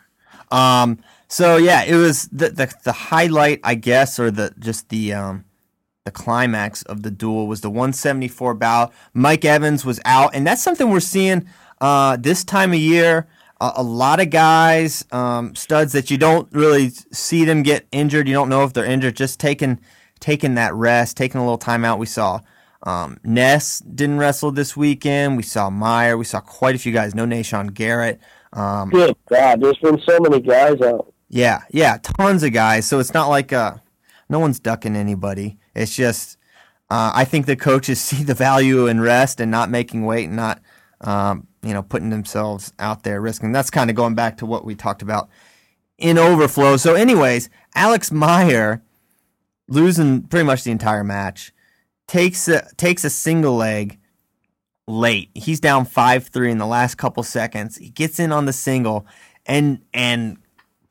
Um, 0.51 0.99
so 1.27 1.57
yeah, 1.57 1.83
it 1.83 1.95
was 1.95 2.27
the, 2.27 2.49
the 2.49 2.73
the 2.83 2.91
highlight, 2.91 3.59
I 3.63 3.75
guess, 3.75 4.19
or 4.19 4.29
the 4.29 4.53
just 4.59 4.89
the 4.89 5.13
um, 5.13 5.45
the 6.05 6.11
climax 6.11 6.83
of 6.83 7.03
the 7.03 7.11
duel 7.11 7.47
was 7.47 7.61
the 7.61 7.69
174 7.69 8.53
bout. 8.55 8.93
Mike 9.13 9.45
Evans 9.45 9.85
was 9.85 9.99
out, 10.05 10.35
and 10.35 10.45
that's 10.45 10.61
something 10.61 10.89
we're 10.89 10.99
seeing 10.99 11.47
uh, 11.81 12.17
this 12.17 12.43
time 12.43 12.71
of 12.71 12.79
year. 12.79 13.27
A, 13.63 13.71
a 13.77 13.83
lot 13.83 14.19
of 14.19 14.29
guys, 14.29 15.05
um, 15.11 15.55
studs 15.55 15.93
that 15.93 16.11
you 16.11 16.17
don't 16.17 16.51
really 16.51 16.89
see 16.89 17.45
them 17.45 17.63
get 17.63 17.87
injured. 17.91 18.27
You 18.27 18.33
don't 18.33 18.49
know 18.49 18.65
if 18.65 18.73
they're 18.73 18.85
injured. 18.85 19.15
Just 19.15 19.39
taking 19.39 19.79
taking 20.19 20.55
that 20.55 20.73
rest, 20.73 21.15
taking 21.15 21.39
a 21.39 21.43
little 21.43 21.57
time 21.57 21.85
out. 21.85 21.97
We 21.97 22.05
saw 22.05 22.41
um, 22.83 23.19
Ness 23.23 23.79
didn't 23.79 24.17
wrestle 24.17 24.51
this 24.51 24.75
weekend. 24.75 25.37
We 25.37 25.43
saw 25.43 25.69
Meyer. 25.69 26.17
We 26.17 26.25
saw 26.25 26.41
quite 26.41 26.75
a 26.75 26.77
few 26.77 26.91
guys. 26.91 27.15
No 27.15 27.25
Nahshon 27.25 27.73
Garrett. 27.73 28.19
Um, 28.51 28.89
Good 28.89 29.15
God, 29.29 29.61
there's 29.61 29.77
been 29.77 29.99
so 30.07 30.19
many 30.19 30.41
guys 30.41 30.79
out. 30.81 31.11
yeah, 31.29 31.61
yeah, 31.71 31.97
tons 32.03 32.43
of 32.43 32.51
guys. 32.51 32.85
So 32.85 32.99
it's 32.99 33.13
not 33.13 33.29
like 33.29 33.53
uh, 33.53 33.75
no 34.29 34.39
one's 34.39 34.59
ducking 34.59 34.95
anybody. 34.95 35.57
It's 35.73 35.95
just 35.95 36.37
uh, 36.89 37.11
I 37.15 37.23
think 37.23 37.45
the 37.45 37.55
coaches 37.55 38.01
see 38.09 38.23
the 38.23 38.33
value 38.33 38.87
in 38.87 38.99
rest 38.99 39.39
and 39.39 39.49
not 39.49 39.69
making 39.69 40.05
weight 40.05 40.27
and 40.27 40.35
not 40.35 40.61
um, 40.99 41.47
you 41.63 41.73
know 41.73 41.83
putting 41.83 42.09
themselves 42.09 42.73
out 42.79 43.03
there 43.03 43.21
risking. 43.21 43.51
That's 43.51 43.69
kind 43.69 43.89
of 43.89 43.95
going 43.95 44.15
back 44.15 44.37
to 44.37 44.45
what 44.45 44.65
we 44.65 44.75
talked 44.75 45.01
about 45.01 45.29
in 45.97 46.17
overflow. 46.17 46.77
So, 46.77 46.95
anyways, 46.95 47.49
Alex 47.75 48.11
Meyer 48.11 48.81
losing 49.67 50.23
pretty 50.23 50.45
much 50.45 50.63
the 50.63 50.71
entire 50.71 51.03
match 51.03 51.53
takes 52.07 52.47
a, 52.47 52.67
takes 52.75 53.03
a 53.03 53.09
single 53.09 53.55
leg 53.55 53.99
late. 54.87 55.29
He's 55.33 55.59
down 55.59 55.85
five 55.85 56.27
three 56.27 56.51
in 56.51 56.57
the 56.57 56.65
last 56.65 56.95
couple 56.95 57.23
seconds. 57.23 57.77
He 57.77 57.89
gets 57.89 58.19
in 58.19 58.31
on 58.31 58.45
the 58.45 58.53
single, 58.53 59.07
and 59.45 59.81
and 59.93 60.37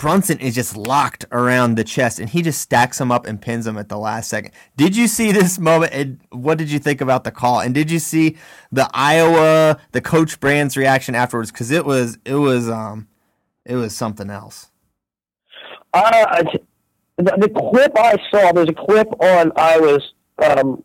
Brunson 0.02 0.40
is 0.40 0.56
just 0.56 0.76
locked 0.76 1.26
around 1.30 1.76
the 1.76 1.84
chest, 1.84 2.18
and 2.18 2.28
he 2.28 2.42
just 2.42 2.60
stacks 2.60 3.00
him 3.00 3.12
up 3.12 3.24
and 3.24 3.40
pins 3.40 3.68
him 3.68 3.78
at 3.78 3.88
the 3.88 3.96
last 3.96 4.28
second. 4.28 4.50
Did 4.76 4.96
you 4.96 5.06
see 5.06 5.30
this 5.30 5.60
moment? 5.60 5.92
And 5.94 6.18
what 6.30 6.58
did 6.58 6.72
you 6.72 6.80
think 6.80 7.00
about 7.00 7.22
the 7.22 7.30
call? 7.30 7.60
And 7.60 7.72
did 7.72 7.88
you 7.88 8.00
see 8.00 8.36
the 8.72 8.90
Iowa, 8.92 9.78
the 9.92 10.00
Coach 10.00 10.40
Brand's 10.40 10.76
reaction 10.76 11.14
afterwards? 11.14 11.52
Because 11.52 11.70
it 11.70 11.84
was 11.84 12.18
it 12.24 12.34
was 12.34 12.68
um 12.68 13.06
it 13.64 13.76
was 13.76 13.94
something 13.94 14.28
else. 14.28 14.72
Uh, 15.94 16.42
the, 17.18 17.36
the 17.38 17.48
clip 17.48 17.92
I 17.96 18.16
saw, 18.28 18.50
there's 18.50 18.70
a 18.70 18.72
clip 18.72 19.06
on 19.22 19.52
Iowa's 19.54 20.14
um, 20.44 20.82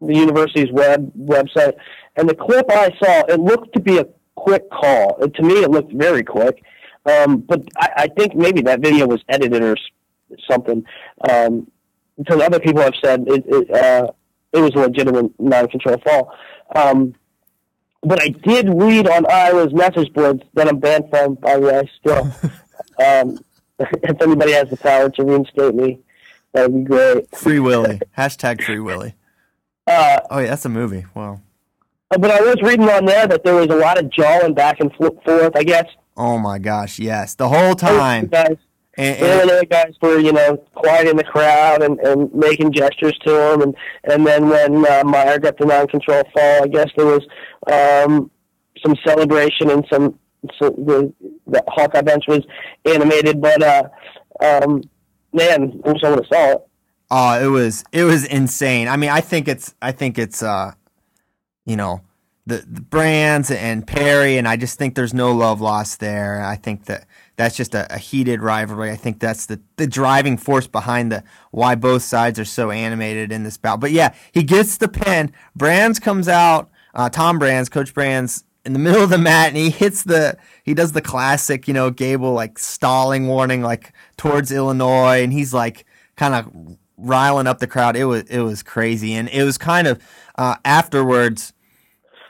the 0.00 0.14
university's 0.14 0.72
web 0.72 1.12
website, 1.18 1.74
and 2.16 2.26
the 2.26 2.34
clip 2.34 2.64
I 2.70 2.96
saw, 2.98 3.26
it 3.26 3.40
looked 3.40 3.74
to 3.74 3.80
be 3.80 3.98
a 3.98 4.06
quick 4.36 4.70
call. 4.70 5.22
It, 5.22 5.34
to 5.34 5.42
me, 5.42 5.56
it 5.56 5.70
looked 5.70 5.92
very 5.92 6.22
quick. 6.24 6.62
Um, 7.08 7.38
but 7.38 7.62
I, 7.76 7.90
I 7.96 8.08
think 8.08 8.34
maybe 8.34 8.60
that 8.62 8.80
video 8.80 9.06
was 9.06 9.22
edited 9.28 9.62
or 9.62 9.76
something. 10.48 10.84
Um, 11.28 11.70
because 12.18 12.42
other 12.42 12.58
people 12.58 12.82
have 12.82 12.94
said 13.02 13.24
it, 13.28 13.44
it, 13.46 13.70
uh, 13.70 14.10
it 14.52 14.60
was 14.60 14.74
a 14.74 14.78
legitimate 14.78 15.30
non-control 15.38 15.98
fall. 15.98 16.34
Um, 16.74 17.14
but 18.02 18.20
I 18.22 18.28
did 18.28 18.68
read 18.68 19.08
on 19.08 19.26
Iowa's 19.30 19.72
message 19.72 20.12
boards 20.12 20.42
that 20.54 20.68
I'm 20.68 20.78
banned 20.78 21.08
from, 21.10 21.34
by 21.34 21.58
the 21.58 21.66
way, 21.66 21.90
still. 21.98 22.24
um, 23.04 23.38
if 23.78 24.20
anybody 24.20 24.52
has 24.52 24.68
the 24.68 24.76
power 24.76 25.08
to 25.10 25.24
reinstate 25.24 25.74
me, 25.74 26.00
that 26.52 26.70
would 26.70 26.84
be 26.84 26.88
great. 26.88 27.36
Free 27.36 27.60
Willy. 27.60 28.00
Hashtag 28.16 28.62
Free 28.62 28.80
Willy. 28.80 29.14
Uh, 29.86 30.20
Oh 30.30 30.38
yeah, 30.38 30.48
that's 30.48 30.66
a 30.66 30.68
movie. 30.68 31.06
Wow. 31.14 31.40
but 32.10 32.30
I 32.30 32.42
was 32.42 32.56
reading 32.60 32.90
on 32.90 33.06
there 33.06 33.26
that 33.26 33.42
there 33.42 33.54
was 33.54 33.68
a 33.68 33.74
lot 33.74 33.96
of 33.96 34.10
jawing 34.10 34.52
back 34.52 34.80
and 34.80 34.92
forth. 34.92 35.16
I 35.56 35.62
guess 35.62 35.86
Oh 36.18 36.36
my 36.38 36.58
gosh, 36.58 36.98
yes. 36.98 37.34
The 37.36 37.48
whole 37.48 37.74
time. 37.76 38.26
guys, 38.26 38.56
And, 38.98 39.16
the 39.20 39.30
and- 39.40 39.50
other 39.50 39.64
guys 39.64 39.94
were 40.02 40.18
you 40.18 40.32
know 40.32 40.56
quieting 40.74 41.16
the 41.16 41.24
crowd 41.24 41.82
and, 41.82 41.98
and 42.00 42.34
making 42.34 42.72
gestures 42.72 43.16
to 43.24 43.52
him, 43.52 43.62
and 43.62 43.74
and 44.04 44.26
then 44.26 44.48
when 44.48 44.84
uh, 44.84 45.04
Meyer 45.06 45.38
got 45.38 45.56
the 45.58 45.64
non-control 45.66 46.24
fall, 46.34 46.64
I 46.64 46.66
guess 46.66 46.90
there 46.96 47.06
was 47.06 47.24
um, 47.70 48.30
some 48.84 48.96
celebration 49.06 49.70
and 49.70 49.86
some. 49.92 50.18
So 50.60 50.70
the 50.70 51.12
the 51.46 51.62
Hawkeye 51.68 52.02
bench 52.02 52.24
was 52.28 52.40
animated, 52.84 53.40
but 53.40 53.62
uh, 53.62 53.82
um, 54.42 54.82
man, 55.32 55.80
I 55.84 55.92
wish 55.92 56.02
I 56.04 56.10
would 56.10 56.18
have 56.24 56.26
saw 56.32 56.50
it. 56.52 56.58
Oh, 57.10 57.44
it 57.44 57.48
was 57.48 57.84
it 57.92 58.04
was 58.04 58.24
insane. 58.24 58.86
I 58.88 58.96
mean, 58.96 59.10
I 59.10 59.20
think 59.20 59.46
it's 59.48 59.74
I 59.80 59.92
think 59.92 60.18
it's 60.18 60.42
uh, 60.42 60.72
you 61.64 61.76
know, 61.76 62.00
the, 62.48 62.64
the 62.66 62.80
brands 62.80 63.50
and 63.50 63.86
Perry, 63.86 64.38
and 64.38 64.48
I 64.48 64.56
just 64.56 64.78
think 64.78 64.94
there's 64.94 65.14
no 65.14 65.32
love 65.32 65.60
lost 65.60 66.00
there. 66.00 66.42
I 66.42 66.56
think 66.56 66.86
that 66.86 67.06
that's 67.36 67.56
just 67.56 67.74
a, 67.74 67.92
a 67.94 67.98
heated 67.98 68.40
rivalry. 68.40 68.90
I 68.90 68.96
think 68.96 69.20
that's 69.20 69.46
the 69.46 69.60
the 69.76 69.86
driving 69.86 70.36
force 70.36 70.66
behind 70.66 71.12
the 71.12 71.22
why 71.50 71.74
both 71.74 72.02
sides 72.02 72.38
are 72.38 72.44
so 72.44 72.70
animated 72.70 73.30
in 73.30 73.44
this 73.44 73.58
bout. 73.58 73.80
But 73.80 73.92
yeah, 73.92 74.14
he 74.32 74.42
gets 74.42 74.78
the 74.78 74.88
pin. 74.88 75.32
Brands 75.54 76.00
comes 76.00 76.26
out. 76.26 76.70
Uh, 76.94 77.10
Tom 77.10 77.38
Brands, 77.38 77.68
Coach 77.68 77.92
Brands, 77.92 78.44
in 78.64 78.72
the 78.72 78.78
middle 78.78 79.02
of 79.02 79.10
the 79.10 79.18
mat, 79.18 79.48
and 79.48 79.56
he 79.56 79.70
hits 79.70 80.02
the 80.02 80.36
he 80.64 80.74
does 80.74 80.92
the 80.92 81.02
classic, 81.02 81.68
you 81.68 81.74
know, 81.74 81.90
Gable 81.90 82.32
like 82.32 82.58
stalling 82.58 83.26
warning 83.26 83.62
like 83.62 83.92
towards 84.16 84.50
Illinois, 84.50 85.22
and 85.22 85.32
he's 85.32 85.52
like 85.52 85.84
kind 86.16 86.34
of 86.34 86.76
riling 86.96 87.46
up 87.46 87.58
the 87.58 87.66
crowd. 87.66 87.96
It 87.96 88.06
was 88.06 88.22
it 88.22 88.40
was 88.40 88.62
crazy, 88.62 89.14
and 89.14 89.28
it 89.28 89.44
was 89.44 89.58
kind 89.58 89.86
of 89.86 90.02
uh, 90.36 90.56
afterwards. 90.64 91.52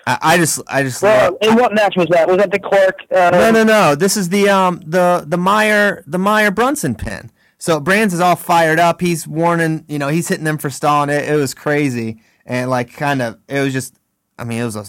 I, 0.09 0.19
I 0.23 0.37
just 0.39 0.61
I 0.69 0.83
just 0.83 1.03
Well, 1.03 1.33
love- 1.33 1.39
and 1.43 1.57
what 1.61 1.75
match 1.75 1.95
was 1.97 2.07
that? 2.11 2.27
Was 2.29 2.39
that 2.39 2.51
the 2.51 2.59
Clark? 2.59 2.99
Uh, 3.15 3.31
no 3.31 3.51
no 3.51 3.65
no. 3.65 3.95
This 3.95 4.17
is 4.17 4.29
the 4.31 4.49
um 4.49 4.81
the 4.87 5.25
the 5.27 5.37
Meyer 5.37 6.03
the 6.07 6.19
Meyer 6.19 6.51
Brunson 6.51 6.95
pin. 6.95 7.31
So 7.59 7.79
Brands 7.81 8.15
is 8.15 8.21
all 8.21 8.37
fired 8.37 8.79
up. 8.79 9.01
He's 9.01 9.27
warning, 9.27 9.85
you 9.89 9.99
know, 9.99 10.09
he's 10.09 10.29
hitting 10.29 10.45
them 10.45 10.59
for 10.59 10.71
stalling. 10.71 11.11
It, 11.11 11.29
it 11.29 11.35
was 11.37 11.55
crazy, 11.55 12.21
and 12.47 12.71
like 12.71 12.93
kind 12.93 13.21
of 13.23 13.39
it 13.49 13.61
was 13.61 13.73
just. 13.73 13.95
I 14.41 14.45
mean, 14.45 14.63
it 14.63 14.65
was 14.65 14.77
a, 14.77 14.85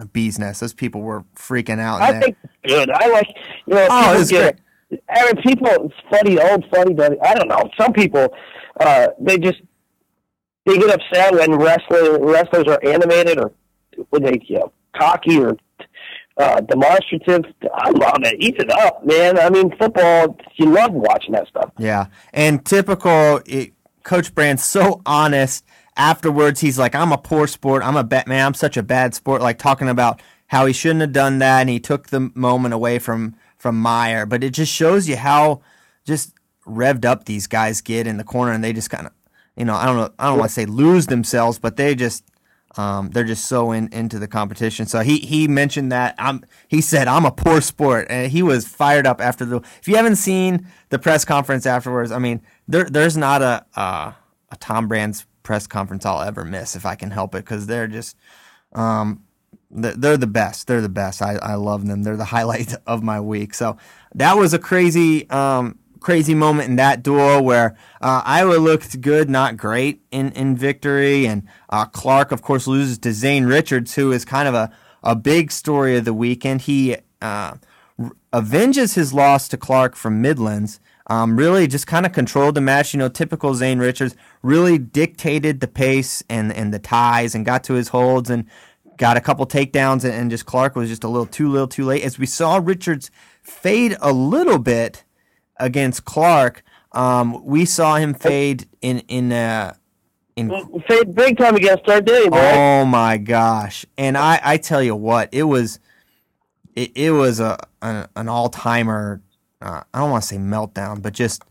a 0.00 0.06
bee's 0.06 0.38
nest. 0.38 0.60
Those 0.62 0.72
people 0.72 1.02
were 1.02 1.22
freaking 1.36 1.78
out. 1.78 2.00
I 2.00 2.12
there. 2.12 2.20
think 2.22 2.36
it's 2.42 2.54
good. 2.66 2.90
I 2.90 3.08
like 3.08 3.28
you 3.66 3.74
know 3.74 3.86
Oh, 3.90 4.00
people 4.08 4.20
it's 4.22 4.30
get. 4.30 4.58
I 5.10 5.24
mean, 5.32 5.42
people 5.42 5.68
it's 5.68 5.94
funny, 6.10 6.40
old 6.40 6.64
funny, 6.74 6.94
but 6.94 7.24
I 7.24 7.34
don't 7.34 7.48
know. 7.48 7.68
Some 7.78 7.92
people, 7.92 8.34
uh, 8.80 9.08
they 9.20 9.36
just 9.36 9.60
they 10.64 10.78
get 10.78 10.90
upset 10.98 11.34
when 11.34 11.52
wrestling 11.56 12.22
wrestlers 12.24 12.64
are 12.68 12.80
animated 12.84 13.38
or 13.38 13.52
when 14.10 14.22
they 14.22 14.40
you 14.46 14.58
know 14.58 14.72
cocky 14.96 15.38
or 15.38 15.56
uh, 16.38 16.60
demonstrative. 16.60 17.44
I 17.74 17.90
love 17.90 18.18
it. 18.22 18.36
Eat 18.38 18.56
it 18.58 18.70
up, 18.70 19.04
man. 19.04 19.38
I 19.38 19.50
mean, 19.50 19.76
football. 19.76 20.38
You 20.56 20.70
love 20.70 20.92
watching 20.92 21.32
that 21.32 21.48
stuff. 21.48 21.70
Yeah, 21.78 22.06
and 22.32 22.64
typical 22.64 23.40
it, 23.46 23.72
Coach 24.02 24.34
Brand's 24.34 24.64
so 24.64 25.00
honest. 25.06 25.64
Afterwards, 25.96 26.60
he's 26.60 26.78
like, 26.78 26.94
"I'm 26.94 27.12
a 27.12 27.18
poor 27.18 27.46
sport. 27.46 27.82
I'm 27.82 27.96
a 27.96 28.04
bad 28.04 28.26
man. 28.26 28.46
I'm 28.46 28.54
such 28.54 28.76
a 28.76 28.82
bad 28.82 29.14
sport." 29.14 29.40
Like 29.40 29.58
talking 29.58 29.88
about 29.88 30.20
how 30.48 30.66
he 30.66 30.72
shouldn't 30.72 31.00
have 31.00 31.12
done 31.12 31.38
that, 31.38 31.60
and 31.60 31.70
he 31.70 31.80
took 31.80 32.08
the 32.08 32.30
moment 32.34 32.74
away 32.74 32.98
from 32.98 33.34
from 33.56 33.80
Meyer. 33.80 34.26
But 34.26 34.44
it 34.44 34.50
just 34.50 34.72
shows 34.72 35.08
you 35.08 35.16
how 35.16 35.62
just 36.04 36.34
revved 36.66 37.04
up 37.04 37.24
these 37.24 37.46
guys 37.46 37.80
get 37.80 38.06
in 38.06 38.18
the 38.18 38.24
corner, 38.24 38.52
and 38.52 38.62
they 38.62 38.72
just 38.72 38.90
kind 38.90 39.06
of, 39.06 39.12
you 39.56 39.64
know, 39.64 39.74
I 39.74 39.86
don't 39.86 39.96
know, 39.96 40.10
I 40.18 40.28
don't 40.28 40.38
want 40.38 40.50
to 40.50 40.54
say 40.54 40.66
lose 40.66 41.06
themselves, 41.06 41.58
but 41.58 41.76
they 41.76 41.94
just. 41.94 42.24
Um, 42.76 43.08
they're 43.10 43.24
just 43.24 43.46
so 43.46 43.72
in, 43.72 43.88
into 43.92 44.18
the 44.18 44.28
competition. 44.28 44.86
So 44.86 45.00
he, 45.00 45.18
he 45.18 45.48
mentioned 45.48 45.90
that 45.92 46.14
I'm, 46.18 46.44
he 46.68 46.80
said, 46.80 47.08
I'm 47.08 47.24
a 47.24 47.30
poor 47.30 47.60
sport. 47.60 48.06
And 48.10 48.30
he 48.30 48.42
was 48.42 48.66
fired 48.68 49.06
up 49.06 49.20
after 49.20 49.44
the, 49.44 49.56
if 49.80 49.88
you 49.88 49.96
haven't 49.96 50.16
seen 50.16 50.66
the 50.90 50.98
press 50.98 51.24
conference 51.24 51.64
afterwards, 51.64 52.12
I 52.12 52.18
mean, 52.18 52.42
there, 52.68 52.84
there's 52.84 53.16
not 53.16 53.40
a, 53.40 53.64
a 53.76 54.14
Tom 54.60 54.88
Brands 54.88 55.26
press 55.42 55.66
conference 55.66 56.04
I'll 56.04 56.22
ever 56.22 56.44
miss 56.44 56.76
if 56.76 56.84
I 56.84 56.96
can 56.96 57.10
help 57.10 57.34
it. 57.34 57.44
Cause 57.46 57.66
they're 57.66 57.86
just, 57.86 58.16
um, 58.72 59.22
they're 59.70 60.16
the 60.16 60.26
best. 60.26 60.66
They're 60.66 60.80
the 60.80 60.88
best. 60.88 61.22
I, 61.22 61.36
I 61.36 61.54
love 61.54 61.86
them. 61.86 62.02
They're 62.02 62.16
the 62.16 62.24
highlight 62.36 62.74
of 62.86 63.02
my 63.02 63.20
week. 63.20 63.54
So 63.54 63.76
that 64.14 64.36
was 64.36 64.54
a 64.54 64.58
crazy, 64.58 65.28
um, 65.30 65.78
crazy 66.00 66.34
moment 66.34 66.68
in 66.68 66.76
that 66.76 67.02
duel 67.02 67.42
where 67.42 67.76
uh, 68.00 68.22
Iowa 68.24 68.56
looked 68.56 69.00
good, 69.00 69.28
not 69.28 69.56
great 69.56 70.02
in, 70.10 70.32
in 70.32 70.56
victory. 70.56 71.26
And 71.26 71.46
uh, 71.70 71.86
Clark, 71.86 72.32
of 72.32 72.42
course, 72.42 72.66
loses 72.66 72.98
to 72.98 73.12
Zane 73.12 73.44
Richards, 73.44 73.94
who 73.94 74.12
is 74.12 74.24
kind 74.24 74.48
of 74.48 74.54
a, 74.54 74.70
a 75.02 75.14
big 75.14 75.50
story 75.50 75.96
of 75.96 76.04
the 76.04 76.14
weekend. 76.14 76.62
He 76.62 76.96
uh, 77.20 77.54
avenges 78.32 78.94
his 78.94 79.12
loss 79.12 79.48
to 79.48 79.56
Clark 79.56 79.96
from 79.96 80.20
Midlands. 80.20 80.80
Um, 81.08 81.36
really 81.36 81.68
just 81.68 81.86
kind 81.86 82.04
of 82.04 82.12
controlled 82.12 82.56
the 82.56 82.60
match. 82.60 82.92
You 82.92 82.98
know, 82.98 83.08
typical 83.08 83.54
Zane 83.54 83.78
Richards 83.78 84.16
really 84.42 84.76
dictated 84.76 85.60
the 85.60 85.68
pace 85.68 86.22
and, 86.28 86.52
and 86.52 86.74
the 86.74 86.80
ties 86.80 87.34
and 87.34 87.46
got 87.46 87.62
to 87.64 87.74
his 87.74 87.88
holds 87.88 88.28
and 88.28 88.44
got 88.96 89.16
a 89.16 89.20
couple 89.20 89.46
takedowns 89.46 90.04
and, 90.04 90.12
and 90.14 90.30
just 90.30 90.46
Clark 90.46 90.74
was 90.74 90.88
just 90.88 91.04
a 91.04 91.08
little 91.08 91.26
too 91.26 91.48
little 91.48 91.68
too 91.68 91.84
late. 91.84 92.02
As 92.02 92.18
we 92.18 92.26
saw 92.26 92.60
Richards 92.62 93.10
fade 93.42 93.96
a 94.00 94.12
little 94.12 94.58
bit 94.58 95.04
against 95.58 96.04
Clark, 96.04 96.62
um, 96.92 97.44
we 97.44 97.64
saw 97.64 97.96
him 97.96 98.14
fade 98.14 98.66
in 98.80 99.00
in 99.08 99.32
uh, 99.32 99.74
in 100.36 100.50
Fade 100.86 101.14
big 101.14 101.38
time 101.38 101.56
against 101.56 101.88
our 101.88 102.00
day, 102.00 102.28
man. 102.28 102.54
Oh 102.56 102.84
my 102.86 103.16
gosh! 103.16 103.86
And 103.96 104.16
I, 104.18 104.40
I 104.42 104.56
tell 104.58 104.82
you 104.82 104.94
what, 104.94 105.28
it 105.32 105.44
was, 105.44 105.80
it, 106.74 106.92
it 106.94 107.10
was 107.10 107.40
a 107.40 107.58
an, 107.82 108.06
an 108.16 108.28
all 108.28 108.48
timer. 108.48 109.22
Uh, 109.62 109.82
I 109.94 110.00
don't 110.00 110.10
want 110.10 110.22
to 110.22 110.28
say 110.28 110.36
meltdown, 110.36 111.00
but 111.00 111.14
just, 111.14 111.42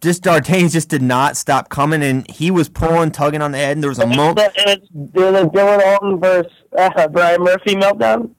just 0.00 0.24
Dardanes 0.24 0.72
just 0.72 0.88
did 0.88 1.02
not 1.02 1.36
stop 1.36 1.68
coming, 1.68 2.02
and 2.02 2.28
he 2.28 2.50
was 2.50 2.68
pulling, 2.68 3.12
tugging 3.12 3.40
on 3.40 3.52
the 3.52 3.58
head, 3.58 3.76
and 3.76 3.82
there 3.82 3.90
was 3.90 4.00
a 4.00 4.06
moment. 4.06 4.52
It's 4.56 4.88
the 4.92 5.48
Dylan 5.54 5.86
Alton 5.86 6.18
versus 6.20 6.52
uh, 6.76 7.06
Brian 7.08 7.42
Murphy 7.42 7.76
meltdown. 7.76 8.34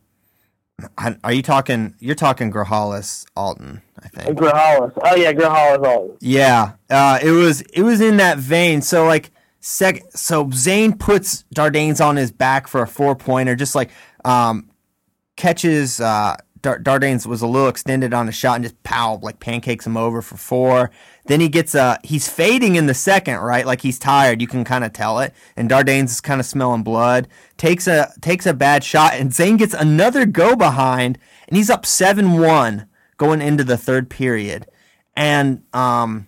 I, 0.97 1.15
are 1.23 1.31
you 1.31 1.41
talking? 1.41 1.95
You're 1.99 2.15
talking 2.15 2.51
Grahalis 2.51 3.25
Alton, 3.37 3.81
I 4.03 4.07
think. 4.07 4.37
Grahalis. 4.37 4.91
Oh 5.03 5.15
yeah, 5.15 5.33
Grahalis 5.33 5.85
Alton. 5.85 6.17
Yeah, 6.19 6.73
uh, 6.89 7.19
it 7.21 7.31
was 7.31 7.61
it 7.61 7.81
was 7.81 8.01
in 8.01 8.17
that 8.17 8.37
vein. 8.37 8.81
So 8.81 9.05
like 9.05 9.31
sec, 9.59 10.01
so 10.15 10.49
Zane 10.51 10.93
puts 10.97 11.45
Dardanes 11.55 12.03
on 12.05 12.15
his 12.15 12.31
back 12.31 12.67
for 12.67 12.81
a 12.81 12.87
four 12.87 13.15
pointer, 13.15 13.55
just 13.55 13.75
like 13.75 13.91
um, 14.25 14.69
catches 15.35 15.99
uh, 15.99 16.37
Dar- 16.63 16.79
Dardanes 16.79 17.27
was 17.27 17.41
a 17.41 17.47
little 17.47 17.67
extended 17.67 18.13
on 18.13 18.27
a 18.27 18.31
shot 18.31 18.55
and 18.55 18.63
just 18.63 18.81
pow 18.83 19.19
like 19.21 19.39
pancakes 19.39 19.85
him 19.85 19.97
over 19.97 20.21
for 20.21 20.37
four. 20.37 20.91
Then 21.25 21.39
he 21.39 21.49
gets 21.49 21.75
uh 21.75 21.97
he's 22.03 22.27
fading 22.27 22.75
in 22.75 22.87
the 22.87 22.93
second, 22.93 23.37
right? 23.39 23.65
Like 23.65 23.81
he's 23.81 23.99
tired. 23.99 24.41
You 24.41 24.47
can 24.47 24.63
kind 24.63 24.83
of 24.83 24.93
tell 24.93 25.19
it. 25.19 25.33
And 25.55 25.69
Dardanes 25.69 26.05
is 26.05 26.21
kind 26.21 26.39
of 26.39 26.45
smelling 26.45 26.83
blood. 26.83 27.27
Takes 27.57 27.85
a 27.85 28.11
takes 28.21 28.45
a 28.45 28.53
bad 28.53 28.83
shot, 28.83 29.13
and 29.13 29.33
Zane 29.33 29.57
gets 29.57 29.73
another 29.73 30.25
go 30.25 30.55
behind, 30.55 31.19
and 31.47 31.57
he's 31.57 31.69
up 31.69 31.85
seven 31.85 32.39
one 32.39 32.87
going 33.23 33.41
into 33.41 33.63
the 33.63 33.77
third 33.77 34.09
period. 34.09 34.67
And 35.15 35.63
um, 35.73 36.27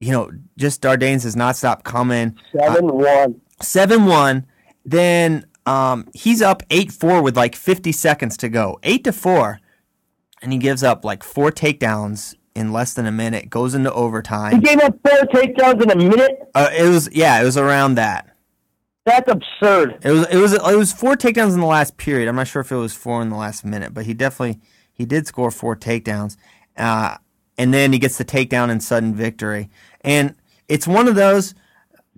you 0.00 0.12
know, 0.12 0.30
just 0.56 0.82
Dardanes 0.82 1.24
has 1.24 1.34
not 1.36 1.56
stopped 1.56 1.84
coming. 1.84 2.36
Seven 2.56 2.86
one. 2.86 3.40
Seven 3.60 4.06
one. 4.06 4.46
Then 4.84 5.46
um, 5.64 6.08
he's 6.14 6.42
up 6.42 6.62
eight 6.70 6.92
four 6.92 7.22
with 7.22 7.36
like 7.36 7.56
fifty 7.56 7.92
seconds 7.92 8.36
to 8.38 8.48
go. 8.48 8.78
Eight 8.82 9.04
to 9.04 9.12
four, 9.12 9.60
and 10.42 10.52
he 10.52 10.58
gives 10.58 10.82
up 10.82 11.04
like 11.04 11.22
four 11.24 11.50
takedowns 11.50 12.34
in 12.54 12.72
less 12.72 12.94
than 12.94 13.06
a 13.06 13.12
minute. 13.12 13.50
Goes 13.50 13.74
into 13.74 13.92
overtime. 13.92 14.56
He 14.56 14.60
gave 14.60 14.80
up 14.80 14.96
four 15.04 15.18
takedowns 15.28 15.82
in 15.82 15.90
a 15.90 15.96
minute. 15.96 16.38
Uh, 16.54 16.70
it 16.72 16.88
was 16.88 17.08
yeah, 17.12 17.40
it 17.40 17.44
was 17.44 17.56
around 17.56 17.94
that. 17.96 18.30
That's 19.06 19.30
absurd. 19.30 19.98
It 20.02 20.10
was 20.10 20.26
it 20.28 20.36
was 20.36 20.52
it 20.52 20.76
was 20.76 20.92
four 20.92 21.16
takedowns 21.16 21.54
in 21.54 21.60
the 21.60 21.66
last 21.66 21.96
period. 21.96 22.28
I'm 22.28 22.36
not 22.36 22.48
sure 22.48 22.60
if 22.60 22.70
it 22.70 22.76
was 22.76 22.92
four 22.92 23.22
in 23.22 23.30
the 23.30 23.36
last 23.36 23.64
minute, 23.64 23.94
but 23.94 24.04
he 24.04 24.14
definitely 24.14 24.60
he 24.96 25.04
did 25.04 25.26
score 25.26 25.50
four 25.50 25.76
takedowns. 25.76 26.36
Uh, 26.76 27.18
and 27.58 27.72
then 27.72 27.92
he 27.92 27.98
gets 27.98 28.18
the 28.18 28.24
takedown 28.24 28.70
in 28.70 28.80
sudden 28.80 29.14
victory. 29.14 29.70
And 30.00 30.34
it's 30.68 30.86
one 30.86 31.06
of 31.08 31.14
those. 31.14 31.54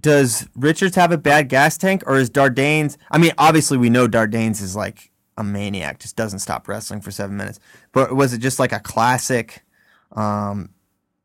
Does 0.00 0.48
Richards 0.54 0.94
have 0.94 1.10
a 1.10 1.18
bad 1.18 1.48
gas 1.48 1.76
tank, 1.76 2.04
or 2.06 2.16
is 2.18 2.30
Dardanes? 2.30 2.96
I 3.10 3.18
mean, 3.18 3.32
obviously 3.36 3.76
we 3.78 3.90
know 3.90 4.06
Dardanes 4.06 4.62
is 4.62 4.76
like 4.76 5.10
a 5.36 5.42
maniac, 5.42 5.98
just 5.98 6.14
doesn't 6.14 6.38
stop 6.38 6.68
wrestling 6.68 7.00
for 7.00 7.10
seven 7.10 7.36
minutes. 7.36 7.58
But 7.92 8.14
was 8.14 8.32
it 8.32 8.38
just 8.38 8.60
like 8.60 8.72
a 8.72 8.78
classic? 8.78 9.64
Um, 10.12 10.70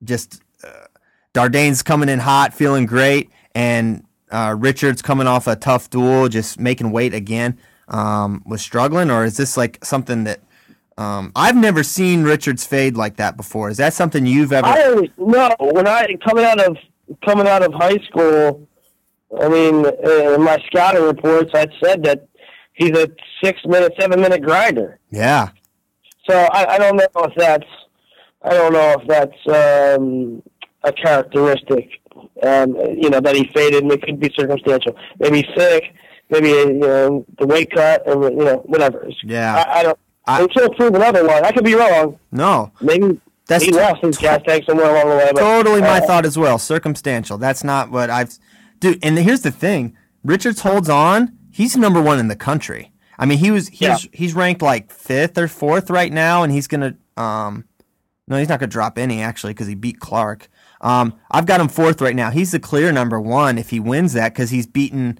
just 0.03 0.41
uh, 0.63 0.87
Dardane's 1.35 1.83
coming 1.83 2.09
in 2.09 2.19
hot, 2.19 2.53
feeling 2.53 2.87
great, 2.87 3.29
and 3.53 4.05
uh, 4.31 4.55
Richards 4.57 5.03
coming 5.03 5.27
off 5.27 5.45
a 5.45 5.55
tough 5.55 5.91
duel, 5.91 6.27
just 6.27 6.59
making 6.59 6.91
weight 6.91 7.13
again, 7.13 7.59
um, 7.89 8.41
was 8.45 8.61
struggling, 8.61 9.11
or 9.11 9.23
is 9.23 9.37
this 9.37 9.55
like 9.55 9.83
something 9.85 10.23
that 10.23 10.39
um, 10.97 11.31
I've 11.35 11.55
never 11.55 11.83
seen 11.83 12.23
Richards 12.23 12.65
fade 12.65 12.95
like 12.95 13.17
that 13.17 13.37
before? 13.37 13.69
Is 13.69 13.77
that 13.77 13.93
something 13.93 14.25
you've 14.25 14.53
ever? 14.53 14.67
I 14.67 15.09
no 15.17 15.55
when 15.59 15.87
I 15.87 16.07
coming 16.27 16.45
out 16.45 16.59
of 16.59 16.77
coming 17.25 17.47
out 17.47 17.63
of 17.63 17.73
high 17.73 17.97
school. 18.09 18.67
I 19.41 19.49
mean, 19.49 19.85
in 19.85 20.43
my 20.43 20.61
scouting 20.67 21.03
reports, 21.03 21.51
I 21.55 21.65
said 21.83 22.03
that 22.03 22.27
he's 22.73 22.91
a 22.91 23.09
six 23.43 23.59
minute, 23.65 23.93
seven 23.99 24.21
minute 24.21 24.43
grinder. 24.43 24.99
yeah, 25.09 25.49
So 26.29 26.37
I, 26.51 26.75
I 26.75 26.77
don't 26.77 26.97
know 26.97 27.07
if 27.15 27.33
that's 27.35 27.65
I 28.43 28.49
don't 28.51 28.73
know 28.73 28.95
if 28.99 29.07
that's 29.07 29.97
um, 29.97 30.43
a 30.83 30.91
characteristic. 30.91 31.89
Um, 32.43 32.75
you 32.75 33.09
know 33.09 33.19
that 33.21 33.35
he 33.35 33.45
faded, 33.55 33.83
and 33.83 33.91
it 33.91 34.01
could 34.03 34.19
be 34.19 34.31
circumstantial. 34.37 34.95
Maybe 35.19 35.41
he's 35.41 35.55
sick. 35.55 35.95
Maybe 36.29 36.49
you 36.49 36.73
know 36.73 37.25
the 37.39 37.47
weight 37.47 37.71
cut, 37.71 38.03
or 38.05 38.29
you 38.29 38.37
know 38.37 38.57
whatever. 38.65 39.09
Yeah. 39.23 39.55
I, 39.55 39.79
I 39.79 39.83
don't. 39.83 39.99
I- 40.25 40.41
until 40.41 40.69
proven 40.73 41.01
otherwise, 41.01 41.41
I 41.43 41.51
could 41.51 41.63
be 41.65 41.75
wrong. 41.75 42.17
no, 42.31 42.71
Maybe 42.81 43.19
That's 43.47 43.63
he 43.65 43.71
t- 43.71 43.77
lost 43.77 44.01
his 44.03 44.17
gas 44.17 44.41
tank 44.47 44.65
somewhere 44.65 44.89
along 44.89 45.09
the 45.09 45.15
way. 45.17 45.31
But, 45.33 45.39
totally 45.41 45.81
my 45.81 45.99
uh, 45.99 46.05
thought 46.07 46.25
as 46.25 46.37
well. 46.37 46.57
Circumstantial. 46.57 47.37
That's 47.37 47.63
not 47.63 47.91
what 47.91 48.09
I've. 48.09 48.37
Dude, 48.79 48.99
and 49.03 49.17
here's 49.17 49.41
the 49.41 49.51
thing: 49.51 49.95
Richards 50.23 50.61
holds 50.61 50.89
on. 50.89 51.37
He's 51.51 51.75
number 51.77 52.01
one 52.01 52.19
in 52.19 52.27
the 52.29 52.35
country. 52.35 52.91
I 53.19 53.25
mean, 53.25 53.37
he 53.37 53.51
was 53.51 53.67
he's 53.67 53.81
Yeah. 53.81 53.97
he's 54.13 54.33
ranked 54.33 54.61
like 54.61 54.91
fifth 54.91 55.37
or 55.37 55.47
fourth 55.47 55.89
right 55.89 56.11
now, 56.11 56.43
and 56.43 56.51
he's 56.53 56.67
gonna 56.67 56.95
um, 57.17 57.65
no, 58.27 58.37
he's 58.37 58.49
not 58.49 58.59
gonna 58.59 58.69
drop 58.71 58.97
any 58.97 59.21
actually 59.21 59.53
because 59.53 59.67
he 59.67 59.75
beat 59.75 59.99
Clark. 59.99 60.47
Um, 60.81 61.13
I've 61.31 61.45
got 61.45 61.61
him 61.61 61.67
fourth 61.69 62.01
right 62.01 62.15
now. 62.15 62.29
He's 62.31 62.51
the 62.51 62.59
clear 62.59 62.91
number 62.91 63.19
one 63.21 63.57
if 63.57 63.69
he 63.69 63.79
wins 63.79 64.13
that 64.13 64.33
because 64.33 64.49
he's 64.49 64.65
beaten 64.67 65.19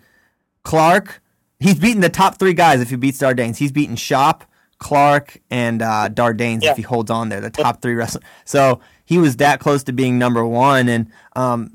Clark. 0.63 1.21
He's 1.59 1.75
beaten 1.75 2.01
the 2.01 2.09
top 2.09 2.39
three 2.39 2.53
guys 2.53 2.81
if 2.81 2.89
he 2.89 2.95
beats 2.95 3.19
Dardanes. 3.19 3.57
He's 3.57 3.71
beaten 3.71 3.95
Shop, 3.95 4.43
Clark, 4.83 5.39
and 5.49 5.81
uh, 5.81 6.09
Dardanes 6.11 6.61
Yeah. 6.63 6.71
if 6.71 6.77
he 6.77 6.83
holds 6.83 7.09
on 7.09 7.29
there, 7.29 7.41
the 7.41 7.49
top 7.49 7.81
three 7.81 7.95
wrestlers. 7.95 8.23
So 8.45 8.81
he 9.05 9.17
was 9.17 9.37
that 9.37 9.59
close 9.59 9.83
to 9.85 9.93
being 9.93 10.19
number 10.19 10.45
one, 10.45 10.87
and 10.89 11.09
um, 11.35 11.71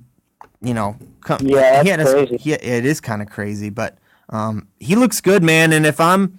you 0.60 0.74
know, 0.74 0.96
come, 1.22 1.40
Yeah, 1.42 1.82
he 1.82 1.90
a- 1.90 2.36
he- 2.36 2.52
it 2.52 2.84
is 2.84 3.00
kind 3.00 3.22
of 3.22 3.28
crazy, 3.28 3.70
but 3.70 3.98
um, 4.28 4.68
he 4.78 4.94
looks 4.94 5.20
good, 5.20 5.42
man. 5.42 5.72
And 5.72 5.84
if 5.86 5.98
I'm 6.00 6.38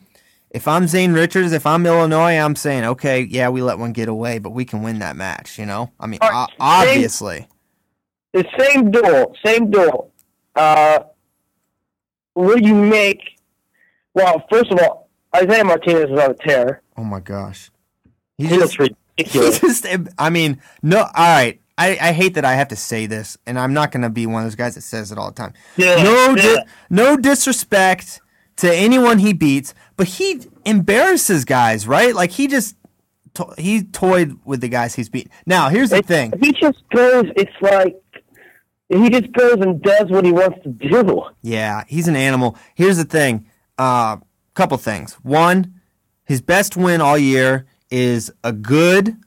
if 0.52 0.68
I'm 0.68 0.88
Zane 0.88 1.12
Richards, 1.14 1.52
if 1.54 1.66
I'm 1.66 1.86
Illinois, 1.86 2.38
I'm 2.40 2.56
saying, 2.56 2.84
okay, 2.86 3.22
yeah, 3.22 3.50
we 3.50 3.62
let 3.62 3.78
one 3.78 3.94
get 3.94 4.08
away, 4.10 4.40
but 4.40 4.50
we 4.52 4.66
can 4.66 4.82
win 4.82 5.00
that 5.00 5.16
match. 5.16 5.60
You 5.60 5.66
know, 5.66 5.92
I 6.00 6.08
mean, 6.08 6.20
o- 6.22 6.28
right, 6.28 6.48
Zane- 6.50 6.58
obviously, 6.60 7.48
the 8.34 8.46
same 8.58 8.92
duel, 8.92 9.36
same 9.46 9.70
duel. 9.72 10.12
Uh, 10.56 11.00
will 12.36 12.60
you 12.60 12.74
make? 12.76 13.22
Well, 14.16 14.44
first 14.52 14.72
of 14.72 14.80
all, 14.80 14.99
Isaiah 15.36 15.64
Martinez 15.64 16.10
is 16.10 16.20
on 16.20 16.32
a 16.32 16.34
tear. 16.34 16.82
oh 16.98 17.04
my 17.04 17.20
gosh, 17.20 17.70
he's 18.38 18.50
He 18.50 18.58
looks 18.58 18.74
just, 18.74 18.92
he 19.16 19.24
ridiculous. 19.40 19.60
just, 19.82 19.86
I 20.18 20.30
mean, 20.30 20.62
no, 20.82 21.00
all 21.00 21.10
right. 21.16 21.60
I, 21.78 21.92
I 22.02 22.12
hate 22.12 22.34
that 22.34 22.44
I 22.44 22.56
have 22.56 22.68
to 22.70 22.76
say 22.76 23.06
this, 23.06 23.38
and 23.46 23.58
I'm 23.58 23.74
not 23.74 23.94
going 23.94 24.02
to 24.02 24.10
be 24.10 24.26
one 24.26 24.42
of 24.44 24.46
those 24.48 24.56
guys 24.56 24.76
that 24.76 24.82
says 24.82 25.14
it 25.14 25.18
all 25.18 25.32
the 25.32 25.36
time. 25.36 25.54
Yeah, 25.78 26.04
no, 26.04 26.36
di- 26.36 26.66
no 26.90 27.16
disrespect 27.16 28.20
to 28.58 28.74
anyone 28.76 29.20
he 29.20 29.32
beats, 29.32 29.74
but 29.96 30.06
he 30.08 30.42
embarrasses 30.66 31.46
guys, 31.46 31.88
right? 31.88 32.14
Like 32.14 32.32
he 32.32 32.48
just 32.48 32.76
to- 33.36 33.54
he 33.58 33.84
toyed 33.84 34.38
with 34.44 34.60
the 34.60 34.68
guys 34.68 34.96
he's 34.96 35.08
beaten. 35.08 35.32
Now, 35.46 35.70
here's 35.70 35.92
the 35.92 35.98
It- 36.00 36.06
thing. 36.06 36.34
He 36.42 36.52
just 36.52 36.80
goes. 36.94 37.26
It's 37.38 37.52
like 37.62 37.96
he 38.90 39.10
just 39.10 39.32
goes 39.32 39.58
and 39.62 39.82
does 39.82 40.10
what 40.10 40.26
he 40.26 40.34
wants 40.34 40.62
to 40.64 40.70
do. 40.70 41.22
Yeah, 41.42 41.86
he's 41.88 42.10
an 42.10 42.18
animal. 42.18 42.58
Here's 42.76 42.98
the 42.98 43.06
thing. 43.06 43.48
Uh, 43.78 44.18
couple 44.54 44.78
things. 44.78 45.14
One, 45.24 45.74
his 46.26 46.42
best 46.42 46.76
win 46.78 47.02
all 47.02 47.18
year 47.18 47.66
is 47.90 48.32
a 48.44 48.52
good 48.54 49.18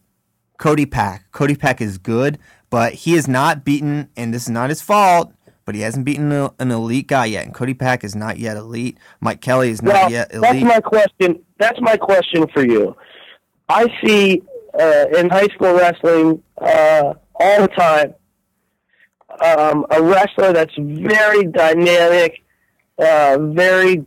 Cody 0.58 0.86
Pack. 0.86 1.24
Cody 1.32 1.56
Pack 1.56 1.80
is 1.80 1.98
good, 1.98 2.38
but 2.70 2.92
he 2.92 3.14
has 3.14 3.26
not 3.26 3.64
beaten, 3.64 4.08
and 4.16 4.32
this 4.32 4.42
is 4.44 4.50
not 4.50 4.68
his 4.70 4.80
fault. 4.82 5.32
But 5.64 5.76
he 5.76 5.82
hasn't 5.82 6.04
beaten 6.04 6.32
a- 6.32 6.52
an 6.58 6.72
elite 6.72 7.06
guy 7.06 7.26
yet, 7.26 7.44
and 7.44 7.54
Cody 7.54 7.72
Pack 7.74 8.02
is 8.02 8.16
not 8.16 8.36
yet 8.38 8.56
elite. 8.56 8.98
Mike 9.20 9.40
Kelly 9.40 9.70
is 9.70 9.80
not 9.80 9.94
Well, 9.94 10.10
yet 10.10 10.30
that's 10.32 10.44
elite. 10.54 10.64
my 10.66 10.80
question. 10.80 11.38
That's 11.58 11.80
my 11.80 11.96
question 11.96 12.48
for 12.52 12.64
you. 12.66 12.96
I 13.68 13.86
see 14.04 14.42
uh, 14.78 15.04
in 15.16 15.30
high 15.30 15.46
school 15.54 15.74
wrestling 15.74 16.42
uh, 16.60 17.14
all 17.36 17.60
the 17.62 17.68
time 17.68 18.14
um, 19.44 19.86
a 19.90 20.02
wrestler 20.02 20.52
that's 20.52 20.74
very 20.78 21.44
dynamic, 21.46 22.42
uh, 22.98 23.38
very 23.40 24.04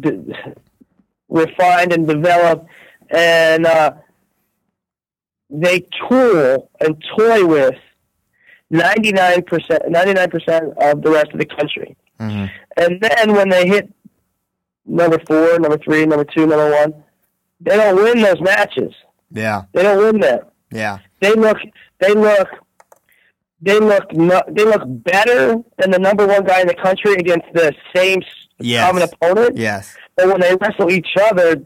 d- 0.00 0.34
refined 1.28 1.92
and 1.92 2.06
developed, 2.06 2.68
and 3.10 3.66
uh, 3.66 3.92
they 5.50 5.86
tool 6.08 6.70
and 6.80 7.02
toy 7.16 7.46
with 7.46 7.74
99%, 8.72 9.44
99% 9.46 10.92
of 10.92 11.02
the 11.02 11.10
rest 11.10 11.32
of 11.32 11.38
the 11.38 11.46
country. 11.46 11.96
Mhm. 12.20 12.50
And 12.76 13.00
then 13.00 13.32
when 13.34 13.48
they 13.48 13.66
hit 13.66 13.92
number 14.84 15.18
four, 15.26 15.58
number 15.58 15.78
three, 15.78 16.04
number 16.06 16.24
two, 16.24 16.46
number 16.46 16.70
one, 16.70 16.94
they 17.60 17.76
don't 17.76 17.96
win 17.96 18.20
those 18.22 18.40
matches. 18.40 18.92
Yeah, 19.30 19.62
They 19.72 19.82
don't 19.82 19.98
win 19.98 20.20
them. 20.20 20.40
yeah, 20.70 20.98
They 21.20 21.32
look, 21.34 21.58
they 22.00 22.12
look, 22.14 22.48
they 23.60 23.78
look, 23.78 24.12
no, 24.12 24.40
they 24.48 24.64
look 24.64 24.82
better 24.86 25.56
than 25.78 25.90
the 25.90 25.98
number 25.98 26.26
one 26.26 26.44
guy 26.44 26.60
in 26.60 26.66
the 26.68 26.74
country 26.74 27.14
against 27.14 27.46
the 27.52 27.74
same 27.94 28.20
Yes. 28.58 28.86
common 28.86 29.02
opponent. 29.02 29.56
yes, 29.56 29.94
But 30.16 30.28
when 30.28 30.40
they 30.40 30.56
wrestle 30.60 30.90
each 30.90 31.08
other, 31.20 31.56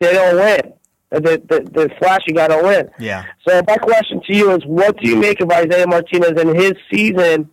they 0.00 0.12
don't 0.12 0.36
win. 0.36 0.72
The, 1.10 1.20
the, 1.48 1.60
the 1.72 1.90
flashy 1.98 2.32
guy 2.32 2.48
don't 2.48 2.64
win. 2.64 2.88
yeah. 2.98 3.24
So 3.46 3.62
my 3.68 3.76
question 3.76 4.20
to 4.26 4.36
you 4.36 4.50
is, 4.52 4.64
what 4.66 4.96
do 4.98 5.08
you 5.08 5.16
make 5.16 5.40
of 5.40 5.50
Isaiah 5.50 5.86
Martinez 5.86 6.32
and 6.40 6.56
his 6.56 6.72
season? 6.92 7.48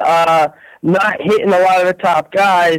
Uh, 0.00 0.48
not 0.82 1.16
hitting 1.20 1.48
a 1.52 1.58
lot 1.58 1.80
of 1.80 1.86
the 1.88 1.94
top 1.94 2.30
guys, 2.32 2.78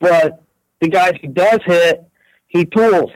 but 0.00 0.42
the 0.80 0.88
guys 0.88 1.12
he 1.20 1.26
does 1.26 1.60
hit, 1.66 2.02
he 2.46 2.64
tools. 2.64 3.10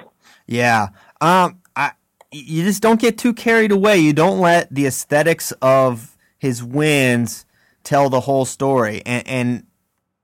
Yeah. 0.46 0.88
Um, 1.22 1.60
I, 1.74 1.92
you 2.32 2.64
just 2.64 2.82
don't 2.82 3.00
get 3.00 3.16
too 3.16 3.32
carried 3.32 3.72
away. 3.72 3.96
You 3.98 4.12
don't 4.12 4.40
let 4.40 4.72
the 4.74 4.86
aesthetics 4.86 5.52
of 5.62 6.16
his 6.38 6.62
wins 6.62 7.46
tell 7.82 8.10
the 8.10 8.20
whole 8.20 8.44
story. 8.44 9.00
And, 9.06 9.26
and 9.26 9.66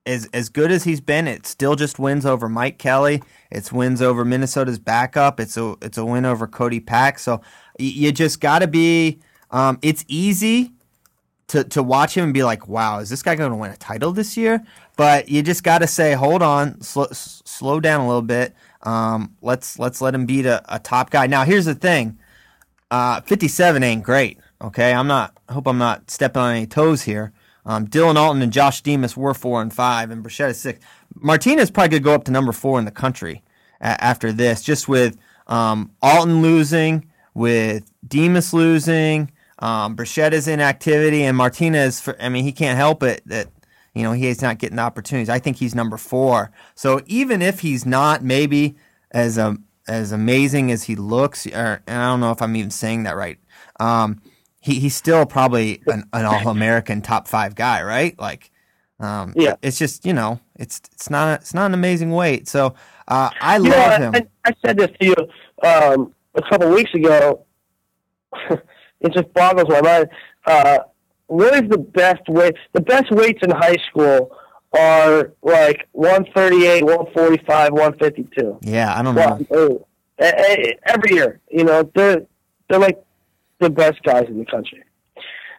as 0.07 0.29
as 0.33 0.49
good 0.49 0.71
as 0.71 0.85
he's 0.85 1.01
been, 1.01 1.27
it 1.27 1.47
still 1.47 1.75
just 1.75 1.99
wins 1.99 2.25
over 2.25 2.49
Mike 2.49 2.79
Kelly. 2.79 3.23
It's 3.51 3.73
wins 3.73 4.01
over 4.01 4.25
Minnesota's 4.25 4.79
backup. 4.79 5.41
It's 5.41 5.57
a 5.57 5.77
it's 5.83 5.99
a 5.99 6.05
win 6.05 6.25
over 6.25 6.47
Cody 6.47 6.81
Pack. 6.81 7.19
So 7.19 7.43
you 7.79 8.13
just 8.13 8.41
got 8.41 8.61
to 8.61 8.67
be. 8.67 9.19
Um, 9.51 9.79
it's 9.83 10.05
easy 10.09 10.73
to 11.49 11.65
to 11.65 11.83
watch 11.83 12.17
him 12.17 12.25
and 12.25 12.35
be 12.35 12.45
like, 12.45 12.69
wow, 12.69 13.01
is 13.01 13.11
this 13.11 13.23
guy 13.23 13.35
going 13.35 13.51
to 13.51 13.57
win 13.57 13.71
a 13.71 13.77
title 13.77 14.13
this 14.13 14.37
year? 14.37 14.65
But 14.97 15.29
you 15.29 15.43
just 15.43 15.63
got 15.63 15.79
to 15.79 15.87
say, 15.87 16.15
hold 16.15 16.43
on, 16.43 16.81
slow, 16.81 17.07
slow 17.13 17.81
down 17.81 18.01
a 18.01 18.07
little 18.07 18.23
bit. 18.23 18.55
Um, 18.83 19.35
let's 19.43 19.79
let's 19.79 20.01
let 20.01 20.15
him 20.15 20.27
beat 20.27 20.47
a, 20.47 20.63
a 20.75 20.79
top 20.79 21.11
guy. 21.11 21.27
Now 21.27 21.45
here's 21.45 21.65
the 21.67 21.75
thing, 21.75 22.19
uh, 22.91 23.21
57 23.23 23.83
ain't 23.83 24.03
great. 24.03 24.39
Okay, 24.63 24.93
I'm 24.93 25.07
not. 25.07 25.37
I 25.49 25.53
hope 25.53 25.67
I'm 25.67 25.79
not 25.79 26.11
stepping 26.11 26.41
on 26.41 26.55
any 26.55 26.67
toes 26.67 27.03
here. 27.03 27.33
Um, 27.67 27.89
Dylan 27.89 28.17
Alton 28.17 28.41
and 28.43 28.53
Josh 28.53 28.81
Demas 28.81 29.17
were 29.17 29.35
four 29.35 29.61
and 29.61 29.73
five, 29.73 30.11
and 30.11 30.25
Burchett 30.25 30.51
is 30.51 30.61
six. 30.61 30.79
Martinez 31.15 31.71
probably 31.71 31.97
could 31.97 32.05
go 32.05 32.15
up 32.15 32.25
to 32.25 32.31
number 32.31 32.53
four 32.53 32.79
in 32.79 32.85
the 32.85 32.91
country 32.93 33.43
a- 33.81 34.03
after 34.03 34.33
this, 34.33 34.63
just 34.63 34.89
with 34.89 35.19
um, 35.49 35.91
Alton 36.01 36.43
losing, 36.43 37.11
with 37.35 37.91
Demas 38.07 38.55
losing, 38.55 39.33
um, 39.59 39.97
Burchetta's 39.97 40.47
inactivity, 40.47 41.25
and 41.25 41.37
Martinez. 41.37 42.01
For, 42.01 42.17
I 42.23 42.29
mean, 42.29 42.45
he 42.45 42.53
can't 42.53 42.79
help 42.79 43.03
it 43.03 43.23
that 43.27 43.49
you 43.95 44.05
know 44.05 44.13
he's 44.13 44.41
not 44.41 44.59
getting 44.59 44.79
opportunities. 44.79 45.29
I 45.29 45.41
think 45.41 45.57
he's 45.57 45.75
number 45.75 45.97
four. 45.97 46.53
So 46.77 47.01
even 47.07 47.43
if 47.43 47.61
he's 47.61 47.85
not 47.85 48.23
maybe 48.23 48.77
as 49.11 49.39
a 49.39 49.47
um, 49.47 49.65
as 49.89 50.13
amazing 50.13 50.71
as 50.71 50.85
he 50.85 50.97
looks, 50.97 51.47
or, 51.47 51.83
and 51.87 52.03
I 52.03 52.11
don't 52.11 52.21
know 52.21 52.33
if 52.33 52.43
I'm 52.43 52.57
even 52.57 52.71
saying 52.71 53.05
that 53.05 53.17
right. 53.17 53.39
Um, 53.79 54.21
he, 54.67 54.81
he's 54.81 54.97
still 54.97 55.25
probably 55.27 55.81
an, 55.87 56.09
an 56.13 56.25
all 56.25 56.49
American 56.49 57.01
top 57.01 57.29
five 57.29 57.55
guy, 57.55 57.85
right? 57.85 58.19
Like, 58.19 58.51
um, 58.99 59.33
yeah, 59.37 59.55
it's 59.63 59.79
just 59.79 60.05
you 60.05 60.13
know, 60.13 60.41
it's 60.57 60.81
it's 60.93 61.09
not 61.09 61.29
a, 61.29 61.35
it's 61.35 61.55
not 61.55 61.67
an 61.67 61.75
amazing 61.75 62.11
weight. 62.11 62.49
So 62.49 62.75
uh, 63.07 63.31
I 63.41 63.59
you 63.59 63.71
love 63.71 64.01
know, 64.01 64.11
him. 64.11 64.29
I, 64.45 64.51
I, 64.51 64.55
said 64.65 64.77
this 64.77 64.91
to 65.01 65.07
you 65.07 65.15
um, 65.63 66.13
a 66.35 66.43
couple 66.43 66.69
weeks 66.71 66.93
ago. 66.95 67.45
it 68.51 69.13
just 69.13 69.33
boggles 69.35 69.69
my 69.69 69.81
mind. 69.81 70.09
Uh, 70.45 70.79
what 71.29 71.55
is 71.63 71.71
the 71.71 71.79
best 71.79 72.29
weight? 72.29 72.57
The 72.73 72.81
best 72.81 73.13
weights 73.13 73.41
in 73.43 73.51
high 73.51 73.77
school 73.89 74.37
are 74.77 75.33
like 75.43 75.87
138, 75.93 76.83
145, 76.83 77.73
152. 77.73 78.59
Yeah, 78.63 78.99
I 78.99 79.03
don't 79.03 79.15
know. 79.15 79.47
Well, 79.49 79.89
every 80.19 81.15
year, 81.15 81.41
you 81.51 81.63
know, 81.63 81.89
they're 81.95 82.27
they're 82.69 82.81
like 82.81 83.01
the 83.61 83.71
best 83.71 84.03
guys 84.03 84.27
in 84.29 84.39
the 84.39 84.45
country. 84.47 84.83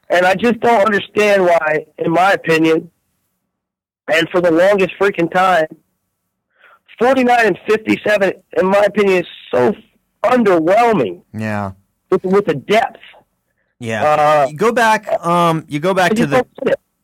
And 0.10 0.26
I 0.26 0.36
just 0.36 0.60
don't 0.62 0.86
understand 0.86 1.44
why, 1.44 1.86
in 1.98 2.12
my 2.12 2.32
opinion, 2.34 2.92
and 4.12 4.30
for 4.30 4.40
the 4.40 4.52
longest 4.52 4.94
freaking 5.00 5.32
time, 5.32 5.68
49 7.00 7.46
and 7.46 7.60
57, 7.68 8.34
in 8.58 8.66
my 8.68 8.84
opinion, 8.84 9.20
is 9.20 9.28
so 9.52 9.74
underwhelming. 10.24 11.24
Yeah. 11.34 11.74
With, 12.10 12.24
with 12.24 12.46
the 12.46 12.56
depth. 12.56 13.02
Yeah. 13.80 14.04
Uh, 14.04 14.48
you 14.50 14.58
go 14.58 14.72
back. 14.72 15.08
Um, 15.26 15.66
you 15.68 15.80
go 15.80 15.94
back 15.94 16.14
to 16.14 16.26
the 16.26 16.46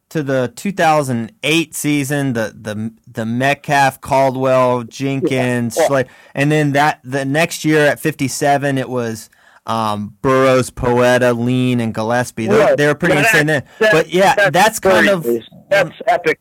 to 0.10 0.24
the 0.24 0.52
2008 0.56 1.76
season. 1.76 2.34
The 2.34 2.56
the 2.60 2.94
the 3.06 3.26
Metcalf, 3.26 4.02
Caldwell, 4.02 4.84
Jenkins, 4.84 5.78
yeah. 5.80 5.88
like, 5.88 6.08
and 6.34 6.52
then 6.52 6.72
that 6.72 7.00
the 7.04 7.26
next 7.26 7.64
year 7.64 7.86
at 7.86 8.00
57, 8.00 8.78
it 8.78 8.90
was 8.90 9.30
um, 9.66 10.18
Burroughs, 10.22 10.70
Poeta, 10.70 11.34
Lean, 11.34 11.80
and 11.80 11.94
Gillespie. 11.94 12.48
They're, 12.48 12.60
right. 12.60 12.78
they're 12.78 12.96
pretty 12.96 13.18
insane 13.18 13.48
then. 13.48 13.64
But 13.80 14.10
yeah, 14.10 14.36
that's, 14.36 14.52
that's 14.52 14.80
kind 14.80 15.10
of 15.10 15.24
that's 15.70 15.92
epic. 16.08 16.40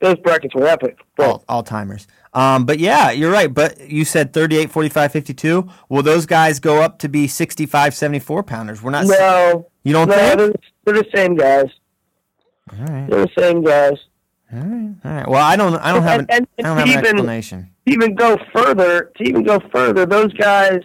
Those 0.00 0.18
brackets 0.18 0.54
were 0.54 0.66
epic. 0.66 0.98
All, 1.18 1.44
all 1.48 1.62
timers. 1.62 2.06
Um, 2.34 2.66
but 2.66 2.78
yeah, 2.78 3.10
you're 3.12 3.30
right. 3.30 3.52
But 3.52 3.88
you 3.88 4.04
said 4.04 4.32
38, 4.32 4.70
45, 4.70 5.12
52. 5.12 5.70
Will 5.88 6.02
those 6.02 6.26
guys 6.26 6.58
go 6.58 6.82
up 6.82 6.98
to 6.98 7.08
be 7.08 7.28
65, 7.28 7.94
74 7.94 8.42
pounders? 8.42 8.82
We're 8.82 8.90
not. 8.90 9.06
No. 9.06 9.70
You 9.84 9.92
don't 9.92 10.08
no, 10.08 10.14
think? 10.14 10.38
They're, 10.38 10.52
they're 10.84 11.02
the 11.02 11.10
same 11.14 11.36
guys. 11.36 11.66
All 12.72 12.84
right. 12.86 13.08
They're 13.08 13.26
the 13.26 13.30
same 13.38 13.62
guys. 13.62 13.98
All 14.52 14.58
right. 14.60 14.94
All 15.04 15.12
right. 15.12 15.28
Well, 15.28 15.42
I 15.42 15.56
don't. 15.56 15.76
I 15.76 15.92
don't 15.92 16.02
have 16.02 16.20
an, 16.20 16.26
and, 16.28 16.48
and 16.58 16.66
I 16.66 16.70
don't 16.70 16.78
have 16.78 16.88
even, 16.88 16.98
an 16.98 17.06
explanation. 17.06 17.70
even 17.86 18.14
go 18.14 18.36
further, 18.52 19.12
to 19.16 19.24
even 19.24 19.44
go 19.44 19.60
further, 19.72 20.04
those 20.04 20.32
guys 20.32 20.80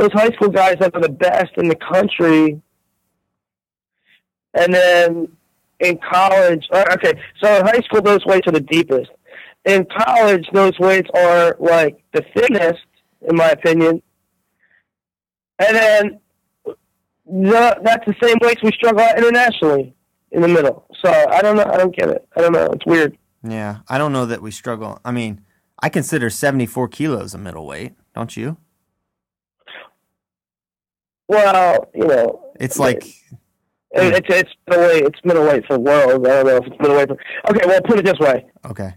those 0.00 0.12
high 0.12 0.30
school 0.30 0.48
guys 0.48 0.76
that 0.80 0.94
are 0.94 1.00
the 1.02 1.10
best 1.10 1.52
in 1.58 1.68
the 1.68 1.76
country. 1.76 2.60
And 4.54 4.74
then 4.74 5.28
in 5.78 5.98
college, 5.98 6.66
uh, 6.72 6.84
okay, 6.94 7.12
so 7.42 7.58
in 7.58 7.66
high 7.66 7.80
school, 7.80 8.00
those 8.00 8.24
weights 8.24 8.48
are 8.48 8.52
the 8.52 8.60
deepest. 8.60 9.10
In 9.66 9.86
college, 9.94 10.48
those 10.54 10.78
weights 10.78 11.10
are 11.14 11.54
like 11.60 12.02
the 12.14 12.24
thinnest, 12.34 12.86
in 13.28 13.36
my 13.36 13.50
opinion. 13.50 14.02
And 15.58 15.76
then 15.76 16.20
the, 17.26 17.78
that's 17.84 18.06
the 18.06 18.14
same 18.22 18.38
weights 18.40 18.62
we 18.62 18.72
struggle 18.72 19.00
at 19.00 19.18
internationally 19.18 19.94
in 20.32 20.40
the 20.40 20.48
middle. 20.48 20.86
So 21.04 21.10
I 21.10 21.42
don't 21.42 21.56
know. 21.56 21.70
I 21.70 21.76
don't 21.76 21.94
get 21.94 22.08
it. 22.08 22.26
I 22.34 22.40
don't 22.40 22.52
know. 22.52 22.70
It's 22.72 22.86
weird. 22.86 23.18
Yeah, 23.46 23.78
I 23.86 23.98
don't 23.98 24.14
know 24.14 24.24
that 24.24 24.40
we 24.40 24.50
struggle. 24.50 24.98
I 25.04 25.12
mean, 25.12 25.42
I 25.82 25.90
consider 25.90 26.30
74 26.30 26.88
kilos 26.88 27.34
a 27.34 27.38
middleweight, 27.38 27.92
don't 28.14 28.34
you? 28.34 28.56
Well, 31.30 31.88
you 31.94 32.08
know, 32.08 32.52
it's 32.58 32.76
like 32.76 33.04
it, 33.04 33.14
it's 33.92 34.26
it's 34.28 34.50
middleweight. 34.68 35.04
It's 35.04 35.18
middleweight 35.24 35.64
for 35.64 35.78
Worlds. 35.78 36.26
I 36.26 36.42
don't 36.42 36.46
know 36.46 36.56
if 36.56 36.66
it's 36.66 36.76
middleweight 36.80 37.06
for. 37.06 37.18
Okay, 37.50 37.60
well, 37.66 37.80
put 37.82 38.00
it 38.00 38.04
this 38.04 38.18
way. 38.18 38.46
Okay. 38.66 38.94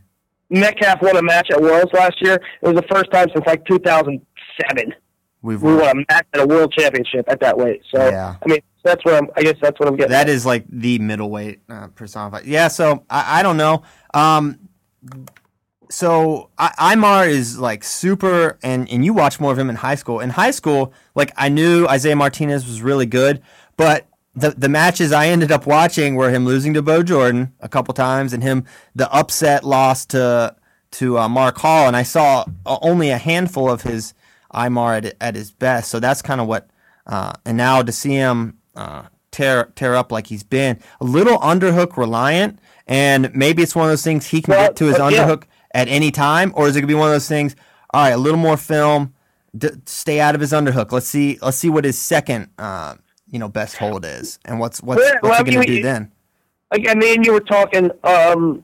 Metcalf 0.49 1.03
won 1.03 1.15
a 1.15 1.21
match 1.21 1.49
at 1.51 1.61
Worlds 1.61 1.93
last 1.93 2.19
year. 2.21 2.39
It 2.63 2.67
was 2.67 2.75
the 2.75 2.87
first 2.89 3.11
time 3.11 3.27
since 3.35 3.45
like 3.45 3.63
2007. 3.65 4.93
We've 5.43 5.61
we 5.61 5.75
won 5.75 5.89
a 5.89 5.95
match 6.11 6.25
at 6.33 6.39
a 6.39 6.47
World 6.47 6.73
Championship 6.75 7.25
at 7.27 7.39
that 7.41 7.55
weight. 7.55 7.83
So 7.93 8.09
yeah. 8.09 8.35
I 8.43 8.49
mean, 8.49 8.59
that's 8.83 9.05
what 9.05 9.13
I'm. 9.13 9.27
I 9.37 9.43
guess 9.43 9.57
that's 9.61 9.79
what 9.79 9.87
I'm 9.87 9.95
getting. 9.95 10.09
That 10.09 10.27
at. 10.27 10.33
is 10.33 10.43
like 10.43 10.65
the 10.67 10.97
middleweight 10.97 11.59
uh, 11.69 11.89
personified. 11.89 12.47
Yeah. 12.47 12.67
So 12.67 13.05
I, 13.11 13.41
I 13.41 13.43
don't 13.43 13.57
know. 13.57 13.83
Um, 14.15 14.57
so 15.89 16.49
I, 16.57 16.95
Imar 16.95 17.27
is 17.27 17.59
like 17.59 17.83
super, 17.83 18.57
and 18.63 18.89
and 18.89 19.03
you 19.05 19.13
watch 19.13 19.39
more 19.39 19.51
of 19.51 19.59
him 19.59 19.69
in 19.69 19.75
high 19.75 19.95
school. 19.95 20.19
In 20.19 20.31
high 20.31 20.51
school, 20.51 20.93
like 21.15 21.31
I 21.37 21.49
knew 21.49 21.87
Isaiah 21.87 22.15
Martinez 22.15 22.65
was 22.67 22.81
really 22.81 23.05
good, 23.05 23.41
but 23.77 24.07
the 24.35 24.51
the 24.51 24.69
matches 24.69 25.11
I 25.11 25.27
ended 25.27 25.51
up 25.51 25.65
watching 25.65 26.15
were 26.15 26.31
him 26.31 26.45
losing 26.45 26.73
to 26.73 26.81
Bo 26.81 27.03
Jordan 27.03 27.53
a 27.59 27.69
couple 27.69 27.93
times, 27.93 28.33
and 28.33 28.41
him 28.41 28.65
the 28.95 29.11
upset 29.11 29.63
loss 29.63 30.05
to 30.07 30.55
to 30.91 31.19
uh, 31.19 31.29
Mark 31.29 31.57
Hall, 31.57 31.87
and 31.87 31.95
I 31.95 32.03
saw 32.03 32.45
uh, 32.65 32.77
only 32.81 33.09
a 33.09 33.17
handful 33.17 33.69
of 33.69 33.81
his 33.81 34.13
Imar 34.53 35.05
at, 35.05 35.15
at 35.19 35.35
his 35.35 35.51
best. 35.51 35.89
So 35.89 35.99
that's 35.99 36.21
kind 36.21 36.41
of 36.41 36.47
what. 36.47 36.69
Uh, 37.05 37.33
and 37.43 37.57
now 37.57 37.81
to 37.81 37.91
see 37.91 38.13
him 38.13 38.57
uh, 38.75 39.03
tear 39.31 39.71
tear 39.75 39.93
up 39.93 40.11
like 40.11 40.27
he's 40.27 40.43
been 40.43 40.79
a 41.01 41.03
little 41.03 41.37
underhook 41.39 41.97
reliant, 41.97 42.59
and 42.87 43.33
maybe 43.35 43.61
it's 43.61 43.75
one 43.75 43.85
of 43.85 43.91
those 43.91 44.03
things 44.03 44.27
he 44.27 44.41
can 44.41 44.53
well, 44.53 44.67
get 44.67 44.77
to 44.77 44.85
his 44.85 44.95
underhook 44.97 45.43
at 45.73 45.87
any 45.87 46.11
time, 46.11 46.51
or 46.55 46.67
is 46.67 46.75
it 46.75 46.81
gonna 46.81 46.87
be 46.87 46.93
one 46.93 47.07
of 47.07 47.13
those 47.13 47.27
things? 47.27 47.55
All 47.93 48.03
right, 48.03 48.09
a 48.09 48.17
little 48.17 48.39
more 48.39 48.57
film, 48.57 49.13
d- 49.57 49.69
stay 49.85 50.19
out 50.19 50.35
of 50.35 50.41
his 50.41 50.51
underhook. 50.51 50.91
Let's 50.91 51.07
see. 51.07 51.37
Let's 51.41 51.57
see 51.57 51.69
what 51.69 51.85
his 51.85 51.97
second, 51.97 52.49
uh, 52.57 52.95
you 53.29 53.39
know, 53.39 53.49
best 53.49 53.77
hold 53.77 54.05
is, 54.05 54.39
and 54.45 54.59
what's 54.59 54.81
what's, 54.81 54.99
well, 54.99 55.13
what's 55.21 55.37
well, 55.37 55.45
he 55.45 55.51
gonna 55.51 55.65
do 55.65 55.81
then? 55.81 56.11
Again, 56.71 56.99
me 56.99 57.13
and 57.15 57.25
you 57.25 57.33
were 57.33 57.39
talking 57.39 57.91
um, 58.03 58.63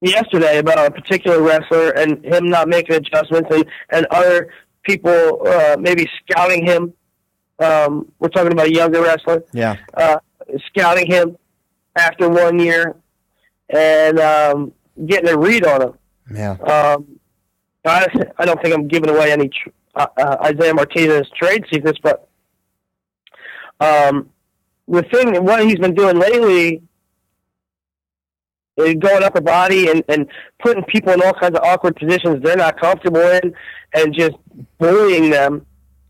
yesterday 0.00 0.58
about 0.58 0.86
a 0.86 0.90
particular 0.90 1.40
wrestler 1.40 1.90
and 1.90 2.24
him 2.24 2.48
not 2.48 2.68
making 2.68 2.96
adjustments, 2.96 3.48
and 3.52 3.64
and 3.90 4.06
other 4.10 4.50
people 4.82 5.46
uh, 5.46 5.76
maybe 5.78 6.08
scouting 6.20 6.64
him. 6.64 6.92
Um, 7.58 8.10
we're 8.18 8.28
talking 8.28 8.52
about 8.52 8.66
a 8.66 8.72
younger 8.72 9.02
wrestler. 9.02 9.44
Yeah. 9.52 9.76
Uh, 9.94 10.18
scouting 10.66 11.06
him 11.06 11.36
after 11.96 12.28
one 12.28 12.58
year, 12.58 12.96
and 13.70 14.18
um, 14.18 14.72
getting 15.06 15.28
a 15.28 15.36
read 15.36 15.64
on 15.66 15.82
him. 15.82 15.94
Yeah. 16.32 16.52
Um, 16.52 17.18
I, 17.84 18.06
I 18.38 18.44
don't 18.44 18.60
think 18.62 18.74
I'm 18.74 18.88
giving 18.88 19.10
away 19.10 19.32
any 19.32 19.48
tr- 19.48 19.70
uh, 19.94 20.06
uh, 20.16 20.36
Isaiah 20.44 20.74
Martinez 20.74 21.28
trade 21.38 21.64
secrets, 21.70 21.98
but 22.02 22.28
um, 23.80 24.30
the 24.88 25.02
thing, 25.02 25.44
what 25.44 25.64
he's 25.64 25.78
been 25.78 25.94
doing 25.94 26.18
lately 26.18 26.82
is 28.76 28.94
going 28.94 29.22
upper 29.22 29.40
body 29.40 29.90
and, 29.90 30.02
and 30.08 30.26
putting 30.60 30.82
people 30.84 31.12
in 31.12 31.22
all 31.22 31.32
kinds 31.34 31.56
of 31.56 31.64
awkward 31.64 31.94
positions 31.96 32.42
they're 32.42 32.56
not 32.56 32.80
comfortable 32.80 33.20
in 33.20 33.54
and 33.94 34.14
just 34.14 34.34
bullying 34.78 35.30
them. 35.30 35.64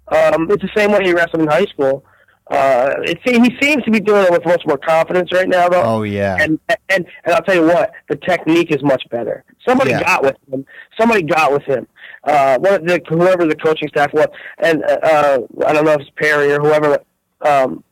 Um, 0.09 0.51
it's 0.51 0.63
the 0.63 0.71
same 0.75 0.93
way 0.93 1.05
he 1.05 1.13
wrestled 1.13 1.43
in 1.43 1.49
high 1.49 1.67
school. 1.67 2.05
Uh, 2.51 2.91
it 3.05 3.19
he 3.25 3.57
seems 3.61 3.83
to 3.85 3.91
be 3.91 4.01
doing 4.01 4.23
it 4.25 4.31
with 4.31 4.45
much 4.45 4.63
more 4.67 4.77
confidence 4.77 5.33
right 5.33 5.49
now, 5.49 5.67
though. 5.67 5.83
Oh 5.83 6.03
yeah. 6.03 6.37
And 6.39 6.61
and 6.91 7.07
and 7.25 7.35
I'll 7.35 7.43
tell 7.43 7.55
you 7.55 7.67
what, 7.67 7.93
the 8.11 8.17
technique 8.17 8.71
is 8.71 8.83
much 8.83 9.03
better. 9.11 9.45
Somebody 9.67 9.91
yeah. 9.93 10.03
got 10.03 10.23
with 10.23 10.37
him. 10.53 10.67
Somebody 10.99 11.23
got 11.23 11.53
with 11.53 11.63
him. 11.63 11.87
Uh, 12.25 12.59
one 12.59 12.85
the, 12.85 13.01
whoever 13.09 13.47
the 13.47 13.57
coaching 13.57 13.89
staff 13.89 14.13
was, 14.13 14.27
and 14.59 14.83
uh, 14.85 15.41
I 15.67 15.73
don't 15.73 15.87
know 15.87 15.93
if 15.93 16.01
it's 16.03 16.11
Perry 16.17 16.53
or 16.53 16.61
whoever. 16.61 16.99
Um, 17.41 17.83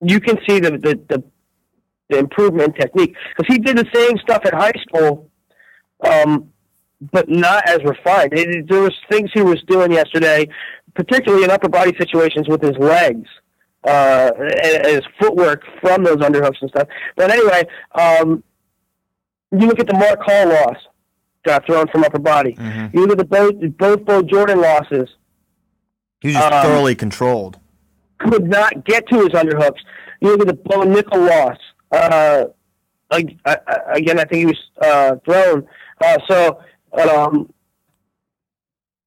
you 0.00 0.20
can 0.20 0.38
see 0.48 0.60
the 0.60 0.72
the 0.72 1.00
the, 1.08 1.24
the 2.08 2.18
improvement 2.18 2.74
in 2.76 2.80
technique 2.80 3.16
because 3.36 3.52
he 3.52 3.58
did 3.58 3.76
the 3.76 3.86
same 3.92 4.16
stuff 4.18 4.42
at 4.44 4.54
high 4.54 4.72
school, 4.80 5.28
um, 6.08 6.52
but 7.12 7.28
not 7.28 7.68
as 7.68 7.82
refined. 7.82 8.32
It, 8.32 8.68
there 8.68 8.82
was 8.82 8.94
things 9.10 9.30
he 9.34 9.42
was 9.42 9.60
doing 9.64 9.90
yesterday, 9.90 10.48
particularly 10.94 11.42
in 11.42 11.50
upper 11.50 11.68
body 11.68 11.96
situations 11.98 12.46
with 12.48 12.62
his 12.62 12.76
legs. 12.78 13.28
Uh, 13.86 14.32
his 14.84 15.02
footwork 15.20 15.62
from 15.80 16.02
those 16.02 16.16
underhooks 16.16 16.60
and 16.60 16.70
stuff. 16.70 16.88
But 17.16 17.30
anyway, 17.30 17.62
um, 17.94 18.42
you 19.52 19.66
look 19.68 19.78
at 19.78 19.86
the 19.86 19.94
Mark 19.94 20.20
Hall 20.22 20.48
loss, 20.48 20.76
got 21.44 21.64
thrown 21.66 21.86
from 21.88 22.02
upper 22.02 22.18
body. 22.18 22.54
Mm-hmm. 22.54 22.96
You 22.98 23.06
look 23.06 23.18
at 23.20 23.28
the 23.28 23.36
both 23.36 23.54
both 23.78 24.04
Bo 24.04 24.22
Jordan 24.22 24.60
losses, 24.60 25.08
He 26.20 26.28
was 26.28 26.34
just 26.36 26.52
Um, 26.52 26.62
thoroughly 26.66 26.94
controlled. 26.96 27.58
could 28.18 28.48
not 28.48 28.84
get 28.84 29.06
to 29.08 29.18
his 29.20 29.28
underhooks. 29.28 29.78
You 30.20 30.30
look 30.36 30.40
at 30.40 30.46
the 30.48 30.54
Bo 30.54 30.80
Nickal 30.84 31.28
loss. 31.28 31.58
Uh, 31.92 32.46
ag- 33.12 33.38
I- 33.44 33.58
I- 33.68 33.92
again, 33.98 34.18
I 34.18 34.24
think 34.24 34.38
he 34.40 34.46
was 34.46 34.60
uh, 34.82 35.16
thrown. 35.24 35.66
Uh, 36.02 36.18
so, 36.28 36.60
um, 36.94 37.52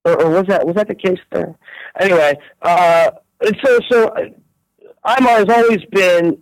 or, 0.05 0.21
or 0.23 0.29
was 0.29 0.45
that 0.47 0.65
was 0.65 0.75
that 0.75 0.87
the 0.87 0.95
case 0.95 1.19
there? 1.31 1.53
Anyway, 1.99 2.37
uh, 2.61 3.11
so 3.65 3.79
so 3.89 4.15
has 5.05 5.49
always 5.49 5.83
been 5.91 6.41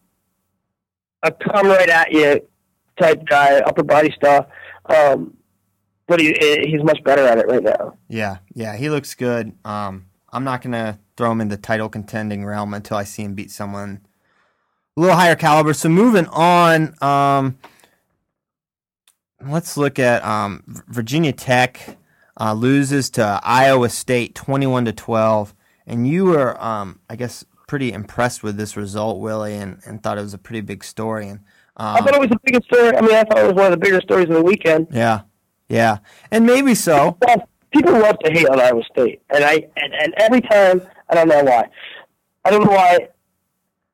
a 1.23 1.31
come 1.31 1.67
right 1.67 1.89
at 1.89 2.11
you 2.11 2.41
type 2.99 3.25
guy, 3.25 3.59
upper 3.59 3.83
body 3.83 4.11
stuff. 4.15 4.47
Um, 4.85 5.35
but 6.07 6.19
he 6.21 6.33
he's 6.65 6.83
much 6.83 7.03
better 7.03 7.27
at 7.27 7.37
it 7.37 7.47
right 7.47 7.63
now. 7.63 7.97
Yeah, 8.07 8.37
yeah, 8.53 8.75
he 8.75 8.89
looks 8.89 9.13
good. 9.13 9.53
Um, 9.65 10.05
I'm 10.31 10.43
not 10.43 10.61
gonna 10.61 10.99
throw 11.17 11.31
him 11.31 11.41
in 11.41 11.49
the 11.49 11.57
title 11.57 11.89
contending 11.89 12.45
realm 12.45 12.73
until 12.73 12.97
I 12.97 13.03
see 13.03 13.23
him 13.23 13.33
beat 13.33 13.51
someone 13.51 14.01
a 14.95 15.01
little 15.01 15.15
higher 15.15 15.35
caliber. 15.35 15.73
So 15.73 15.89
moving 15.89 16.27
on, 16.27 16.95
um, 17.01 17.57
let's 19.45 19.77
look 19.77 19.99
at 19.99 20.23
um, 20.23 20.63
Virginia 20.87 21.33
Tech 21.33 21.97
uh, 22.39 22.53
loses 22.53 23.09
to 23.11 23.39
Iowa 23.43 23.89
State 23.89 24.33
21 24.35 24.85
to 24.85 24.93
12, 24.93 25.53
and 25.85 26.07
you 26.07 26.25
were, 26.25 26.61
um, 26.63 26.99
I 27.09 27.15
guess, 27.15 27.45
pretty 27.67 27.91
impressed 27.91 28.41
with 28.43 28.57
this 28.57 28.75
result, 28.75 29.19
Willie, 29.19 29.55
and, 29.55 29.79
and 29.85 30.01
thought 30.01 30.17
it 30.17 30.21
was 30.21 30.33
a 30.33 30.37
pretty 30.37 30.61
big 30.61 30.83
story. 30.83 31.27
And 31.27 31.41
I 31.75 31.99
um, 31.99 32.05
thought 32.05 32.15
it 32.15 32.19
was 32.19 32.29
the 32.29 32.39
biggest 32.43 32.65
story. 32.65 32.95
I 32.95 33.01
mean, 33.01 33.13
I 33.13 33.23
thought 33.23 33.37
it 33.39 33.45
was 33.45 33.53
one 33.53 33.65
of 33.65 33.71
the 33.71 33.77
bigger 33.77 34.01
stories 34.01 34.29
of 34.29 34.35
the 34.35 34.43
weekend. 34.43 34.87
yeah, 34.91 35.21
yeah, 35.69 35.97
and 36.31 36.45
maybe 36.45 36.73
so. 36.73 37.17
People 37.71 37.99
love 37.99 38.17
to 38.19 38.31
hate 38.31 38.47
on 38.47 38.59
Iowa 38.59 38.81
State, 38.91 39.21
and 39.29 39.43
I 39.43 39.67
and, 39.75 39.93
and 39.93 40.13
every 40.17 40.41
time 40.41 40.81
I 41.09 41.15
don't 41.15 41.27
know 41.27 41.43
why. 41.43 41.69
I 42.45 42.51
don't 42.51 42.63
know 42.63 42.71
why. 42.71 43.09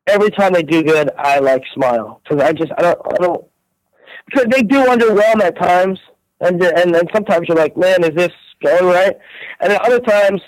Every 0.06 0.30
time 0.30 0.54
they 0.54 0.64
do 0.64 0.84
good, 0.84 1.10
I 1.18 1.40
like 1.40 1.64
smile 1.74 2.22
because 2.24 2.44
I 2.44 2.54
just 2.54 2.72
I 2.78 2.84
don't 2.84 3.00
I 3.06 3.16
don't 3.24 3.46
because 4.28 4.46
they 4.52 4.62
do 4.62 4.86
underwhelm 4.86 5.42
at 5.42 5.58
times, 5.60 6.00
and 6.40 6.62
and 6.62 6.94
then 6.94 7.06
sometimes 7.14 7.48
you're 7.48 7.58
like, 7.58 7.76
man, 7.76 8.04
is 8.04 8.12
this 8.16 8.32
going 8.64 8.86
right? 8.86 9.18
And 9.60 9.72
then 9.72 9.80
other 9.84 10.00
times, 10.00 10.42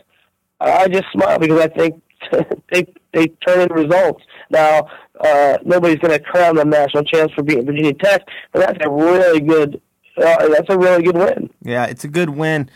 I 0.60 0.88
just 0.88 1.06
smile 1.12 1.40
because 1.40 1.60
I 1.60 1.68
think 1.68 2.02
they 2.72 2.86
they 3.14 3.28
turn 3.48 3.62
in 3.62 3.74
results. 3.74 4.24
Now, 4.50 4.88
uh, 5.20 5.58
nobody's 5.66 6.00
going 6.00 6.12
to 6.18 6.20
crown 6.20 6.56
them 6.56 6.70
national 6.70 7.04
champs 7.04 7.34
for 7.34 7.44
beating 7.44 7.66
Virginia 7.66 7.94
Tech, 7.94 8.22
but 8.52 8.60
that's 8.60 8.86
a 8.86 8.90
really 8.90 9.42
good. 9.42 9.82
Uh, 10.18 10.48
that's 10.48 10.70
a 10.70 10.78
really 10.78 11.04
good 11.04 11.18
win. 11.18 11.50
Yeah, 11.62 11.86
it's 11.86 12.04
a 12.06 12.08
good 12.08 12.30
win. 12.30 12.70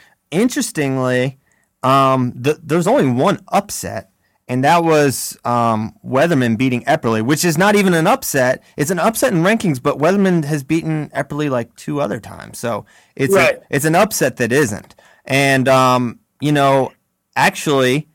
Interestingly, 0.49 1.37
um, 1.83 2.33
th- 2.43 2.57
there's 2.63 2.87
only 2.87 3.09
one 3.09 3.39
upset, 3.49 4.09
and 4.47 4.63
that 4.63 4.83
was 4.83 5.37
um, 5.45 5.95
Weatherman 6.05 6.57
beating 6.57 6.83
Epperly, 6.83 7.21
which 7.21 7.45
is 7.45 7.57
not 7.57 7.75
even 7.75 7.93
an 7.93 8.07
upset. 8.07 8.61
It's 8.75 8.91
an 8.91 8.99
upset 8.99 9.31
in 9.31 9.41
rankings, 9.43 9.81
but 9.81 9.97
Weatherman 9.99 10.43
has 10.45 10.63
beaten 10.63 11.09
Epperly 11.15 11.49
like 11.49 11.73
two 11.77 12.01
other 12.01 12.19
times, 12.19 12.57
so 12.59 12.85
it's 13.15 13.33
Right. 13.33 13.57
a, 13.57 13.61
it's 13.69 13.85
an 13.85 13.95
upset 13.95 14.35
that 14.37 14.51
isn't. 14.51 14.95
And 15.25 15.67
um, 15.69 16.19
you 16.41 16.51
know, 16.51 16.91
actually, 17.37 18.08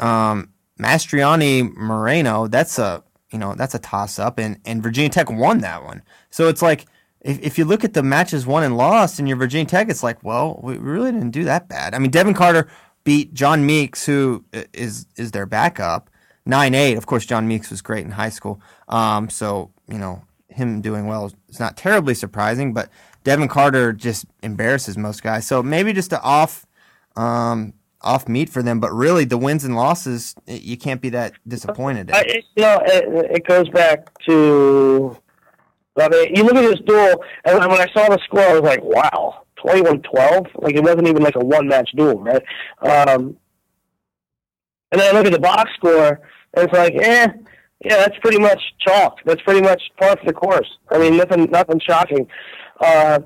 um, 0.00 0.50
Mastriani 0.78 1.74
Moreno, 1.74 2.46
that's 2.46 2.78
a 2.78 3.02
you 3.30 3.38
know 3.38 3.54
that's 3.54 3.74
a 3.74 3.78
toss 3.78 4.18
up, 4.18 4.38
and 4.38 4.58
and 4.64 4.82
Virginia 4.82 5.10
Tech 5.10 5.30
won 5.30 5.58
that 5.58 5.84
one. 5.84 6.02
So 6.30 6.48
it's 6.48 6.62
like 6.62 6.86
if, 7.20 7.38
if 7.40 7.58
you 7.58 7.64
look 7.64 7.84
at 7.84 7.94
the 7.94 8.02
matches 8.02 8.46
won 8.46 8.62
and 8.62 8.76
lost, 8.76 9.20
in 9.20 9.26
you're 9.26 9.36
Virginia 9.36 9.66
Tech, 9.66 9.88
it's 9.88 10.02
like 10.02 10.22
well 10.24 10.58
we 10.62 10.76
really 10.78 11.12
didn't 11.12 11.30
do 11.30 11.44
that 11.44 11.68
bad. 11.68 11.94
I 11.94 11.98
mean 11.98 12.10
Devin 12.10 12.34
Carter 12.34 12.68
beat 13.04 13.32
John 13.34 13.66
Meeks, 13.66 14.04
who 14.06 14.44
is 14.52 14.66
is 14.72 15.06
is 15.16 15.30
their 15.32 15.46
backup, 15.46 16.10
nine 16.46 16.74
eight. 16.74 16.96
Of 16.96 17.06
course, 17.06 17.26
John 17.26 17.46
Meeks 17.46 17.70
was 17.70 17.82
great 17.82 18.04
in 18.04 18.12
high 18.12 18.30
school, 18.30 18.60
um, 18.88 19.28
so 19.28 19.70
you 19.88 19.98
know 19.98 20.22
him 20.48 20.80
doing 20.80 21.06
well 21.06 21.30
is 21.48 21.60
not 21.60 21.76
terribly 21.76 22.14
surprising, 22.14 22.72
but 22.72 22.90
Devin 23.22 23.48
Carter 23.48 23.92
just 23.92 24.24
embarrasses 24.42 24.96
most 24.96 25.22
guys. 25.22 25.46
So 25.46 25.62
maybe 25.62 25.92
just 25.92 26.12
a 26.12 26.20
off 26.22 26.66
um, 27.16 27.74
off 28.02 28.28
meet 28.28 28.48
for 28.48 28.62
them, 28.62 28.80
but 28.80 28.92
really 28.92 29.24
the 29.24 29.36
wins 29.36 29.64
and 29.64 29.76
losses 29.76 30.34
you 30.46 30.76
can't 30.76 31.00
be 31.00 31.10
that 31.10 31.34
disappointed. 31.46 32.10
I, 32.10 32.22
In. 32.22 32.28
it, 32.28 32.44
it, 32.56 33.30
it 33.36 33.46
goes 33.46 33.68
back 33.68 34.06
to. 34.26 35.16
I 35.98 36.08
mean, 36.08 36.34
you 36.34 36.44
look 36.44 36.54
at 36.54 36.62
this 36.62 36.80
duel, 36.86 37.22
and 37.44 37.58
when 37.58 37.80
I 37.80 37.86
saw 37.92 38.08
the 38.08 38.18
score, 38.24 38.40
I 38.40 38.52
was 38.54 38.62
like, 38.62 38.82
"Wow, 38.82 39.42
21-12? 39.58 40.62
Like 40.62 40.76
it 40.76 40.82
wasn't 40.82 41.08
even 41.08 41.22
like 41.22 41.36
a 41.36 41.44
one-match 41.44 41.90
duel, 41.96 42.20
right?" 42.20 42.42
Um, 42.80 43.36
and 44.92 45.00
then 45.00 45.14
I 45.14 45.18
look 45.18 45.26
at 45.26 45.32
the 45.32 45.40
box 45.40 45.70
score, 45.76 46.20
and 46.54 46.68
it's 46.68 46.72
like, 46.72 46.94
"Eh, 46.94 47.26
yeah, 47.84 47.96
that's 47.96 48.16
pretty 48.18 48.38
much 48.38 48.60
chalk. 48.86 49.18
That's 49.26 49.42
pretty 49.42 49.60
much 49.60 49.82
part 50.00 50.20
of 50.20 50.26
the 50.26 50.32
course. 50.32 50.68
I 50.90 50.98
mean, 50.98 51.16
nothing, 51.16 51.50
nothing 51.50 51.80
shocking." 51.80 52.26
Uh, 52.80 53.20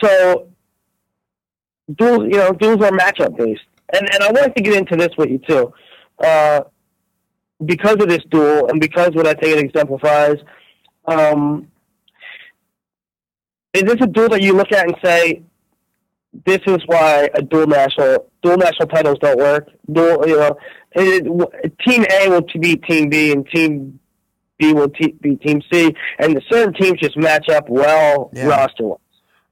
so 0.00 0.49
duels, 1.96 2.24
you 2.24 2.38
know, 2.38 2.52
duels 2.52 2.82
are 2.82 2.90
matchup 2.90 3.36
based, 3.36 3.62
and 3.92 4.08
and 4.12 4.22
I 4.22 4.30
wanted 4.32 4.56
to 4.56 4.62
get 4.62 4.74
into 4.76 4.96
this 4.96 5.10
with 5.18 5.30
you 5.30 5.38
too, 5.38 5.72
uh, 6.22 6.60
because 7.64 7.94
of 8.00 8.08
this 8.08 8.24
duel 8.30 8.68
and 8.68 8.80
because 8.80 9.10
what 9.14 9.26
I 9.26 9.34
think 9.34 9.56
it 9.58 9.64
exemplifies. 9.64 10.36
Um, 11.06 11.68
is 13.72 13.82
this 13.84 13.96
a 14.00 14.06
duel 14.06 14.28
that 14.30 14.42
you 14.42 14.52
look 14.52 14.72
at 14.72 14.86
and 14.86 14.96
say, 15.02 15.42
this 16.44 16.60
is 16.66 16.78
why 16.86 17.28
a 17.34 17.42
dual 17.42 17.66
national 17.66 18.26
dual 18.42 18.56
national 18.58 18.88
titles 18.88 19.18
don't 19.20 19.38
work? 19.38 19.68
Dual, 19.90 20.26
you 20.28 20.36
know, 20.36 20.56
it, 20.92 21.78
team 21.86 22.04
A 22.10 22.28
will 22.28 22.42
beat 22.60 22.82
team 22.84 23.08
B 23.08 23.32
and 23.32 23.46
team 23.48 23.98
B 24.58 24.72
will 24.74 24.88
t- 24.90 25.14
beat 25.20 25.40
team 25.40 25.62
C, 25.72 25.94
and 26.18 26.36
the 26.36 26.42
certain 26.50 26.74
teams 26.74 26.98
just 27.00 27.16
match 27.16 27.48
up 27.48 27.68
well 27.68 28.30
Yeah. 28.34 28.46
roster 28.46 28.84
wise. 28.88 28.98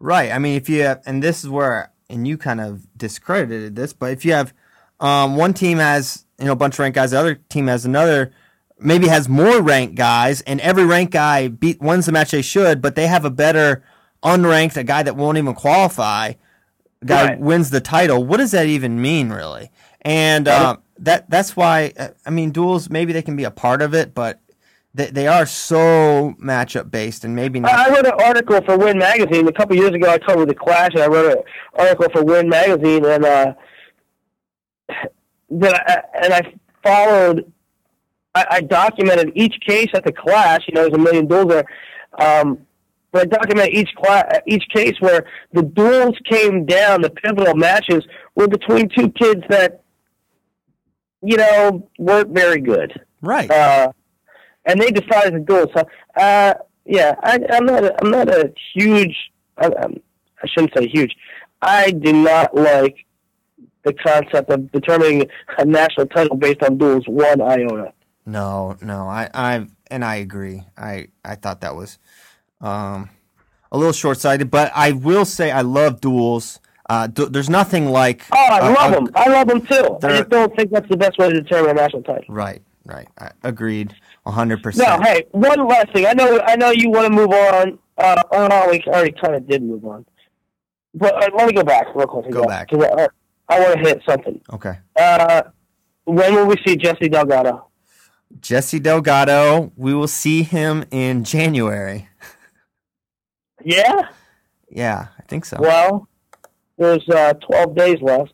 Right. 0.00 0.30
I 0.30 0.38
mean, 0.38 0.56
if 0.56 0.68
you 0.68 0.82
have, 0.82 1.00
and 1.06 1.22
this 1.22 1.42
is 1.42 1.50
where, 1.50 1.90
and 2.10 2.26
you 2.26 2.38
kind 2.38 2.60
of 2.60 2.86
discredited 2.96 3.76
this, 3.76 3.92
but 3.92 4.12
if 4.12 4.24
you 4.24 4.32
have 4.32 4.52
um, 5.00 5.36
one 5.36 5.54
team 5.54 5.78
has 5.78 6.24
you 6.38 6.46
know 6.46 6.52
a 6.52 6.56
bunch 6.56 6.74
of 6.74 6.80
ranked 6.80 6.94
guys, 6.96 7.10
the 7.12 7.18
other 7.18 7.34
team 7.36 7.66
has 7.66 7.84
another, 7.84 8.32
maybe 8.78 9.08
has 9.08 9.28
more 9.28 9.60
ranked 9.62 9.94
guys, 9.94 10.40
and 10.42 10.60
every 10.60 10.84
ranked 10.84 11.12
guy 11.12 11.48
beat 11.48 11.80
wins 11.80 12.06
the 12.06 12.12
match 12.12 12.30
they 12.32 12.42
should, 12.42 12.80
but 12.82 12.94
they 12.94 13.06
have 13.06 13.24
a 13.24 13.30
better 13.30 13.82
unranked, 14.22 14.76
a 14.76 14.84
guy 14.84 15.02
that 15.02 15.16
won't 15.16 15.38
even 15.38 15.54
qualify, 15.54 16.32
guy 17.04 17.26
Right. 17.28 17.40
wins 17.40 17.70
the 17.70 17.80
title. 17.80 18.24
What 18.24 18.38
does 18.38 18.50
that 18.52 18.66
even 18.66 19.00
mean, 19.00 19.30
really? 19.30 19.70
And 20.02 20.48
uh, 20.48 20.76
that 20.98 21.28
that's 21.30 21.56
why 21.56 21.92
I 22.26 22.30
mean, 22.30 22.50
duels 22.50 22.88
maybe 22.90 23.12
they 23.12 23.22
can 23.22 23.36
be 23.36 23.44
a 23.44 23.50
part 23.50 23.82
of 23.82 23.94
it, 23.94 24.14
but 24.14 24.40
they, 24.98 25.06
they 25.06 25.26
are 25.28 25.46
so 25.46 26.34
matchup 26.42 26.90
based, 26.90 27.24
and 27.24 27.34
maybe 27.34 27.60
not. 27.60 27.70
I 27.70 27.88
wrote 27.88 28.04
an 28.04 28.20
article 28.20 28.60
for 28.62 28.76
Win 28.76 28.98
Magazine 28.98 29.46
a 29.46 29.52
couple 29.52 29.76
years 29.76 29.92
ago. 29.92 30.10
I 30.10 30.18
covered 30.18 30.48
the 30.48 30.56
Clash, 30.56 30.90
and 30.94 31.02
I 31.04 31.06
wrote 31.06 31.38
an 31.38 31.44
article 31.78 32.08
for 32.12 32.24
Win 32.24 32.48
Magazine, 32.48 33.04
and 33.04 33.24
uh, 33.24 33.54
that 35.50 35.74
I, 35.86 36.24
and 36.24 36.34
I 36.34 36.52
followed. 36.82 37.52
I, 38.34 38.44
I 38.50 38.60
documented 38.60 39.30
each 39.36 39.54
case 39.64 39.88
at 39.94 40.04
the 40.04 40.12
Clash. 40.12 40.62
You 40.66 40.74
know, 40.74 40.82
there's 40.82 40.94
a 40.94 40.98
million 40.98 41.28
duels 41.28 41.46
there. 41.46 41.64
Um, 42.18 42.66
but 43.12 43.22
I 43.22 43.24
documented 43.26 43.74
each 43.74 43.90
cla- 43.96 44.42
each 44.46 44.64
case 44.74 44.96
where 44.98 45.26
the 45.52 45.62
duels 45.62 46.16
came 46.28 46.66
down. 46.66 47.02
The 47.02 47.10
pivotal 47.10 47.54
matches 47.54 48.04
were 48.34 48.48
between 48.48 48.88
two 48.88 49.10
kids 49.10 49.42
that, 49.48 49.82
you 51.22 51.36
know, 51.36 51.88
weren't 51.98 52.30
very 52.30 52.60
good 52.60 53.00
right. 53.22 53.50
uh, 53.50 53.92
and 54.68 54.80
they 54.80 54.90
decided 54.90 55.32
to 55.32 55.40
do 55.40 55.62
it. 55.62 55.70
So, 55.76 55.82
uh, 56.16 56.54
yeah, 56.84 57.14
I, 57.22 57.40
I'm 57.50 57.66
not. 57.66 57.84
A, 57.84 57.96
I'm 58.00 58.10
not 58.10 58.28
a 58.28 58.52
huge. 58.74 59.16
I, 59.56 59.70
I'm, 59.82 60.00
shouldn't 60.46 60.72
say 60.76 60.86
huge. 60.86 61.16
I 61.60 61.90
do 61.90 62.12
not 62.12 62.54
like 62.54 63.04
the 63.82 63.92
concept 63.92 64.50
of 64.50 64.70
determining 64.70 65.28
a 65.58 65.64
national 65.64 66.06
title 66.06 66.36
based 66.36 66.62
on 66.62 66.78
duels 66.78 67.04
one 67.06 67.40
iota. 67.40 67.92
No, 68.24 68.76
no, 68.80 69.08
I, 69.08 69.28
I, 69.34 69.66
and 69.90 70.04
I 70.04 70.16
agree. 70.16 70.62
I, 70.76 71.08
I 71.24 71.34
thought 71.34 71.62
that 71.62 71.74
was, 71.74 71.98
um, 72.60 73.10
a 73.72 73.78
little 73.78 73.92
short-sighted, 73.92 74.50
but 74.50 74.70
I 74.74 74.92
will 74.92 75.24
say 75.24 75.50
I 75.50 75.62
love 75.62 76.00
duels. 76.00 76.60
Uh, 76.88 77.06
du- 77.06 77.28
there's 77.28 77.50
nothing 77.50 77.86
like. 77.86 78.24
Oh, 78.32 78.36
I 78.36 78.60
uh, 78.60 78.74
love 78.74 78.92
uh, 78.92 78.94
them. 78.94 79.08
I 79.14 79.28
love 79.28 79.48
them 79.48 79.66
too. 79.66 79.98
I 80.02 80.18
just 80.18 80.28
don't 80.28 80.54
think 80.56 80.70
that's 80.70 80.88
the 80.88 80.96
best 80.96 81.18
way 81.18 81.30
to 81.30 81.40
determine 81.40 81.70
a 81.70 81.74
national 81.74 82.02
title. 82.02 82.24
Right, 82.28 82.62
right. 82.84 83.08
I 83.18 83.30
agreed 83.42 83.94
hundred 84.32 84.64
No, 84.76 84.98
hey, 85.02 85.24
one 85.32 85.66
last 85.66 85.92
thing. 85.92 86.06
I 86.06 86.12
know, 86.12 86.40
I 86.46 86.56
know 86.56 86.70
you 86.70 86.90
want 86.90 87.06
to 87.06 87.12
move 87.12 87.30
on. 87.30 87.78
Uh, 87.96 88.22
oh 88.32 88.46
no, 88.46 88.68
we 88.70 88.82
already 88.86 89.12
kind 89.12 89.34
of 89.34 89.48
did 89.48 89.62
move 89.62 89.84
on. 89.84 90.04
But 90.94 91.14
uh, 91.14 91.30
let 91.36 91.46
me 91.46 91.52
go 91.52 91.62
back 91.62 91.86
real 91.94 92.06
quick. 92.06 92.30
Go 92.30 92.44
back. 92.46 92.68
I, 92.72 93.08
I 93.48 93.60
want 93.60 93.82
to 93.82 93.88
hit 93.88 94.02
something. 94.06 94.40
Okay. 94.52 94.78
Uh, 94.96 95.42
when 96.04 96.34
will 96.34 96.46
we 96.46 96.56
see 96.66 96.76
Jesse 96.76 97.08
Delgado? 97.08 97.68
Jesse 98.40 98.78
Delgado, 98.78 99.72
we 99.76 99.94
will 99.94 100.08
see 100.08 100.42
him 100.42 100.84
in 100.90 101.24
January. 101.24 102.08
Yeah. 103.64 104.02
Yeah, 104.70 105.08
I 105.18 105.22
think 105.22 105.44
so. 105.44 105.56
Well, 105.58 106.08
there's 106.76 107.06
uh, 107.08 107.34
12 107.34 107.74
days 107.74 107.96
left. 108.02 108.32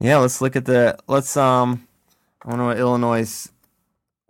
Yeah, 0.00 0.18
let's 0.18 0.40
look 0.40 0.56
at 0.56 0.64
the 0.64 0.96
let's 1.08 1.36
um 1.36 1.86
I 2.42 2.48
wonder 2.50 2.66
what 2.66 2.78
Illinois' 2.78 3.48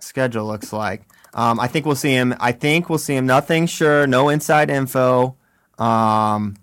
schedule 0.00 0.46
looks 0.46 0.72
like. 0.72 1.02
Um 1.34 1.60
I 1.60 1.66
think 1.66 1.86
we'll 1.86 1.94
see 1.96 2.12
him 2.12 2.34
I 2.40 2.52
think 2.52 2.88
we'll 2.88 2.98
see 2.98 3.14
him 3.16 3.26
nothing 3.26 3.66
sure, 3.66 4.06
no 4.06 4.28
inside 4.28 4.70
info. 4.70 5.36
Um 5.78 6.56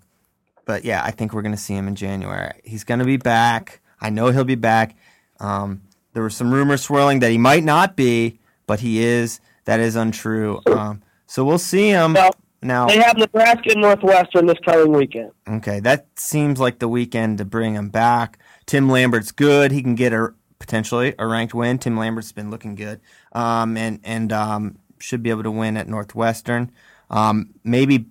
but 0.64 0.84
yeah, 0.84 1.02
I 1.04 1.10
think 1.12 1.32
we're 1.32 1.42
gonna 1.42 1.56
see 1.56 1.74
him 1.74 1.88
in 1.88 1.94
January. 1.94 2.60
He's 2.64 2.84
gonna 2.84 3.04
be 3.04 3.16
back. 3.16 3.80
I 4.00 4.10
know 4.10 4.30
he'll 4.30 4.44
be 4.44 4.54
back. 4.54 4.96
Um 5.40 5.82
there 6.12 6.22
were 6.22 6.30
some 6.30 6.52
rumors 6.52 6.82
swirling 6.82 7.20
that 7.20 7.30
he 7.30 7.38
might 7.38 7.64
not 7.64 7.94
be, 7.96 8.38
but 8.66 8.80
he 8.80 9.02
is. 9.02 9.40
That 9.64 9.80
is 9.80 9.96
untrue. 9.96 10.60
Um 10.66 11.02
so 11.26 11.44
we'll 11.44 11.58
see 11.58 11.88
him 11.88 12.14
Well, 12.14 12.34
now. 12.62 12.86
They 12.86 12.98
have 13.00 13.16
Nebraska 13.18 13.70
and 13.72 13.80
Northwestern 13.80 14.46
this 14.46 14.58
coming 14.64 14.92
weekend. 14.92 15.32
Okay, 15.48 15.80
that 15.80 16.06
seems 16.16 16.58
like 16.60 16.78
the 16.78 16.88
weekend 16.88 17.38
to 17.38 17.44
bring 17.44 17.74
him 17.74 17.88
back. 17.90 18.38
Tim 18.66 18.88
Lambert's 18.88 19.32
good. 19.32 19.72
He 19.72 19.82
can 19.82 19.94
get 19.94 20.12
a 20.12 20.32
potentially 20.66 21.14
a 21.18 21.26
ranked 21.26 21.54
win. 21.54 21.78
Tim 21.78 21.96
Lambert's 21.96 22.32
been 22.32 22.50
looking 22.50 22.74
good, 22.74 23.00
um, 23.32 23.76
and 23.76 24.00
and 24.02 24.32
um, 24.32 24.78
should 24.98 25.22
be 25.22 25.30
able 25.30 25.44
to 25.44 25.50
win 25.50 25.76
at 25.76 25.88
Northwestern. 25.88 26.72
Um, 27.08 27.50
maybe 27.62 28.06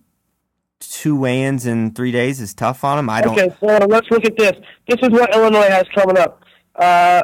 two 0.79 1.17
weigh-ins 1.17 1.65
in 1.65 1.91
three 1.93 2.11
days 2.11 2.39
is 2.39 2.53
tough 2.53 2.83
on 2.83 2.97
him. 2.97 3.09
I 3.09 3.21
don't. 3.21 3.37
Okay, 3.37 3.53
so 3.59 3.85
let's 3.87 4.09
look 4.09 4.23
at 4.25 4.37
this. 4.37 4.53
This 4.87 4.97
is 5.03 5.09
what 5.09 5.33
Illinois 5.35 5.67
has 5.69 5.83
coming 5.93 6.17
up. 6.17 6.43
Uh, 6.75 7.23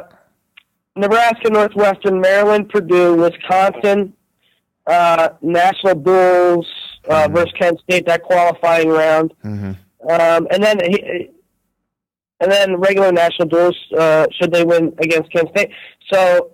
Nebraska, 0.96 1.48
Northwestern, 1.48 2.20
Maryland, 2.20 2.68
Purdue, 2.68 3.14
Wisconsin, 3.14 4.12
uh, 4.86 5.30
national 5.40 5.94
Bulls 5.94 6.66
uh, 7.08 7.26
Mhm. 7.26 7.34
versus 7.34 7.52
Kent 7.58 7.80
State 7.80 8.06
that 8.06 8.22
qualifying 8.22 8.88
round, 8.88 9.32
Mhm. 9.44 9.76
um, 10.10 10.46
and 10.50 10.62
then 10.62 10.78
he, 10.88 11.30
and 12.42 12.50
then 12.50 12.76
regular 12.76 13.12
national 13.12 13.48
duels 13.48 13.76
uh, 13.96 14.26
should 14.38 14.52
they 14.52 14.64
win 14.64 14.92
against 14.98 15.32
Kent 15.32 15.48
State. 15.56 15.70
So 16.12 16.50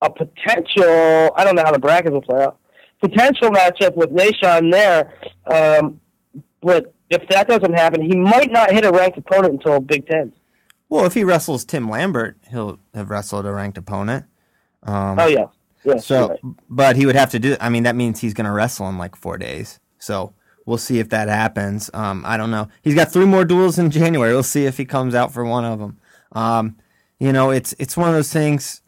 a 0.00 0.10
potential 0.10 1.32
I 1.36 1.44
don't 1.44 1.54
know 1.54 1.64
how 1.64 1.72
the 1.72 1.78
brackets 1.78 2.12
will 2.12 2.22
play 2.22 2.42
out. 2.42 2.58
Potential 3.00 3.50
matchup 3.50 3.94
with 3.94 4.10
Nashon 4.10 4.72
there, 4.72 5.12
um, 5.46 6.00
but 6.60 6.92
if 7.10 7.26
that 7.28 7.46
doesn't 7.46 7.74
happen, 7.74 8.02
he 8.02 8.16
might 8.16 8.50
not 8.50 8.72
hit 8.72 8.84
a 8.84 8.90
ranked 8.90 9.16
opponent 9.18 9.54
until 9.54 9.78
Big 9.78 10.06
Ten. 10.08 10.32
Well, 10.88 11.04
if 11.04 11.14
he 11.14 11.22
wrestles 11.22 11.64
Tim 11.64 11.88
Lambert, 11.88 12.38
he'll 12.50 12.80
have 12.94 13.10
wrestled 13.10 13.46
a 13.46 13.52
ranked 13.52 13.78
opponent. 13.78 14.24
Um, 14.82 15.18
Oh 15.18 15.26
yeah, 15.26 15.46
yes. 15.84 16.06
So, 16.06 16.28
right. 16.30 16.40
but 16.68 16.96
he 16.96 17.06
would 17.06 17.14
have 17.14 17.30
to 17.32 17.38
do. 17.38 17.56
I 17.60 17.68
mean, 17.68 17.84
that 17.84 17.94
means 17.94 18.20
he's 18.20 18.34
going 18.34 18.46
to 18.46 18.52
wrestle 18.52 18.88
in 18.88 18.98
like 18.98 19.14
four 19.14 19.38
days. 19.38 19.78
So 19.98 20.34
we'll 20.68 20.78
see 20.78 20.98
if 20.98 21.08
that 21.08 21.28
happens. 21.28 21.90
Um, 21.94 22.22
I 22.26 22.36
don't 22.36 22.50
know. 22.50 22.68
He's 22.82 22.94
got 22.94 23.10
three 23.10 23.24
more 23.24 23.44
duels 23.44 23.78
in 23.78 23.90
January. 23.90 24.32
We'll 24.32 24.42
see 24.42 24.66
if 24.66 24.76
he 24.76 24.84
comes 24.84 25.14
out 25.14 25.32
for 25.32 25.44
one 25.44 25.64
of 25.64 25.78
them. 25.78 25.98
Um, 26.32 26.76
you 27.18 27.32
know, 27.32 27.50
it's 27.50 27.74
it's 27.78 27.96
one 27.96 28.08
of 28.10 28.14
those 28.14 28.32
things. 28.32 28.82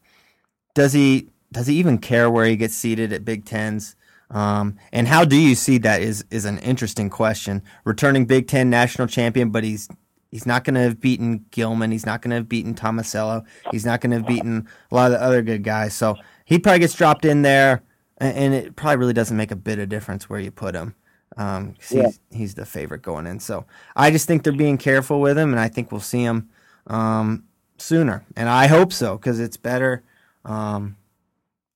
Does 0.74 0.92
he 0.92 1.30
does 1.50 1.66
he 1.66 1.76
even 1.76 1.98
care 1.98 2.30
where 2.30 2.44
he 2.44 2.56
gets 2.56 2.74
seated 2.74 3.12
at 3.12 3.24
Big 3.24 3.44
Tens? 3.46 3.96
Um, 4.30 4.76
and 4.92 5.08
how 5.08 5.24
do 5.24 5.36
you 5.36 5.54
see 5.54 5.78
that 5.78 6.02
is 6.02 6.24
is 6.30 6.44
an 6.44 6.58
interesting 6.58 7.08
question. 7.10 7.62
Returning 7.84 8.26
Big 8.26 8.46
Ten 8.46 8.68
national 8.70 9.08
champion, 9.08 9.50
but 9.50 9.64
he's 9.64 9.88
he's 10.30 10.46
not 10.46 10.62
going 10.64 10.74
to 10.74 10.80
have 10.82 11.00
beaten 11.00 11.46
Gilman. 11.50 11.90
He's 11.90 12.06
not 12.06 12.20
going 12.22 12.30
to 12.30 12.36
have 12.36 12.48
beaten 12.48 12.74
Tomasello. 12.74 13.44
He's 13.72 13.86
not 13.86 14.00
going 14.00 14.10
to 14.10 14.18
have 14.18 14.26
beaten 14.26 14.68
a 14.90 14.94
lot 14.94 15.10
of 15.10 15.18
the 15.18 15.24
other 15.24 15.42
good 15.42 15.64
guys. 15.64 15.94
So 15.94 16.16
he 16.44 16.58
probably 16.58 16.80
gets 16.80 16.94
dropped 16.94 17.24
in 17.24 17.42
there, 17.42 17.82
a- 18.20 18.24
and 18.24 18.54
it 18.54 18.76
probably 18.76 18.98
really 18.98 19.12
doesn't 19.14 19.36
make 19.36 19.50
a 19.50 19.56
bit 19.56 19.78
of 19.80 19.88
difference 19.88 20.28
where 20.28 20.38
you 20.38 20.50
put 20.52 20.74
him. 20.76 20.94
Um, 21.36 21.74
Yeah. 21.90 22.06
he's, 22.06 22.20
he's 22.30 22.54
the 22.54 22.66
favorite 22.66 23.02
going 23.02 23.26
in. 23.26 23.40
So 23.40 23.64
I 23.96 24.10
just 24.10 24.26
think 24.26 24.42
they're 24.42 24.52
being 24.52 24.78
careful 24.78 25.20
with 25.20 25.38
him, 25.38 25.50
and 25.52 25.60
I 25.60 25.68
think 25.68 25.90
we'll 25.92 26.00
see 26.00 26.22
him 26.22 26.48
um, 26.86 27.44
sooner. 27.78 28.24
And 28.36 28.48
I 28.48 28.66
hope 28.66 28.92
so 28.92 29.16
because 29.16 29.40
it's 29.40 29.56
better. 29.56 30.02
Um, 30.44 30.96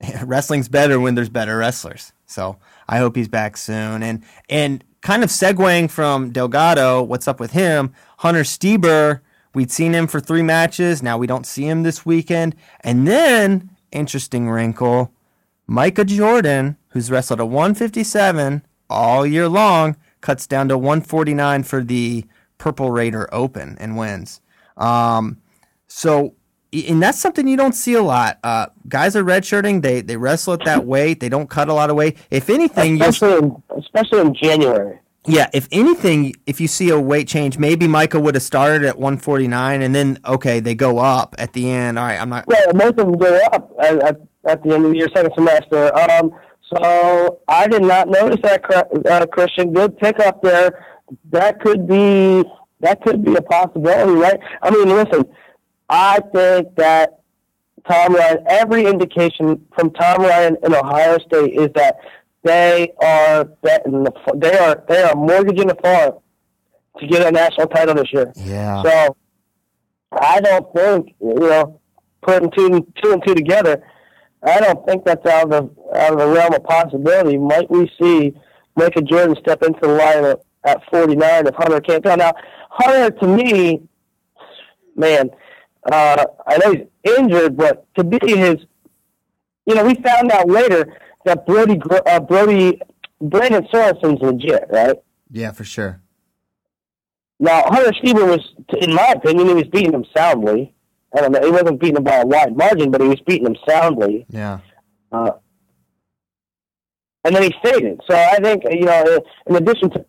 wrestling's 0.24 0.68
better 0.68 0.98
when 1.00 1.14
there's 1.14 1.28
better 1.28 1.56
wrestlers. 1.58 2.12
So 2.26 2.58
I 2.88 2.98
hope 2.98 3.16
he's 3.16 3.28
back 3.28 3.56
soon. 3.56 4.02
And 4.02 4.22
and 4.48 4.84
kind 5.02 5.22
of 5.22 5.30
segueing 5.30 5.90
from 5.90 6.30
Delgado, 6.30 7.02
what's 7.02 7.28
up 7.28 7.38
with 7.40 7.52
him? 7.52 7.92
Hunter 8.18 8.42
Stieber, 8.42 9.20
we'd 9.54 9.70
seen 9.70 9.92
him 9.94 10.06
for 10.06 10.18
three 10.20 10.42
matches. 10.42 11.02
Now 11.02 11.18
we 11.18 11.26
don't 11.26 11.46
see 11.46 11.66
him 11.68 11.82
this 11.82 12.04
weekend. 12.06 12.56
And 12.80 13.06
then 13.06 13.70
interesting 13.92 14.48
wrinkle, 14.50 15.12
Micah 15.66 16.04
Jordan, 16.04 16.76
who's 16.88 17.10
wrestled 17.10 17.40
a 17.40 17.46
157 17.46 18.62
all 18.94 19.26
year 19.26 19.48
long, 19.48 19.96
cuts 20.20 20.46
down 20.46 20.68
to 20.68 20.78
149 20.78 21.62
for 21.64 21.82
the 21.82 22.24
Purple 22.58 22.90
Raider 22.90 23.28
Open 23.32 23.76
and 23.78 23.96
wins. 23.96 24.40
Um, 24.76 25.38
so, 25.86 26.34
and 26.72 27.02
that's 27.02 27.18
something 27.18 27.46
you 27.46 27.56
don't 27.56 27.74
see 27.74 27.94
a 27.94 28.02
lot. 28.02 28.38
Uh, 28.42 28.66
guys 28.88 29.14
are 29.14 29.22
redshirting. 29.22 29.82
They 29.82 30.00
they 30.00 30.16
wrestle 30.16 30.54
at 30.54 30.64
that 30.64 30.86
weight. 30.86 31.20
They 31.20 31.28
don't 31.28 31.48
cut 31.48 31.68
a 31.68 31.74
lot 31.74 31.90
of 31.90 31.96
weight. 31.96 32.16
If 32.30 32.50
anything, 32.50 33.00
especially 33.00 33.38
in, 33.38 33.62
especially 33.78 34.20
in 34.20 34.34
January. 34.34 34.98
yeah, 35.26 35.48
if 35.52 35.68
anything, 35.70 36.34
if 36.46 36.60
you 36.60 36.66
see 36.66 36.90
a 36.90 36.98
weight 36.98 37.28
change, 37.28 37.58
maybe 37.58 37.86
Micah 37.86 38.18
would 38.18 38.34
have 38.34 38.42
started 38.42 38.84
at 38.84 38.98
149 38.98 39.82
and 39.82 39.94
then, 39.94 40.18
okay, 40.26 40.58
they 40.60 40.74
go 40.74 40.98
up 40.98 41.34
at 41.38 41.52
the 41.52 41.70
end. 41.70 41.98
All 41.98 42.06
right, 42.06 42.20
I'm 42.20 42.28
not. 42.28 42.46
Well, 42.46 42.72
most 42.74 42.98
of 42.98 43.06
them 43.06 43.18
go 43.18 43.38
up 43.52 43.70
at, 43.80 44.02
at, 44.02 44.20
at 44.46 44.62
the 44.64 44.74
end 44.74 44.84
of 44.84 44.94
your 44.94 45.08
second 45.14 45.32
semester. 45.34 45.94
Um, 45.96 46.32
so 46.76 47.40
I 47.48 47.66
did 47.68 47.82
not 47.82 48.08
notice 48.08 48.40
that, 48.42 48.62
uh, 49.06 49.26
Christian. 49.26 49.72
Good 49.72 49.98
pickup 49.98 50.42
there. 50.42 50.86
That 51.30 51.60
could 51.60 51.86
be 51.86 52.44
that 52.80 53.02
could 53.02 53.24
be 53.24 53.34
a 53.34 53.42
possibility, 53.42 54.12
right? 54.12 54.40
I 54.62 54.70
mean, 54.70 54.88
listen, 54.88 55.24
I 55.88 56.20
think 56.32 56.74
that 56.76 57.20
Tom 57.88 58.14
Ryan. 58.14 58.38
Every 58.48 58.86
indication 58.86 59.64
from 59.74 59.90
Tom 59.90 60.22
Ryan 60.22 60.56
in 60.62 60.74
Ohio 60.74 61.18
State 61.18 61.52
is 61.52 61.68
that 61.74 61.96
they 62.42 62.92
are 63.02 63.44
betting 63.44 64.04
the 64.04 64.12
they 64.36 64.56
are 64.56 64.82
they 64.88 65.02
are 65.02 65.14
mortgaging 65.14 65.68
the 65.68 65.76
farm 65.76 66.14
to 66.98 67.06
get 67.06 67.26
a 67.26 67.30
national 67.30 67.66
title 67.68 67.94
this 67.94 68.12
year. 68.12 68.32
Yeah. 68.36 68.82
So 68.82 69.16
I 70.12 70.40
don't 70.40 70.72
think 70.74 71.14
you 71.20 71.34
know 71.34 71.80
putting 72.22 72.50
two 72.50 72.86
two 73.02 73.12
and 73.12 73.22
two 73.26 73.34
together. 73.34 73.82
I 74.44 74.60
don't 74.60 74.86
think 74.86 75.04
that's 75.04 75.24
out 75.26 75.44
of 75.44 75.50
the 75.50 75.98
out 75.98 76.12
of 76.12 76.18
the 76.18 76.28
realm 76.28 76.54
of 76.54 76.64
possibility. 76.64 77.38
Might 77.38 77.70
we 77.70 77.90
see 78.00 78.34
Micah 78.76 79.02
Jordan 79.02 79.36
step 79.40 79.62
into 79.62 79.78
the 79.80 79.88
lineup 79.88 80.40
at 80.64 80.82
49 80.90 81.46
if 81.46 81.54
Hunter 81.54 81.80
can't 81.80 82.04
go? 82.04 82.14
Now, 82.14 82.32
Hunter 82.70 83.10
to 83.10 83.26
me, 83.26 83.88
man, 84.96 85.30
uh, 85.90 86.24
I 86.46 86.58
know 86.58 86.72
he's 86.72 87.16
injured, 87.18 87.56
but 87.56 87.86
to 87.94 88.04
be 88.04 88.18
his, 88.36 88.56
you 89.66 89.74
know, 89.74 89.84
we 89.84 89.94
found 89.94 90.30
out 90.30 90.48
later 90.48 90.94
that 91.24 91.46
Brody 91.46 91.80
uh, 92.06 92.20
Brody 92.20 92.80
Brandon 93.20 93.66
Sorensen's 93.72 94.20
legit, 94.20 94.66
right? 94.70 94.96
Yeah, 95.30 95.52
for 95.52 95.64
sure. 95.64 96.00
Now, 97.40 97.64
Hunter 97.66 97.92
Stieber 97.92 98.26
was, 98.26 98.54
in 98.80 98.94
my 98.94 99.14
opinion, 99.16 99.48
he 99.48 99.54
was 99.54 99.64
beating 99.64 99.92
him 99.92 100.04
soundly. 100.16 100.73
I 101.16 101.20
don't 101.20 101.32
know, 101.32 101.40
he 101.42 101.50
wasn't 101.50 101.80
beating 101.80 101.96
him 101.96 102.04
by 102.04 102.16
a 102.16 102.26
wide 102.26 102.56
margin, 102.56 102.90
but 102.90 103.00
he 103.00 103.08
was 103.08 103.20
beating 103.26 103.46
him 103.46 103.56
soundly. 103.68 104.26
Yeah. 104.28 104.58
Uh, 105.12 105.32
and 107.24 107.34
then 107.34 107.42
he 107.44 107.54
faded. 107.62 108.00
So 108.10 108.16
I 108.16 108.36
think, 108.36 108.64
you 108.70 108.84
know, 108.84 109.20
in 109.46 109.56
addition 109.56 109.90
to 109.90 110.04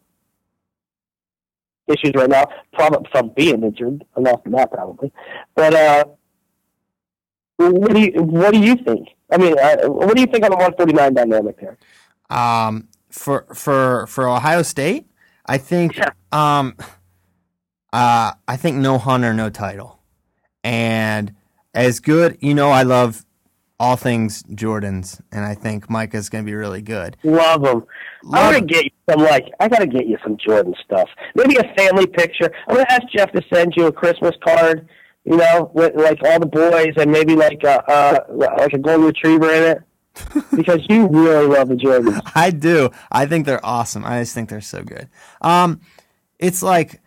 issues 1.87 2.11
right 2.15 2.29
now, 2.29 2.45
probably 2.73 3.07
from 3.11 3.29
being 3.35 3.63
injured, 3.63 4.03
enough 4.17 4.43
than 4.43 4.53
that 4.53 4.71
probably. 4.71 5.11
But 5.55 5.73
uh, 5.75 6.05
what 7.57 7.93
do 7.93 7.99
you 7.99 8.11
what 8.23 8.53
do 8.53 8.59
you 8.59 8.75
think? 8.75 9.09
I 9.31 9.37
mean, 9.37 9.57
uh, 9.57 9.87
what 9.87 10.15
do 10.15 10.21
you 10.21 10.27
think 10.27 10.43
on 10.43 10.51
the 10.51 10.57
149 10.57 11.13
dynamic 11.13 11.59
there? 11.59 11.77
Um, 12.29 12.87
for 13.09 13.45
for 13.53 14.07
for 14.07 14.27
Ohio 14.27 14.61
State, 14.63 15.07
I 15.45 15.57
think 15.57 15.95
Yeah. 15.97 16.09
um, 16.31 16.75
uh, 17.93 18.33
I 18.47 18.57
think 18.57 18.77
no 18.77 18.97
Hunter, 18.97 19.33
no 19.33 19.49
title, 19.49 19.94
and 20.65 21.33
as 21.73 22.01
good. 22.01 22.37
You 22.41 22.53
know, 22.53 22.71
I 22.71 22.83
love 22.83 23.25
all 23.79 23.95
things 23.95 24.43
Jordans, 24.43 25.21
and 25.31 25.45
I 25.45 25.53
think 25.53 25.89
Micah's 25.89 26.29
going 26.29 26.43
to 26.43 26.49
be 26.49 26.55
really 26.55 26.81
good. 26.81 27.15
Love 27.23 27.61
them. 27.61 27.85
I 28.33 28.51
want 28.51 28.57
to 28.57 28.65
get 28.65 28.85
you 28.85 28.91
some 29.09 29.21
like 29.21 29.45
I 29.59 29.69
got 29.69 29.79
to 29.79 29.87
get 29.87 30.07
you 30.07 30.17
some 30.23 30.35
Jordan 30.37 30.73
stuff. 30.83 31.09
Maybe 31.35 31.55
a 31.55 31.73
family 31.75 32.07
picture. 32.07 32.51
I'm 32.67 32.75
gonna 32.75 32.87
ask 32.89 33.03
Jeff 33.09 33.31
to 33.33 33.43
send 33.53 33.73
you 33.77 33.85
a 33.85 33.91
Christmas 33.91 34.35
card 34.43 34.89
you 35.25 35.37
know, 35.37 35.71
with 35.73 35.95
like 35.95 36.19
all 36.23 36.39
the 36.39 36.45
boys 36.45 36.93
and 36.97 37.11
maybe 37.11 37.35
like 37.35 37.63
a 37.63 37.91
uh, 37.91 38.19
like 38.29 38.73
a 38.73 38.77
golden 38.77 39.07
retriever 39.07 39.51
in 39.51 39.63
it. 39.63 39.81
because 40.55 40.79
you 40.87 41.07
really 41.07 41.45
love 41.45 41.67
the 41.67 41.75
Jordans. 41.75 42.21
I 42.35 42.49
do. 42.49 42.89
I 43.11 43.25
think 43.25 43.45
they're 43.45 43.65
awesome. 43.65 44.05
I 44.05 44.21
just 44.21 44.33
think 44.33 44.47
they're 44.47 44.61
so 44.61 44.81
good. 44.81 45.09
Um, 45.41 45.81
it's 46.39 46.63
like, 46.63 47.01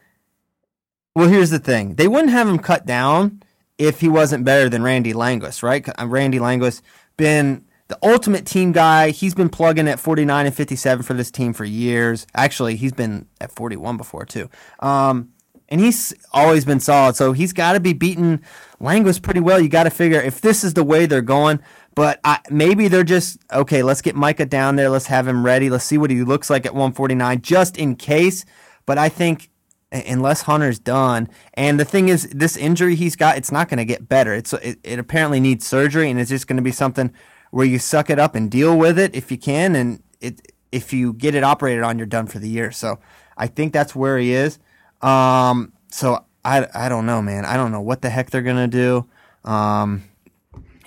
well, 1.17 1.29
here's 1.29 1.49
the 1.49 1.59
thing: 1.59 1.95
they 1.95 2.07
wouldn't 2.07 2.33
have 2.33 2.47
them 2.47 2.59
cut 2.59 2.85
down 2.85 3.43
if 3.79 4.01
he 4.01 4.09
wasn't 4.09 4.45
better 4.45 4.69
than 4.69 4.83
Randy 4.83 5.13
Languis, 5.13 5.63
right? 5.63 5.89
Uh, 5.89 6.07
Randy 6.07 6.39
Languis 6.39 6.83
been 7.17 7.65
the 7.87 7.99
ultimate 8.03 8.45
team 8.45 8.73
guy. 8.73 9.11
He's 9.11 9.35
been 9.35 9.49
plugging 9.49 9.89
at 9.89 9.99
49 9.99 10.47
and 10.47 10.55
57 10.55 11.03
for 11.05 11.15
this 11.15 11.31
team 11.31 11.53
for 11.53 11.65
years. 11.65 12.27
Actually, 12.35 12.77
he's 12.77 12.93
been 12.93 13.27
at 13.41 13.51
41 13.51 13.97
before 13.97 14.27
too. 14.27 14.51
Um, 14.81 15.31
and 15.71 15.81
he's 15.81 16.15
always 16.33 16.65
been 16.65 16.81
solid. 16.81 17.17
So 17.17 17.33
he's 17.33 17.53
got 17.53 17.75
to 17.75 17.81
be 17.81 17.93
beating 17.93 18.43
Languis 18.81 19.23
pretty 19.23 19.41
well. 19.41 19.61
You 19.61 19.69
got 19.69 19.85
to 19.85 19.91
figure 19.91 20.21
if 20.21 20.41
this 20.41 20.65
is 20.65 20.75
the 20.75 20.85
way 20.85 21.07
they're 21.07 21.23
going. 21.23 21.61
But 21.95 22.21
I, 22.25 22.39
maybe 22.49 22.89
they're 22.89 23.05
just 23.05 23.39
okay. 23.53 23.83
Let's 23.83 24.03
get 24.03 24.15
Micah 24.15 24.47
down 24.47 24.77
there. 24.77 24.89
Let's 24.89 25.07
have 25.07 25.27
him 25.27 25.45
ready. 25.45 25.69
Let's 25.69 25.85
see 25.85 25.99
what 25.99 26.11
he 26.11 26.23
looks 26.23 26.49
like 26.49 26.65
at 26.65 26.73
149, 26.73 27.43
just 27.43 27.77
in 27.77 27.97
case. 27.97 28.45
But 28.87 28.99
I 28.99 29.09
think 29.09 29.51
unless 29.91 30.43
Hunter's 30.43 30.79
done, 30.79 31.29
and 31.55 31.81
the 31.81 31.85
thing 31.85 32.09
is, 32.09 32.29
this 32.31 32.57
injury 32.57 32.95
he's 32.95 33.17
got, 33.17 33.37
it's 33.37 33.53
not 33.53 33.69
going 33.69 33.79
to 33.79 33.85
get 33.85 34.09
better. 34.09 34.35
It's 34.35 34.53
it, 34.53 34.79
it 34.83 34.99
apparently 34.99 35.41
needs 35.41 35.67
surgery, 35.67 36.11
and 36.11 36.21
it's 36.21 36.31
just 36.31 36.47
going 36.47 36.57
to 36.57 36.63
be 36.63 36.73
something 36.73 37.13
where 37.51 37.67
you 37.67 37.79
suck 37.79 38.11
it 38.11 38.19
up 38.19 38.35
and 38.35 38.51
deal 38.51 38.77
with 38.77 38.99
it 38.99 39.15
if 39.15 39.31
you 39.31 39.39
can, 39.39 39.75
and 39.75 40.03
it 40.21 40.53
if 40.71 40.93
you 40.93 41.13
get 41.15 41.35
it 41.35 41.43
operated 41.43 41.83
on, 41.83 41.99
you're 41.99 42.07
done 42.07 42.27
for 42.27 42.39
the 42.39 42.49
year. 42.49 42.71
So 42.71 42.99
I 43.37 43.47
think 43.47 43.73
that's 43.73 43.95
where 43.95 44.19
he 44.19 44.33
is. 44.33 44.59
Um, 45.01 45.73
so 45.91 46.25
I 46.45 46.67
I 46.75 46.89
don't 46.89 47.07
know, 47.07 47.23
man. 47.23 47.45
I 47.45 47.57
don't 47.57 47.73
know 47.73 47.81
what 47.81 48.03
the 48.03 48.11
heck 48.11 48.31
they're 48.31 48.43
gonna 48.43 48.69
do. 48.69 49.07
Um, 49.45 50.05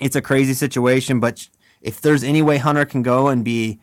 it's 0.00 0.16
a 0.16 0.22
crazy 0.22 0.54
situation, 0.54 1.20
but 1.20 1.48
if 1.80 2.00
there's 2.00 2.22
any 2.22 2.42
way 2.42 2.58
Hunter 2.58 2.84
can 2.84 3.02
go 3.02 3.28
and 3.28 3.44
be 3.44 3.80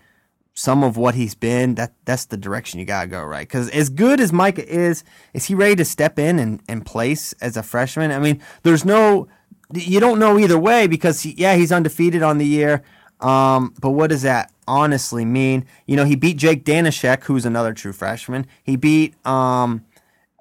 some 0.59 0.83
of 0.83 0.97
what 0.97 1.15
he's 1.15 1.35
been, 1.35 1.75
that 1.75 1.93
that's 2.03 2.25
the 2.25 2.35
direction 2.35 2.81
you 2.81 2.85
gotta 2.85 3.07
go, 3.07 3.23
right? 3.23 3.47
Because 3.47 3.69
as 3.69 3.87
good 3.87 4.19
as 4.19 4.33
Micah 4.33 4.67
is, 4.67 5.05
is 5.33 5.45
he 5.45 5.55
ready 5.55 5.73
to 5.77 5.85
step 5.85 6.19
in 6.19 6.37
and, 6.37 6.61
and 6.67 6.85
place 6.85 7.31
as 7.39 7.55
a 7.55 7.63
freshman? 7.63 8.11
I 8.11 8.19
mean, 8.19 8.41
there's 8.63 8.83
no, 8.83 9.29
you 9.73 10.01
don't 10.01 10.19
know 10.19 10.37
either 10.37 10.59
way 10.59 10.85
because 10.85 11.21
he, 11.21 11.33
yeah, 11.37 11.55
he's 11.55 11.71
undefeated 11.71 12.21
on 12.23 12.39
the 12.39 12.45
year. 12.45 12.83
Um, 13.21 13.73
but 13.79 13.91
what 13.91 14.09
does 14.09 14.23
that 14.23 14.51
honestly 14.67 15.23
mean? 15.23 15.65
You 15.85 15.95
know, 15.95 16.03
he 16.03 16.17
beat 16.17 16.35
Jake 16.35 16.65
Danishek, 16.65 17.23
who's 17.23 17.45
another 17.45 17.73
true 17.73 17.93
freshman. 17.93 18.45
He 18.61 18.75
beat 18.75 19.15
um, 19.25 19.85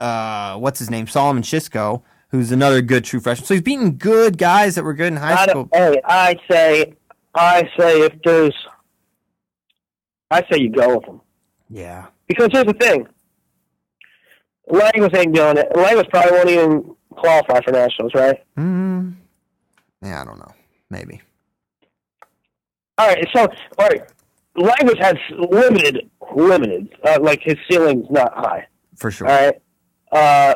uh, 0.00 0.56
what's 0.56 0.80
his 0.80 0.90
name, 0.90 1.06
Solomon 1.06 1.44
Chishko, 1.44 2.02
who's 2.30 2.50
another 2.50 2.82
good 2.82 3.04
true 3.04 3.20
freshman. 3.20 3.46
So 3.46 3.54
he's 3.54 3.62
beating 3.62 3.96
good 3.96 4.36
guys 4.36 4.74
that 4.74 4.82
were 4.82 4.94
good 4.94 5.12
in 5.12 5.16
high 5.16 5.46
school. 5.46 5.68
Hey, 5.72 6.00
I 6.04 6.36
say, 6.50 6.94
I 7.36 7.70
say, 7.78 8.00
if 8.00 8.14
there's, 8.24 8.54
I 10.30 10.42
say 10.50 10.58
you 10.60 10.70
go 10.70 10.96
with 10.96 11.04
him. 11.06 11.20
Yeah. 11.70 12.06
Because 12.26 12.48
here's 12.52 12.66
the 12.66 12.74
thing. 12.74 13.06
Languis 14.70 15.16
ain't 15.16 15.34
doing 15.34 15.56
it. 15.56 15.68
Languis 15.74 16.08
probably 16.10 16.32
won't 16.32 16.50
even 16.50 16.94
qualify 17.10 17.60
for 17.62 17.72
nationals, 17.72 18.12
right? 18.14 18.38
Mm, 18.56 19.14
yeah, 20.02 20.20
I 20.20 20.24
don't 20.24 20.38
know. 20.38 20.52
Maybe. 20.90 21.20
All 22.98 23.08
right. 23.08 23.26
So, 23.34 23.48
all 23.78 23.88
right. 23.88 24.02
Languis 24.56 24.98
has 25.02 25.14
limited, 25.38 26.10
limited. 26.34 26.94
Uh, 27.04 27.18
like 27.22 27.40
his 27.42 27.56
ceiling's 27.70 28.10
not 28.10 28.32
high. 28.34 28.66
For 28.96 29.10
sure. 29.10 29.28
All 29.28 29.46
right. 29.46 29.54
Uh, 30.12 30.54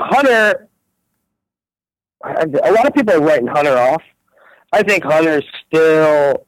Hunter 0.00 0.68
a 2.24 2.72
lot 2.72 2.86
of 2.86 2.94
people 2.94 3.14
are 3.14 3.20
writing 3.20 3.46
Hunter 3.46 3.76
off. 3.76 4.02
I 4.72 4.82
think 4.82 5.04
Hunter 5.04 5.38
is 5.38 5.44
still 5.66 6.46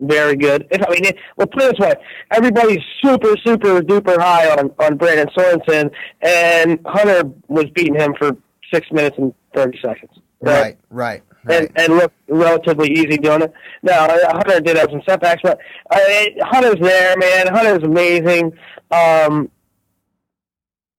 very 0.00 0.36
good. 0.36 0.66
If 0.70 0.82
I 0.86 0.90
mean, 0.90 1.04
it, 1.04 1.16
well, 1.36 1.46
put 1.46 1.62
it 1.62 1.76
this 1.78 1.86
way: 1.86 1.94
everybody's 2.30 2.82
super, 3.02 3.36
super 3.44 3.80
duper 3.80 4.18
high 4.18 4.50
on 4.50 4.70
on 4.78 4.96
Brandon 4.96 5.28
Sorensen, 5.36 5.90
and 6.22 6.80
Hunter 6.86 7.30
was 7.48 7.66
beating 7.74 7.94
him 7.94 8.14
for 8.18 8.36
six 8.72 8.90
minutes 8.90 9.16
and 9.18 9.34
thirty 9.54 9.78
seconds. 9.80 10.12
Right, 10.42 10.78
right. 10.88 11.22
right, 11.44 11.60
And 11.60 11.70
and 11.76 11.98
looked 11.98 12.16
relatively 12.28 12.90
easy 12.90 13.18
doing 13.18 13.42
it. 13.42 13.52
Now 13.82 14.08
Hunter 14.08 14.60
did 14.60 14.76
have 14.76 14.88
some 14.90 15.02
setbacks, 15.08 15.42
but 15.42 15.58
uh, 15.90 16.00
Hunter's 16.42 16.80
there, 16.80 17.16
man. 17.18 17.48
Hunter's 17.48 17.82
amazing. 17.82 18.52
Um, 18.90 19.50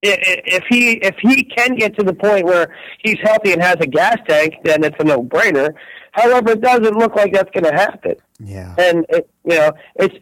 if 0.04 0.64
he 0.70 0.94
if 0.94 1.16
he 1.22 1.44
can 1.44 1.76
get 1.76 1.98
to 2.00 2.04
the 2.04 2.14
point 2.14 2.46
where 2.46 2.74
he's 3.04 3.18
healthy 3.22 3.54
and 3.54 3.62
has 3.62 3.78
a 3.82 3.88
gas 3.88 4.18
tank, 4.28 4.56
then 4.64 4.84
it's 4.84 4.96
a 5.00 5.04
no 5.04 5.24
brainer. 5.24 5.74
However, 6.12 6.52
it 6.52 6.62
doesn't 6.62 6.98
look 6.98 7.16
like 7.16 7.34
that's 7.34 7.50
going 7.52 7.64
to 7.64 7.74
happen. 7.74 8.16
Yeah. 8.40 8.76
And 8.78 9.06
it, 9.10 9.30
you 9.46 9.56
know, 9.56 9.72
it's 9.96 10.16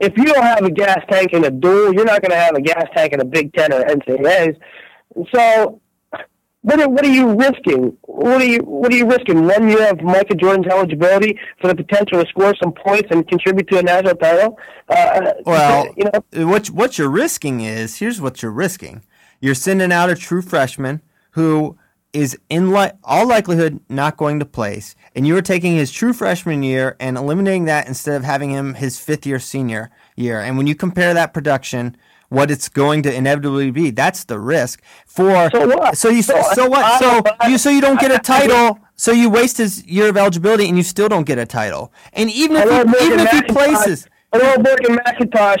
if 0.00 0.16
you 0.16 0.24
don't 0.24 0.42
have 0.42 0.64
a 0.64 0.70
gas 0.70 1.00
tank 1.10 1.32
in 1.32 1.44
a 1.44 1.50
dual, 1.50 1.92
you're 1.92 2.04
not 2.04 2.22
going 2.22 2.30
to 2.30 2.36
have 2.36 2.54
a 2.54 2.60
gas 2.60 2.86
tank 2.94 3.12
in 3.12 3.20
a 3.20 3.24
Big 3.24 3.52
Ten 3.52 3.72
or 3.72 3.82
NCAA's. 3.84 4.56
So, 5.32 5.80
what 6.62 6.80
are, 6.80 6.88
what 6.88 7.04
are 7.04 7.12
you 7.12 7.34
risking? 7.34 7.96
What 8.02 8.40
are 8.40 8.44
you 8.44 8.58
what 8.60 8.92
are 8.92 8.96
you 8.96 9.06
risking? 9.06 9.46
One 9.46 9.68
year 9.68 9.90
of 9.90 10.02
Micah 10.02 10.34
Jordan's 10.34 10.66
eligibility 10.66 11.38
for 11.60 11.68
the 11.68 11.74
potential 11.74 12.22
to 12.22 12.28
score 12.28 12.54
some 12.62 12.72
points 12.72 13.08
and 13.10 13.26
contribute 13.26 13.68
to 13.68 13.78
a 13.78 13.82
national 13.82 14.16
title. 14.16 14.58
Uh, 14.88 15.32
well, 15.46 15.86
you 15.96 16.04
know, 16.04 16.46
what 16.46 16.68
what 16.68 16.98
you're 16.98 17.10
risking 17.10 17.60
is 17.60 17.98
here's 17.98 18.20
what 18.20 18.42
you're 18.42 18.52
risking 18.52 19.02
you're 19.40 19.54
sending 19.54 19.90
out 19.90 20.10
a 20.10 20.14
true 20.14 20.42
freshman 20.42 21.00
who 21.32 21.76
is 22.12 22.38
in 22.48 22.72
li- 22.72 22.90
all 23.04 23.26
likelihood 23.26 23.80
not 23.88 24.16
going 24.16 24.38
to 24.38 24.44
place, 24.44 24.94
and 25.14 25.26
you 25.26 25.36
are 25.36 25.42
taking 25.42 25.74
his 25.74 25.90
true 25.90 26.12
freshman 26.12 26.62
year 26.62 26.96
and 27.00 27.16
eliminating 27.16 27.64
that 27.64 27.88
instead 27.88 28.16
of 28.16 28.24
having 28.24 28.50
him 28.50 28.74
his 28.74 28.98
fifth 28.98 29.26
year 29.26 29.38
senior 29.38 29.90
year. 30.16 30.40
And 30.40 30.56
when 30.56 30.66
you 30.66 30.74
compare 30.74 31.14
that 31.14 31.34
production, 31.34 31.96
what 32.28 32.50
it's 32.50 32.68
going 32.68 33.02
to 33.02 33.14
inevitably 33.14 33.72
be, 33.72 33.90
that's 33.90 34.24
the 34.24 34.38
risk. 34.38 34.82
For 35.06 35.50
so 35.50 35.66
what? 35.66 35.98
So 35.98 36.08
you 36.08 36.22
so, 36.22 36.40
so 36.54 36.68
what? 36.68 37.00
So 37.00 37.22
you 37.48 37.58
so 37.58 37.70
you 37.70 37.80
don't 37.80 38.00
get 38.00 38.12
a 38.12 38.18
title. 38.22 38.78
So 38.94 39.12
you 39.12 39.30
waste 39.30 39.58
his 39.58 39.84
year 39.86 40.10
of 40.10 40.16
eligibility, 40.16 40.68
and 40.68 40.76
you 40.76 40.82
still 40.82 41.08
don't 41.08 41.24
get 41.24 41.38
a 41.38 41.46
title. 41.46 41.92
And 42.12 42.30
even 42.30 42.56
if 42.58 42.68
he, 42.68 43.06
even 43.06 43.20
if 43.20 43.30
he 43.30 43.42
places, 43.42 44.06
hello, 44.32 44.56
Morgan 44.62 44.98
McIntosh. 44.98 45.60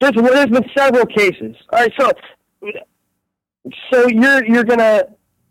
There's 0.00 0.14
there's 0.14 0.46
been 0.46 0.68
several 0.76 1.06
cases. 1.06 1.56
All 1.70 1.80
right, 1.80 1.92
so 1.98 2.10
so 3.92 4.08
you're 4.08 4.44
you're 4.44 4.64
gonna 4.64 5.04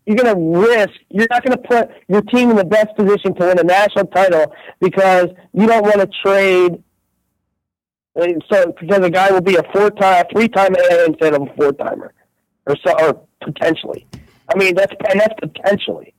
you're 0.05 0.15
gonna 0.15 0.35
risk. 0.35 0.93
You're 1.09 1.27
not 1.29 1.43
gonna 1.43 1.57
put 1.57 1.89
your 2.07 2.21
team 2.21 2.49
in 2.49 2.55
the 2.55 2.65
best 2.65 2.95
position 2.95 3.33
to 3.35 3.47
win 3.47 3.59
a 3.59 3.63
national 3.63 4.07
title 4.07 4.53
because 4.79 5.29
you 5.53 5.67
don't 5.67 5.83
want 5.83 5.99
to 5.99 6.09
trade. 6.23 6.83
So 8.51 8.73
because 8.79 9.03
a 9.03 9.09
guy 9.09 9.31
will 9.31 9.41
be 9.41 9.55
a 9.55 9.63
four 9.73 9.89
time, 9.89 10.25
three 10.31 10.47
time 10.47 10.75
A 10.75 11.05
instead 11.05 11.33
of 11.33 11.43
a 11.43 11.53
four 11.55 11.73
timer, 11.73 12.13
or 12.67 12.75
so, 12.85 12.93
or 12.99 13.21
potentially. 13.41 14.05
I 14.53 14.57
mean 14.57 14.75
that's 14.75 14.93
and 15.09 15.19
that's 15.19 15.33
potentially. 15.39 16.13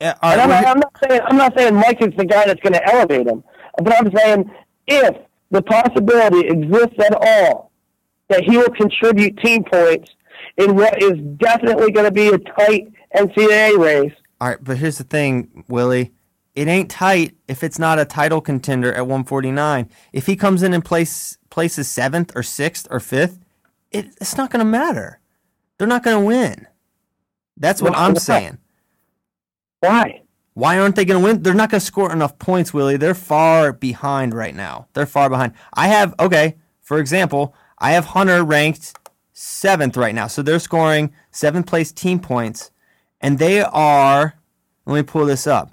Yeah, 0.00 0.14
and 0.22 0.40
I'm, 0.40 0.50
I'm 0.50 0.80
not 0.80 0.96
saying 1.08 1.20
I'm 1.26 1.36
not 1.36 1.56
saying 1.56 1.74
Mike 1.74 2.02
is 2.02 2.12
the 2.16 2.24
guy 2.24 2.46
that's 2.46 2.60
going 2.60 2.74
to 2.74 2.92
elevate 2.92 3.26
him, 3.26 3.44
but 3.82 3.94
I'm 3.94 4.14
saying 4.14 4.50
if 4.86 5.16
the 5.50 5.62
possibility 5.62 6.48
exists 6.48 6.98
at 6.98 7.14
all 7.14 7.70
that 8.28 8.42
he 8.42 8.56
will 8.56 8.70
contribute 8.70 9.38
team 9.38 9.64
points 9.64 10.10
in 10.56 10.74
what 10.74 11.02
is 11.02 11.12
definitely 11.36 11.92
going 11.92 12.06
to 12.06 12.12
be 12.12 12.28
a 12.28 12.38
tight 12.38 12.92
NCAA 13.14 13.78
race. 13.78 14.12
All 14.40 14.48
right, 14.48 14.58
but 14.62 14.76
here's 14.76 14.98
the 14.98 15.04
thing, 15.04 15.64
Willie. 15.68 16.12
It 16.54 16.68
ain't 16.68 16.90
tight 16.90 17.34
if 17.48 17.64
it's 17.64 17.78
not 17.78 17.98
a 17.98 18.04
title 18.04 18.40
contender 18.40 18.92
at 18.92 19.02
149. 19.02 19.88
If 20.12 20.26
he 20.26 20.36
comes 20.36 20.62
in 20.62 20.72
and 20.72 20.84
place, 20.84 21.38
places 21.50 21.88
seventh 21.88 22.32
or 22.36 22.42
sixth 22.42 22.86
or 22.90 23.00
fifth, 23.00 23.38
it, 23.90 24.06
it's 24.20 24.36
not 24.36 24.50
going 24.50 24.64
to 24.64 24.70
matter. 24.70 25.20
They're 25.78 25.88
not 25.88 26.04
going 26.04 26.20
to 26.20 26.26
win. 26.26 26.66
That's 27.56 27.82
what 27.82 27.96
I'm 27.96 28.16
saying. 28.16 28.58
Why? 29.80 30.22
Why 30.54 30.78
aren't 30.78 30.96
they 30.96 31.04
going 31.04 31.20
to 31.20 31.26
win? 31.26 31.42
They're 31.42 31.54
not 31.54 31.70
going 31.70 31.80
to 31.80 31.86
score 31.86 32.12
enough 32.12 32.38
points, 32.38 32.72
Willie. 32.72 32.96
They're 32.96 33.14
far 33.14 33.72
behind 33.72 34.34
right 34.34 34.54
now. 34.54 34.86
They're 34.92 35.06
far 35.06 35.28
behind. 35.28 35.52
I 35.74 35.88
have, 35.88 36.14
okay, 36.20 36.56
for 36.80 36.98
example, 36.98 37.54
I 37.78 37.92
have 37.92 38.04
Hunter 38.04 38.44
ranked 38.44 38.94
seventh 39.32 39.96
right 39.96 40.14
now. 40.14 40.28
So 40.28 40.42
they're 40.42 40.60
scoring 40.60 41.12
seventh 41.32 41.66
place 41.66 41.92
team 41.92 42.20
points, 42.20 42.70
and 43.24 43.38
they 43.38 43.62
are, 43.62 44.34
let 44.84 44.94
me 44.94 45.02
pull 45.02 45.24
this 45.24 45.46
up. 45.46 45.72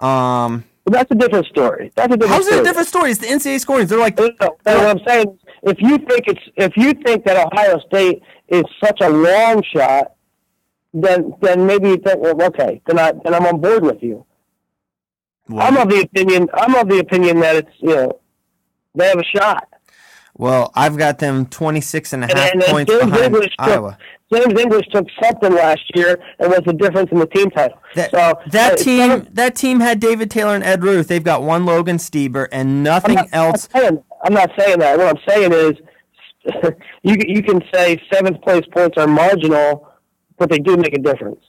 Um, 0.00 0.64
well, 0.84 0.92
that's 0.92 1.10
a 1.12 1.14
different 1.14 1.46
story. 1.46 1.92
That's 1.94 2.12
a 2.12 2.16
different 2.16 2.32
How's 2.32 2.46
story. 2.46 2.58
it 2.58 2.62
a 2.62 2.64
different 2.64 2.88
story? 2.88 3.10
It's 3.12 3.20
the 3.20 3.26
NCAA 3.28 3.60
scoring. 3.60 3.86
They're 3.86 3.98
like, 3.98 4.18
no, 4.18 4.30
no, 4.40 4.54
what 4.64 4.86
I'm 4.86 5.00
saying, 5.06 5.38
if 5.62 5.76
you 5.80 5.98
think 5.98 6.26
it's, 6.26 6.40
if 6.56 6.76
you 6.76 6.92
think 6.94 7.24
that 7.26 7.46
Ohio 7.46 7.78
State 7.86 8.22
is 8.48 8.64
such 8.82 9.00
a 9.00 9.08
long 9.08 9.62
shot, 9.62 10.14
then 10.92 11.32
then 11.40 11.64
maybe 11.66 11.90
you 11.90 11.96
think, 11.98 12.18
well, 12.18 12.42
okay, 12.42 12.82
then 12.86 12.98
I 12.98 13.12
then 13.22 13.32
I'm 13.32 13.46
on 13.46 13.60
board 13.60 13.84
with 13.84 14.02
you. 14.02 14.26
Well, 15.48 15.64
I'm 15.64 15.76
of 15.76 15.88
the 15.88 16.00
opinion. 16.00 16.48
I'm 16.54 16.74
of 16.74 16.88
the 16.88 16.98
opinion 16.98 17.38
that 17.40 17.54
it's 17.54 17.70
you 17.78 17.94
know 17.94 18.20
they 18.96 19.06
have 19.06 19.18
a 19.20 19.24
shot. 19.24 19.68
Well, 20.36 20.72
I've 20.74 20.96
got 20.96 21.18
them 21.18 21.46
26 21.46 22.12
and 22.14 22.24
a 22.24 22.26
half 22.26 22.52
and, 22.52 22.62
and 22.62 22.72
points 22.72 22.92
behind 22.92 23.50
Iowa. 23.58 23.98
James 24.32 24.60
English 24.60 24.86
took 24.92 25.06
something 25.22 25.52
last 25.52 25.82
year 25.94 26.18
and 26.38 26.50
was 26.50 26.60
the 26.64 26.72
difference 26.72 27.10
in 27.10 27.18
the 27.18 27.26
team 27.26 27.50
title. 27.50 27.78
That, 27.94 28.10
so 28.12 28.34
that 28.50 28.72
uh, 28.74 28.76
team 28.76 29.10
some- 29.10 29.28
that 29.32 29.56
team 29.56 29.80
had 29.80 29.98
David 29.98 30.30
Taylor 30.30 30.54
and 30.54 30.62
Ed 30.62 30.82
Ruth. 30.84 31.08
They've 31.08 31.24
got 31.24 31.42
one 31.42 31.66
Logan 31.66 31.96
Stieber 31.96 32.48
and 32.52 32.68
I'm 32.68 32.82
nothing 32.82 33.14
not, 33.16 33.28
else. 33.32 33.68
I'm 33.74 33.82
not, 33.82 33.90
saying, 33.90 34.04
I'm 34.24 34.34
not 34.34 34.50
saying 34.58 34.78
that. 34.78 34.98
What 34.98 35.08
I'm 35.08 35.22
saying 35.28 35.52
is, 35.52 35.72
you 37.02 37.16
you 37.26 37.42
can 37.42 37.60
say 37.72 38.00
seventh 38.12 38.40
place 38.42 38.64
points 38.72 38.96
are 38.98 39.06
marginal, 39.06 39.88
but 40.38 40.48
they 40.48 40.58
do 40.58 40.76
make 40.76 40.94
a 40.94 41.00
difference. 41.00 41.40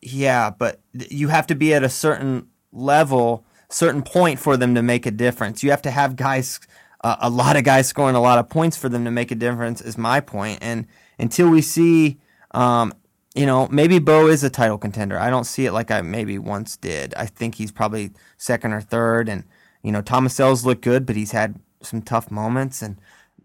Yeah, 0.00 0.50
but 0.50 0.80
you 0.92 1.28
have 1.28 1.46
to 1.48 1.54
be 1.54 1.74
at 1.74 1.82
a 1.82 1.88
certain 1.88 2.48
level, 2.72 3.44
certain 3.68 4.02
point 4.02 4.38
for 4.38 4.56
them 4.56 4.74
to 4.74 4.82
make 4.82 5.04
a 5.04 5.10
difference. 5.10 5.62
You 5.62 5.70
have 5.70 5.82
to 5.82 5.90
have 5.90 6.16
guys, 6.16 6.60
uh, 7.02 7.16
a 7.20 7.28
lot 7.28 7.56
of 7.56 7.64
guys 7.64 7.88
scoring 7.88 8.14
a 8.14 8.20
lot 8.20 8.38
of 8.38 8.48
points 8.48 8.76
for 8.76 8.88
them 8.88 9.04
to 9.04 9.10
make 9.10 9.30
a 9.30 9.34
difference. 9.34 9.80
Is 9.80 9.98
my. 9.98 10.22
And 10.60 10.86
until 11.18 11.48
we 11.48 11.62
see, 11.62 12.18
um, 12.52 12.92
you 13.34 13.46
know, 13.46 13.68
maybe 13.68 13.98
Bo 13.98 14.28
is 14.28 14.44
a 14.44 14.50
title 14.50 14.78
contender. 14.78 15.18
I 15.18 15.30
don't 15.30 15.44
see 15.44 15.66
it 15.66 15.72
like 15.72 15.90
I 15.90 16.02
maybe 16.02 16.38
once 16.38 16.76
did. 16.76 17.14
I 17.14 17.26
think 17.26 17.56
he's 17.56 17.72
probably 17.72 18.12
second 18.36 18.72
or 18.72 18.80
third. 18.80 19.28
And 19.28 19.44
you 19.82 19.92
know, 19.92 20.02
Tomasello 20.02 20.64
looked 20.64 20.82
good, 20.82 21.04
but 21.04 21.16
he's 21.16 21.32
had 21.32 21.58
some 21.82 22.00
tough 22.00 22.30
moments. 22.30 22.80
And 22.80 22.98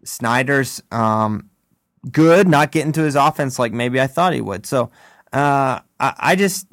Snyder's 0.04 0.82
um, 0.92 1.50
good, 2.12 2.48
not 2.48 2.72
getting 2.72 2.92
to 2.94 3.02
his 3.02 3.16
offense 3.16 3.60
like 3.60 3.74
maybe 3.74 4.00
I 4.00 4.08
thought 4.08 4.34
he 4.34 4.42
would. 4.42 4.66
So 4.66 4.92
uh, 5.34 5.80
I, 6.00 6.14
I 6.18 6.36
just 6.36 6.68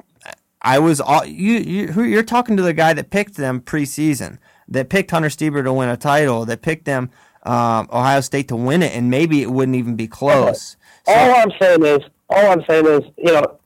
I 0.61 0.79
was 0.79 0.99
all 0.99 1.25
you, 1.25 1.55
you, 1.55 2.03
you're 2.03 2.23
talking 2.23 2.57
to 2.57 2.63
the 2.63 2.73
guy 2.73 2.93
that 2.93 3.09
picked 3.09 3.35
them 3.35 3.61
preseason, 3.61 4.37
that 4.67 4.89
picked 4.89 5.11
Hunter 5.11 5.29
Stieber 5.29 5.63
to 5.63 5.73
win 5.73 5.89
a 5.89 5.97
title, 5.97 6.45
that 6.45 6.61
picked 6.61 6.85
them 6.85 7.09
um, 7.43 7.87
Ohio 7.91 8.21
State 8.21 8.47
to 8.49 8.55
win 8.55 8.83
it, 8.83 8.93
and 8.93 9.09
maybe 9.09 9.41
it 9.41 9.51
wouldn't 9.51 9.77
even 9.77 9.95
be 9.95 10.07
close. 10.07 10.75
All 11.07 11.35
I'm 11.35 11.51
saying 11.59 11.85
is, 11.85 11.99
all 12.29 12.51
I'm 12.51 12.63
saying 12.69 12.85
is, 12.85 13.01
you 13.17 13.33
know, 13.33 13.59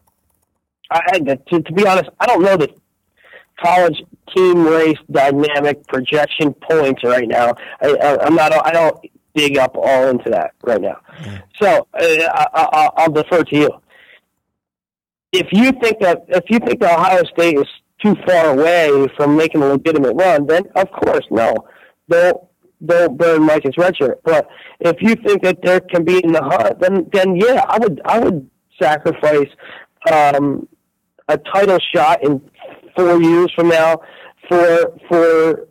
I, 0.92 1.02
I 1.14 1.20
to, 1.20 1.62
to 1.62 1.74
be 1.74 1.86
honest, 1.86 2.10
I 2.20 2.28
don't 2.28 2.44
know 2.44 2.58
the 2.58 2.70
college 3.60 4.04
team 4.36 4.66
race 4.66 4.98
dynamic 5.10 5.86
projection 5.88 6.54
points 6.54 7.04
right 7.04 7.28
now. 7.28 7.54
I, 7.82 7.96
I, 7.96 8.26
I'm 8.26 8.36
not. 8.36 8.54
I 8.66 8.72
don't 8.72 8.98
dig 9.36 9.58
up 9.58 9.76
all 9.76 10.08
into 10.08 10.30
that 10.30 10.52
right 10.64 10.82
now. 10.82 11.00
So 11.62 11.88
uh, 11.94 12.00
I, 12.00 12.46
I, 12.54 12.90
I'll 12.98 13.12
defer 13.12 13.44
to 13.44 13.56
you. 13.56 13.70
If 15.32 15.48
you 15.52 15.72
think 15.72 16.00
that 16.02 16.26
if 16.28 16.44
you 16.50 16.60
think 16.60 16.82
that 16.82 17.00
Ohio 17.00 17.24
State 17.24 17.58
is 17.58 17.68
too 18.02 18.16
far 18.28 18.50
away 18.52 19.08
from 19.16 19.38
making 19.38 19.62
a 19.62 19.68
legitimate 19.68 20.14
run, 20.14 20.46
then 20.48 20.64
of 20.76 20.92
course 20.92 21.26
no, 21.32 21.56
don't 22.10 22.51
don't 22.86 23.18
burn 23.18 23.44
Mike's 23.44 23.78
red 23.78 23.96
shirt. 23.98 24.22
But 24.24 24.50
if 24.80 25.02
you 25.02 25.16
think 25.16 25.44
that 25.44 25.62
there 25.64 25.80
can 25.80 26.04
be 26.04 26.24
in 26.24 26.32
the 26.32 26.42
hunt, 26.42 26.80
then 26.80 27.10
then 27.14 27.36
yeah, 27.36 27.66
I 27.68 27.78
would 27.80 28.02
I 28.06 28.20
would 28.20 28.50
sacrifice 28.82 29.50
um, 30.12 30.68
a 31.28 31.38
title 31.38 31.80
shot 31.94 32.24
in 32.24 32.42
four 32.96 33.22
years 33.22 33.52
from 33.56 33.70
now 33.70 34.02
for 34.48 34.98
for 35.08 35.68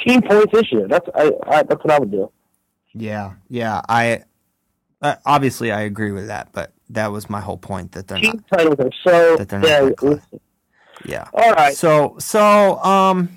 team 0.00 0.22
points 0.22 0.52
this 0.52 0.72
year. 0.72 0.88
That's 0.88 1.08
I, 1.14 1.32
I 1.46 1.62
that's 1.62 1.84
what 1.84 1.92
I 1.92 1.98
would 1.98 2.10
do. 2.10 2.30
yeah, 2.94 3.34
yeah. 3.48 3.82
I 3.88 4.24
uh, 5.02 5.16
obviously 5.24 5.70
I 5.72 5.82
agree 5.82 6.12
with 6.12 6.28
that, 6.28 6.52
but 6.52 6.72
that 6.90 7.12
was 7.12 7.28
my 7.28 7.40
whole 7.40 7.58
point 7.58 7.92
that 7.92 8.08
they're 8.08 8.18
not. 8.18 8.32
Team 8.32 8.44
titles 8.52 8.76
are 8.78 8.90
so 9.06 9.36
That 9.36 9.48
they're 9.48 9.60
not. 9.60 10.20
Yeah. 11.04 11.28
All 11.32 11.52
right. 11.52 11.76
So 11.76 12.16
so 12.18 12.82
um. 12.82 13.30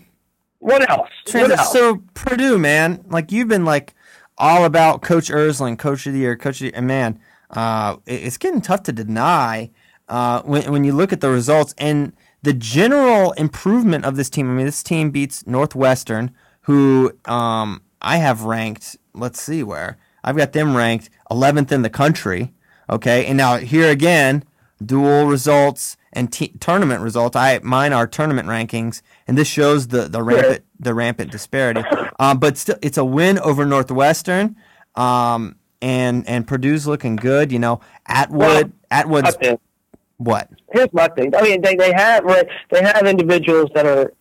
What 0.59 0.89
else? 0.89 1.09
What 1.31 1.51
else? 1.51 1.71
so 1.71 2.03
Purdue, 2.13 2.57
man, 2.57 3.03
like 3.07 3.31
you've 3.31 3.47
been 3.47 3.65
like 3.65 3.93
all 4.37 4.65
about 4.65 5.01
Coach 5.01 5.29
Ersland, 5.29 5.79
Coach 5.79 6.05
of 6.05 6.13
the 6.13 6.19
Year, 6.19 6.35
Coach 6.35 6.57
of 6.57 6.59
the 6.59 6.65
Year, 6.65 6.73
and 6.75 6.87
man, 6.87 7.19
uh, 7.51 7.97
it's 8.05 8.37
getting 8.37 8.61
tough 8.61 8.83
to 8.83 8.91
deny 8.93 9.71
uh, 10.07 10.41
when 10.43 10.71
when 10.71 10.83
you 10.83 10.93
look 10.93 11.13
at 11.13 11.21
the 11.21 11.29
results 11.29 11.73
and 11.77 12.13
the 12.41 12.53
general 12.53 13.31
improvement 13.33 14.05
of 14.05 14.15
this 14.15 14.29
team. 14.29 14.49
I 14.49 14.53
mean, 14.53 14.65
this 14.65 14.83
team 14.83 15.11
beats 15.11 15.47
Northwestern, 15.47 16.31
who 16.61 17.13
um, 17.25 17.81
I 18.01 18.17
have 18.17 18.43
ranked. 18.43 18.97
Let's 19.13 19.41
see 19.41 19.63
where 19.63 19.97
I've 20.23 20.37
got 20.37 20.53
them 20.53 20.75
ranked 20.75 21.09
11th 21.31 21.71
in 21.71 21.81
the 21.81 21.89
country. 21.89 22.53
Okay, 22.89 23.25
and 23.25 23.37
now 23.37 23.57
here 23.57 23.89
again, 23.89 24.43
dual 24.83 25.25
results 25.25 25.95
and 26.13 26.31
te- 26.31 26.53
tournament 26.59 27.01
results. 27.01 27.35
I 27.35 27.59
mine 27.63 27.93
are 27.93 28.07
tournament 28.07 28.47
rankings, 28.47 29.01
and 29.27 29.37
this 29.37 29.47
shows 29.47 29.87
the 29.87 30.03
the 30.07 30.23
rampant 30.23 30.63
the 30.79 30.93
rampant 30.93 31.31
disparity. 31.31 31.83
Um, 32.19 32.39
but 32.39 32.57
still, 32.57 32.77
it's 32.81 32.97
a 32.97 33.05
win 33.05 33.39
over 33.39 33.65
Northwestern, 33.65 34.55
um, 34.95 35.55
and 35.81 36.27
and 36.27 36.47
Purdue's 36.47 36.87
looking 36.87 37.15
good. 37.15 37.51
You 37.51 37.59
know, 37.59 37.81
Atwood 38.07 38.39
Well, 38.39 38.71
Atwood's 38.91 39.37
what? 40.17 40.49
here's 40.73 40.91
my 40.91 41.07
thing. 41.09 41.33
I 41.35 41.41
mean, 41.41 41.61
they 41.61 41.75
they 41.75 41.93
have 41.93 42.23
right, 42.25 42.45
they 42.71 42.81
have 42.81 43.05
individuals 43.07 43.69
that 43.73 43.85
are 43.85 44.11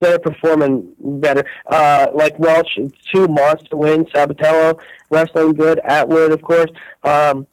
that 0.00 0.14
are 0.14 0.18
performing 0.18 0.92
better. 0.98 1.44
Uh, 1.66 2.08
like 2.14 2.38
Welch, 2.38 2.78
two 3.12 3.28
monster 3.28 3.76
wins. 3.76 4.08
Sabatello 4.08 4.78
wrestling 5.10 5.52
good. 5.52 5.78
Atwood, 5.84 6.32
of 6.32 6.42
course. 6.42 6.70
Um, 7.04 7.46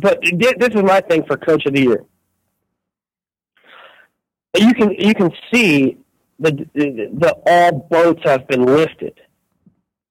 but 0.00 0.22
this 0.22 0.68
is 0.74 0.82
my 0.82 1.00
thing 1.00 1.24
for 1.26 1.36
Coach 1.36 1.66
of 1.66 1.74
the 1.74 1.82
Year. 1.82 2.04
You 4.56 4.72
can 4.74 4.92
you 4.92 5.14
can 5.14 5.30
see 5.52 5.98
the 6.38 6.52
the, 6.74 7.10
the 7.12 7.34
all 7.46 7.72
boats 7.90 8.22
have 8.24 8.46
been 8.48 8.64
lifted 8.64 9.20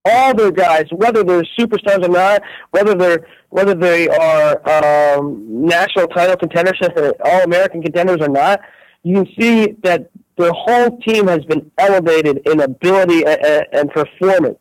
all 0.05 0.35
their 0.35 0.51
guys, 0.51 0.85
whether 0.91 1.23
they're 1.23 1.43
superstars 1.57 2.05
or 2.05 2.09
not, 2.09 2.41
whether 2.71 2.93
they're 2.93 3.27
whether 3.49 3.73
they 3.73 4.07
are 4.07 5.17
um, 5.17 5.65
national 5.65 6.07
title 6.07 6.35
contenders, 6.37 6.79
all 7.25 7.41
American 7.41 7.81
contenders 7.81 8.17
or 8.21 8.29
not, 8.29 8.61
you 9.03 9.15
can 9.15 9.27
see 9.39 9.75
that 9.83 10.09
their 10.37 10.51
whole 10.51 10.99
team 10.99 11.27
has 11.27 11.43
been 11.45 11.71
elevated 11.77 12.41
in 12.45 12.59
ability 12.59 13.25
and, 13.25 13.65
and 13.71 13.89
performance. 13.91 14.59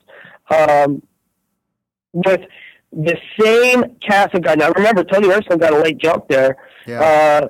Um, 0.50 1.02
with 2.12 2.42
the 2.96 3.16
same 3.40 3.96
cast 4.06 4.34
of 4.34 4.42
guys. 4.42 4.56
Now 4.58 4.70
remember, 4.70 5.04
Tony 5.04 5.28
Ersland 5.28 5.60
got 5.60 5.72
a 5.72 5.78
late 5.78 5.98
jump 5.98 6.28
there. 6.28 6.56
Uh, 7.02 7.48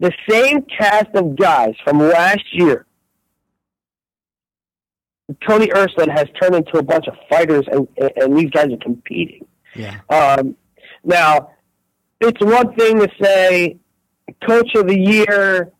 the 0.00 0.12
same 0.28 0.62
cast 0.62 1.14
of 1.14 1.36
guys 1.36 1.74
from 1.84 1.98
last 1.98 2.44
year 2.52 2.86
Tony 5.46 5.68
Ersland 5.68 6.10
has 6.16 6.26
turned 6.40 6.54
into 6.54 6.78
a 6.78 6.82
bunch 6.82 7.06
of 7.06 7.14
fighters, 7.28 7.64
and, 7.70 7.88
and 8.16 8.36
these 8.36 8.50
guys 8.50 8.72
are 8.72 8.78
competing. 8.78 9.46
Yeah. 9.74 10.00
Um, 10.08 10.56
now, 11.04 11.50
it's 12.20 12.40
one 12.40 12.74
thing 12.74 12.98
to 13.00 13.08
say, 13.20 13.78
Coach 14.46 14.74
of 14.74 14.86
the 14.86 14.98
Year, 14.98 15.72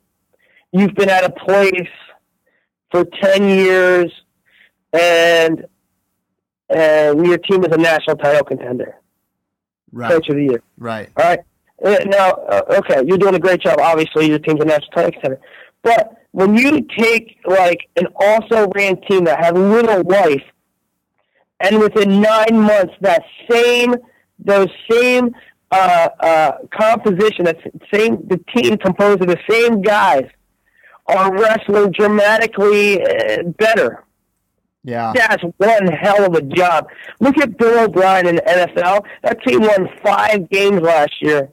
you've 0.73 0.95
been 0.95 1.11
at 1.11 1.25
a 1.25 1.31
place 1.31 1.89
for 2.91 3.05
10 3.05 3.49
years, 3.49 4.13
and 4.93 5.67
and 6.75 7.27
your 7.27 7.39
team 7.39 7.65
is 7.65 7.73
a 7.73 7.79
national 7.79 8.17
title 8.17 8.45
contender. 8.45 8.97
Right. 9.93 10.11
Coach 10.11 10.29
of 10.29 10.37
the 10.37 10.45
Year. 10.45 10.63
Right. 10.79 11.11
All 11.17 11.25
right. 11.25 11.41
Uh, 11.85 12.05
Now, 12.07 12.31
uh, 12.31 12.63
okay, 12.79 13.03
you're 13.07 13.19
doing 13.19 13.35
a 13.35 13.39
great 13.39 13.61
job. 13.61 13.79
Obviously, 13.81 14.29
your 14.29 14.39
team's 14.39 14.61
a 14.61 14.65
national 14.65 14.91
title 14.93 15.13
contender. 15.13 15.41
But 15.83 16.15
when 16.31 16.57
you 16.57 16.81
take 16.97 17.39
like 17.45 17.89
an 17.97 18.07
also 18.17 18.69
ran 18.75 19.01
team 19.03 19.25
that 19.25 19.45
had 19.45 19.57
little 19.57 20.03
life, 20.05 20.43
and 21.61 21.79
within 21.79 22.21
nine 22.21 22.61
months, 22.61 22.95
that 23.01 23.23
same 23.51 23.95
those 24.39 24.69
same 24.91 25.35
uh, 25.71 26.09
uh, 26.21 26.53
composition, 26.71 27.45
that 27.45 27.59
same 27.93 28.27
the 28.29 28.41
team 28.55 28.77
composed 28.79 29.21
of 29.23 29.29
the 29.29 29.39
same 29.49 29.83
guys, 29.83 30.27
are 31.07 31.33
wrestling 31.37 31.93
dramatically 31.93 33.03
uh, 33.03 33.43
better. 33.59 34.05
Yeah. 34.85 35.13
That's 35.15 35.43
one 35.59 35.87
hell 35.87 36.25
of 36.25 36.35
a 36.35 36.43
job. 36.43 36.89
Look 37.21 37.39
at 37.39 37.57
Bill 37.57 37.85
O'Brien 37.85 38.27
in 38.27 38.37
the 38.37 38.43
NFL. 38.43 39.05
That 39.23 39.43
team 39.45 39.61
won 39.61 39.89
five 40.05 40.49
games 40.51 40.81
last 40.81 41.13
year, 41.21 41.49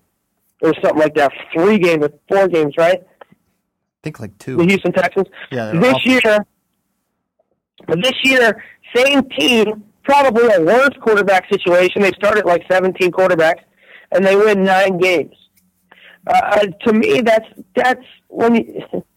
or 0.62 0.74
something 0.82 1.00
like 1.00 1.16
that. 1.16 1.32
Three 1.54 1.78
games 1.78 2.06
or 2.06 2.12
four 2.28 2.48
games, 2.48 2.74
right? 2.78 3.00
I 3.02 4.02
think 4.04 4.20
like 4.20 4.38
two. 4.40 4.58
The. 4.58 4.66
Houston 4.66 4.92
Texans. 4.94 5.28
Yeah, 5.52 5.72
This 5.74 5.94
awful. 5.94 6.12
year, 6.12 6.46
this 7.88 8.14
year, 8.24 8.64
same 8.96 9.24
team, 9.38 9.84
probably 10.04 10.52
a 10.54 10.62
worse 10.62 10.90
quarterback 11.02 11.48
situation. 11.52 12.02
They 12.02 12.12
started 12.14 12.46
like 12.46 12.64
17 12.72 13.12
quarterbacks, 13.12 13.62
and 14.12 14.26
they 14.26 14.36
win 14.36 14.64
nine 14.64 14.98
games. 14.98 15.36
Uh, 16.28 16.34
uh, 16.34 16.66
to 16.86 16.94
me, 16.94 17.22
that's 17.22 17.46
that's 17.76 18.04
when 18.28 18.56
you, 18.56 18.84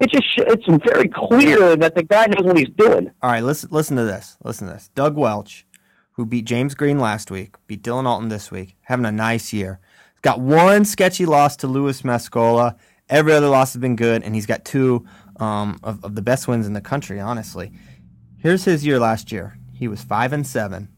it 0.00 0.10
just 0.10 0.26
it's 0.36 0.84
very 0.84 1.08
clear 1.08 1.76
that 1.76 1.94
the 1.94 2.02
guy 2.02 2.26
knows 2.26 2.44
what 2.44 2.58
he's 2.58 2.68
doing. 2.76 3.10
All 3.22 3.30
right, 3.30 3.42
listen 3.42 3.68
listen 3.72 3.96
to 3.96 4.04
this. 4.04 4.36
Listen 4.44 4.68
to 4.68 4.74
this. 4.74 4.90
Doug 4.94 5.16
Welch, 5.16 5.66
who 6.12 6.24
beat 6.24 6.44
James 6.44 6.74
Green 6.74 6.98
last 6.98 7.30
week, 7.30 7.56
beat 7.66 7.82
Dylan 7.82 8.06
Alton 8.06 8.28
this 8.28 8.50
week, 8.50 8.76
having 8.82 9.06
a 9.06 9.12
nice 9.12 9.52
year. 9.52 9.80
He's 10.12 10.20
got 10.20 10.40
one 10.40 10.84
sketchy 10.84 11.26
loss 11.26 11.56
to 11.56 11.66
Louis 11.66 12.02
Mescola. 12.02 12.76
Every 13.08 13.32
other 13.32 13.48
loss 13.48 13.72
has 13.72 13.80
been 13.80 13.96
good, 13.96 14.22
and 14.22 14.34
he's 14.34 14.46
got 14.46 14.64
two 14.64 15.06
um, 15.40 15.80
of, 15.82 16.04
of 16.04 16.14
the 16.14 16.22
best 16.22 16.46
wins 16.46 16.66
in 16.66 16.74
the 16.74 16.80
country, 16.80 17.18
honestly. 17.18 17.72
Here's 18.36 18.64
his 18.64 18.84
year 18.84 18.98
last 18.98 19.32
year. 19.32 19.58
He 19.72 19.88
was 19.88 20.02
five 20.02 20.32
and 20.32 20.46
seven. 20.46 20.88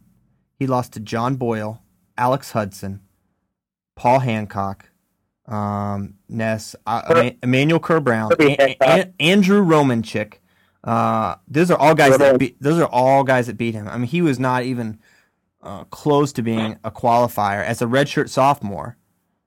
He 0.59 0.67
lost 0.67 0.93
to 0.93 1.01
John 1.01 1.37
Boyle, 1.37 1.83
Alex 2.19 2.53
Hudson, 2.53 3.01
Paul 3.95 4.21
Hancock, 4.21 4.91
um, 5.51 6.15
Ness, 6.29 6.77
uh, 6.87 7.31
Emmanuel 7.43 7.81
Kerr 7.81 8.01
Brown, 8.01 8.31
Kirby 8.31 8.57
A- 8.59 8.77
A- 8.81 9.13
Andrew 9.21 9.65
Romanchik. 9.65 10.35
Uh, 10.83 11.35
those 11.49 11.71
are 11.71 11.79
all 11.79 11.95
guys 11.95 12.17
that 12.17 12.39
beat, 12.39 12.57
those 12.63 12.79
are 12.81 12.89
all 12.89 13.23
guys 13.25 13.47
that 13.49 13.59
beat 13.59 13.75
him. 13.75 13.87
I 13.89 13.99
mean, 13.99 14.07
he 14.07 14.23
was 14.23 14.39
not 14.39 14.63
even 14.63 14.99
uh, 15.63 15.85
close 15.85 16.33
to 16.35 16.43
being 16.43 16.79
a 16.85 16.91
qualifier 16.91 17.63
as 17.65 17.83
a 17.83 17.87
redshirt 17.87 18.29
sophomore. 18.31 18.97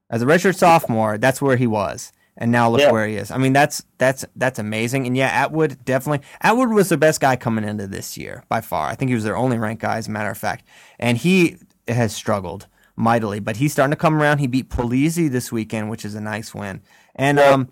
As 0.09 0.21
a 0.21 0.25
redshirt 0.25 0.55
sophomore, 0.55 1.17
that's 1.17 1.41
where 1.41 1.55
he 1.55 1.65
was, 1.65 2.11
and 2.37 2.51
now 2.51 2.69
look 2.69 2.81
Yeah. 2.81 2.91
where 2.91 3.07
he 3.07 3.15
is. 3.15 3.31
I 3.31 3.37
mean, 3.39 3.51
that's 3.53 3.83
that's 3.97 4.23
that's 4.35 4.59
amazing. 4.59 5.07
And 5.07 5.17
yeah, 5.17 5.29
Atwood 5.29 5.83
definitely. 5.85 6.23
Atwood 6.41 6.69
was 6.69 6.89
the 6.89 6.97
best 6.97 7.19
guy 7.19 7.35
coming 7.35 7.63
into 7.63 7.87
this 7.87 8.15
year 8.15 8.43
by 8.47 8.61
far. 8.61 8.87
I 8.89 8.93
think 8.95 9.09
he 9.09 9.15
was 9.15 9.23
their 9.23 9.37
only 9.37 9.57
ranked 9.57 9.81
guy, 9.81 9.97
as 9.97 10.07
a 10.07 10.11
matter 10.11 10.29
of 10.29 10.37
fact. 10.37 10.65
And 10.99 11.17
he 11.17 11.57
has 11.87 12.13
struggled 12.13 12.67
mightily, 12.95 13.39
but 13.39 13.57
he's 13.57 13.71
starting 13.73 13.91
to 13.91 13.97
come 13.97 14.15
around. 14.21 14.39
He 14.39 14.47
beat 14.47 14.69
Polizzi 14.69 15.29
this 15.29 15.51
weekend, 15.51 15.89
which 15.89 16.05
is 16.05 16.15
a 16.15 16.21
nice 16.21 16.53
win. 16.53 16.81
And 17.15 17.39
um, 17.39 17.69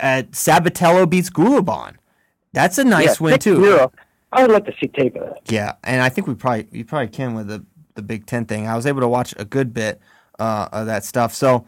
uh, 0.00 0.22
Sabatello 0.30 1.08
beats 1.08 1.30
Gulibon. 1.30 1.96
That's 2.52 2.78
a 2.78 2.84
nice 2.84 3.20
Yeah, 3.20 3.24
win 3.24 3.38
too. 3.38 3.58
6-0. 3.58 3.92
I 4.32 4.42
would 4.42 4.50
like 4.50 4.64
to 4.66 4.72
see 4.80 4.88
tape 4.88 5.14
of 5.16 5.22
that. 5.28 5.52
Yeah, 5.52 5.74
and 5.84 6.02
I 6.02 6.08
think 6.08 6.26
we 6.26 6.34
probably 6.34 6.66
you 6.72 6.84
probably 6.84 7.08
can 7.08 7.34
with 7.34 7.46
the 7.48 7.64
the 7.94 8.02
Big 8.02 8.26
Ten 8.26 8.44
thing. 8.46 8.66
I 8.66 8.74
was 8.74 8.86
able 8.86 9.00
to 9.00 9.08
watch 9.08 9.32
a 9.38 9.44
good 9.44 9.72
bit 9.72 10.00
uh, 10.40 10.68
of 10.72 10.86
that 10.86 11.04
stuff. 11.04 11.32
So, 11.32 11.66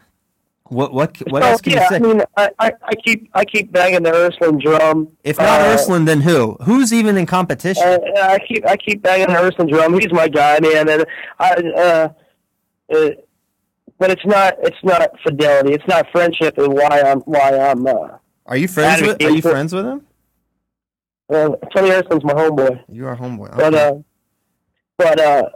what 0.65 0.93
what 0.93 1.17
what 1.31 1.45
So, 1.45 1.49
else 1.49 1.61
can 1.61 1.75
yeah, 1.75 1.83
you 1.83 1.89
say? 1.89 1.97
I 1.97 1.99
mean, 2.01 2.23
I, 2.37 2.51
I, 2.59 2.73
I 2.83 2.95
keep 2.97 3.31
I 3.35 3.45
keep 3.45 3.71
banging 3.71 4.03
the 4.03 4.11
Ersland 4.11 4.61
drum. 4.63 5.09
if 5.23 5.39
not 5.39 5.61
Uh, 5.61 5.77
Ersland, 5.77 6.07
then 6.07 6.23
who? 6.23 6.57
Who's 6.65 6.93
even 6.93 7.17
in 7.17 7.27
competition? 7.27 7.85
Uh, 7.85 7.99
I 8.21 8.39
keep 8.49 8.67
I 8.67 8.77
keep 8.77 9.01
banging 9.03 9.29
the 9.29 9.35
Ersland 9.35 9.71
drum. 9.71 9.95
He's 9.95 10.13
my 10.13 10.27
guy, 10.27 10.59
man. 10.61 10.89
And 10.89 11.05
I, 11.39 11.51
uh, 11.77 12.09
uh, 12.95 13.11
but 13.99 14.11
it's 14.11 14.27
not 14.27 14.55
it's 14.61 14.83
not 14.83 15.11
fidelity. 15.23 15.73
It's 15.73 15.87
not 15.89 16.07
friendship. 16.13 16.59
And 16.59 16.73
why 16.73 17.03
I'm 17.05 17.21
why 17.21 17.59
I'm 17.59 17.87
uh, 17.87 18.19
are 18.47 18.57
you 18.57 18.69
friends 18.69 19.03
with? 19.03 19.23
Are 19.23 19.31
you 19.31 19.43
for- 19.43 19.51
friends 19.51 19.73
with 19.75 19.87
him? 19.87 20.07
uh, 21.33 21.49
Tony 21.75 21.91
Ersland's 21.91 22.25
my 22.25 22.35
homeboy. 22.35 22.81
You 22.89 23.07
are 23.07 23.17
homeboy. 23.17 23.57
But 23.57 23.75
uh, 23.75 23.95
but 24.99 25.21
uh, 25.21 25.49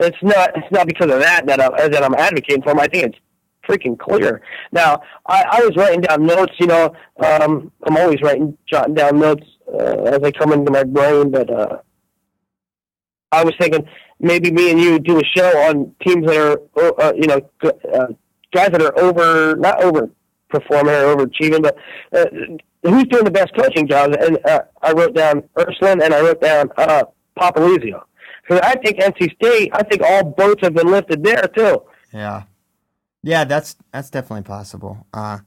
it's 0.00 0.16
not 0.22 0.56
it's 0.56 0.70
not 0.70 0.86
because 0.86 1.10
of 1.10 1.20
that 1.20 1.46
that 1.46 1.60
I'm 1.60 1.90
that 1.90 2.02
I'm 2.02 2.14
advocating 2.14 2.62
for 2.62 2.70
him. 2.70 2.80
I 2.80 2.86
think 2.86 3.04
it's 3.04 3.18
freaking 3.68 3.98
clear. 3.98 4.40
Now 4.72 5.02
I, 5.26 5.44
I 5.50 5.60
was 5.60 5.76
writing 5.76 6.00
down 6.00 6.24
notes. 6.26 6.52
You 6.58 6.66
know, 6.68 6.94
um, 7.24 7.70
I'm 7.86 7.96
always 7.96 8.22
writing 8.22 8.56
jotting 8.66 8.94
down 8.94 9.18
notes 9.20 9.46
uh, 9.72 10.02
as 10.04 10.20
they 10.20 10.32
come 10.32 10.52
into 10.52 10.70
my 10.70 10.84
brain. 10.84 11.30
But 11.30 11.50
uh, 11.50 11.78
I 13.32 13.44
was 13.44 13.54
thinking 13.60 13.86
maybe 14.18 14.50
me 14.50 14.70
and 14.70 14.80
you 14.80 14.98
do 14.98 15.18
a 15.18 15.24
show 15.24 15.48
on 15.68 15.94
teams 16.04 16.26
that 16.26 16.36
are 16.36 17.00
uh, 17.00 17.12
you 17.14 17.26
know 17.26 17.40
uh, 17.64 18.06
guys 18.52 18.70
that 18.70 18.82
are 18.82 18.98
over 18.98 19.56
not 19.56 19.82
over 19.82 20.10
performing 20.48 20.94
or 20.94 21.16
overachieving, 21.16 21.62
but 21.62 21.76
uh, 22.12 22.26
who's 22.82 23.04
doing 23.04 23.24
the 23.24 23.30
best 23.30 23.54
coaching 23.56 23.86
jobs? 23.86 24.16
And 24.20 24.38
uh, 24.44 24.62
I 24.82 24.92
wrote 24.92 25.14
down 25.14 25.42
Ersland 25.56 26.02
and 26.02 26.12
I 26.12 26.20
wrote 26.20 26.40
down 26.40 26.70
uh, 26.76 27.04
Popolizio. 27.38 28.02
Because 28.42 28.60
I 28.64 28.74
think 28.76 28.98
NC 28.98 29.34
State, 29.34 29.70
I 29.72 29.82
think 29.84 30.02
all 30.02 30.24
boats 30.24 30.62
have 30.62 30.74
been 30.74 30.88
lifted 30.88 31.22
there 31.22 31.46
too. 31.56 31.82
Yeah, 32.12 32.44
yeah, 33.22 33.44
that's 33.44 33.76
that's 33.92 34.10
definitely 34.10 34.42
possible. 34.42 35.06
Uh, 35.14 35.38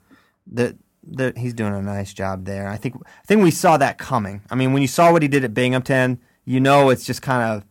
the 0.47 0.77
the 1.03 1.33
he's 1.35 1.53
doing 1.53 1.73
a 1.73 1.81
nice 1.81 2.13
job 2.13 2.45
there. 2.45 2.67
I 2.67 2.77
think 2.77 2.95
I 3.05 3.25
think 3.25 3.43
we 3.43 3.51
saw 3.51 3.77
that 3.77 3.97
coming. 3.97 4.41
I 4.49 4.55
mean, 4.55 4.71
when 4.71 4.81
you 4.81 4.87
saw 4.87 5.11
what 5.11 5.21
he 5.21 5.27
did 5.27 5.43
at 5.43 5.53
Binghamton, 5.53 6.19
you 6.45 6.59
know 6.59 6.89
it's 6.89 7.05
just 7.05 7.21
kind 7.21 7.43
of 7.43 7.65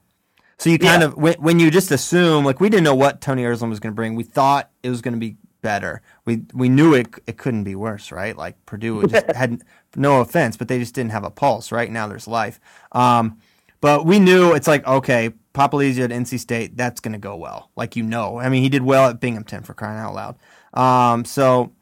so 0.58 0.70
you 0.70 0.78
kind 0.78 1.02
Yeah. 1.02 1.08
of 1.08 1.16
when, 1.16 1.34
when 1.34 1.58
you 1.58 1.70
just 1.70 1.90
assume 1.90 2.44
like 2.44 2.60
we 2.60 2.68
didn't 2.68 2.84
know 2.84 2.94
what 2.94 3.20
Tony 3.20 3.42
Ersland 3.42 3.70
was 3.70 3.80
going 3.80 3.92
to 3.92 3.96
bring. 3.96 4.14
We 4.14 4.24
thought 4.24 4.70
it 4.82 4.90
was 4.90 5.00
going 5.00 5.14
to 5.14 5.20
be 5.20 5.36
better. 5.60 6.02
We 6.24 6.42
we 6.52 6.68
knew 6.68 6.94
it 6.94 7.08
it 7.26 7.36
couldn't 7.38 7.64
be 7.64 7.74
worse, 7.74 8.12
right? 8.12 8.36
Like 8.36 8.64
Purdue 8.66 9.06
just 9.06 9.30
had 9.34 9.62
no 9.96 10.20
offense, 10.20 10.56
but 10.56 10.68
they 10.68 10.78
just 10.78 10.94
didn't 10.94 11.12
have 11.12 11.24
a 11.24 11.30
pulse. 11.30 11.72
Right 11.72 11.90
now, 11.90 12.06
there's 12.06 12.28
life. 12.28 12.60
Um, 12.92 13.38
but 13.80 14.06
we 14.06 14.18
knew 14.18 14.52
it's 14.54 14.68
like 14.68 14.86
okay, 14.86 15.30
Popolizio 15.54 16.04
at 16.04 16.10
NC 16.10 16.38
State, 16.38 16.76
that's 16.76 17.00
going 17.00 17.12
to 17.12 17.18
go 17.18 17.36
well. 17.36 17.70
Like 17.76 17.96
you 17.96 18.02
know, 18.02 18.38
I 18.38 18.48
mean, 18.48 18.62
he 18.62 18.68
did 18.68 18.82
well 18.82 19.08
at 19.08 19.20
Binghamton 19.20 19.62
for 19.64 19.74
crying 19.74 19.98
out 19.98 20.14
loud. 20.14 20.36
Um, 20.74 21.24
so 21.24 21.72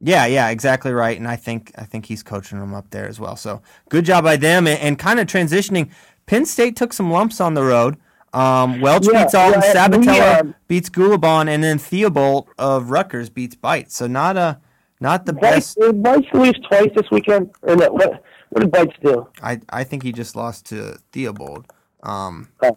yeah, 0.00 0.24
yeah, 0.26 0.48
exactly 0.48 0.92
right. 0.92 1.16
And 1.18 1.28
I 1.28 1.36
think 1.36 1.72
I 1.76 1.84
think 1.84 2.06
he's 2.06 2.22
coaching 2.22 2.58
them 2.58 2.72
up 2.74 2.90
there 2.90 3.06
as 3.08 3.20
well. 3.20 3.36
So 3.36 3.62
good 3.90 4.04
job 4.04 4.24
by 4.24 4.36
them. 4.36 4.66
And, 4.66 4.80
and 4.80 4.98
kind 4.98 5.20
of 5.20 5.26
transitioning, 5.26 5.90
Penn 6.26 6.46
State 6.46 6.74
took 6.76 6.92
some 6.92 7.10
lumps 7.10 7.40
on 7.40 7.54
the 7.54 7.62
road. 7.62 7.96
Um, 8.32 8.80
Welch 8.80 9.06
Yeah, 9.10 9.24
beats 9.24 9.34
Alton, 9.34 9.60
yeah, 9.62 9.88
we, 9.88 9.96
Sabatello 10.06 10.40
um, 10.40 10.54
beats 10.68 10.88
Gulibon, 10.88 11.48
and 11.48 11.64
then 11.64 11.78
Theobald 11.78 12.48
of 12.58 12.90
Rutgers 12.90 13.28
beats 13.28 13.54
Bite. 13.56 13.90
So 13.90 14.06
not 14.06 14.36
a 14.36 14.60
not 15.00 15.26
the 15.26 15.32
Beitz, 15.32 15.40
best. 15.40 15.78
did 15.80 15.96
Beitz 16.02 16.32
lose 16.32 16.58
twice 16.68 16.90
this 16.94 17.10
weekend? 17.10 17.50
Or 17.62 17.74
no, 17.74 17.90
what, 17.90 18.22
what 18.50 18.60
did 18.60 18.70
Beitz 18.70 18.92
do? 19.02 19.26
I 19.42 19.60
I 19.70 19.82
think 19.84 20.02
he 20.04 20.12
just 20.12 20.36
lost 20.36 20.66
to 20.66 20.98
Theobald. 21.12 21.66
Um, 22.02 22.48
Oh. 22.62 22.76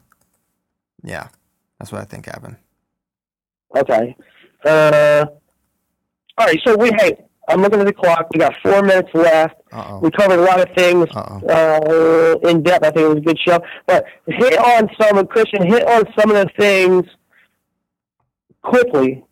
yeah, 1.04 1.28
that's 1.80 1.92
what 1.92 2.02
I 2.02 2.06
think 2.06 2.26
happened. 2.26 2.56
Okay. 3.76 4.16
Uh, 4.66 5.26
all 6.38 6.48
right, 6.48 6.60
so 6.66 6.76
we, 6.78 6.90
hey, 7.00 7.26
I'm 7.50 7.62
looking 7.62 7.80
at 7.80 7.86
the 7.86 7.94
clock. 7.94 8.28
We 8.34 8.40
got 8.40 8.56
four 8.64 8.82
minutes 8.82 9.10
left. 9.14 9.56
Uh 9.72 10.00
We 10.02 10.10
covered 10.12 10.40
a 10.40 10.44
lot 10.44 10.60
of 10.62 10.74
things 10.76 11.08
Uh-oh. 11.14 12.40
uh, 12.46 12.50
in 12.50 12.64
depth. 12.64 12.86
I 12.86 12.92
think 12.92 13.06
it 13.06 13.10
was 13.10 13.18
a 13.18 13.22
good 13.22 13.40
show. 13.40 13.60
But 13.86 14.06
hit 14.28 14.58
on 14.58 14.90
some 15.00 15.18
of 15.18 15.28
Christian, 15.30 15.66
hit 15.68 15.86
on 15.88 16.04
some 16.18 16.32
of 16.32 16.38
the 16.38 16.50
things 16.58 17.06
quickly 18.62 19.24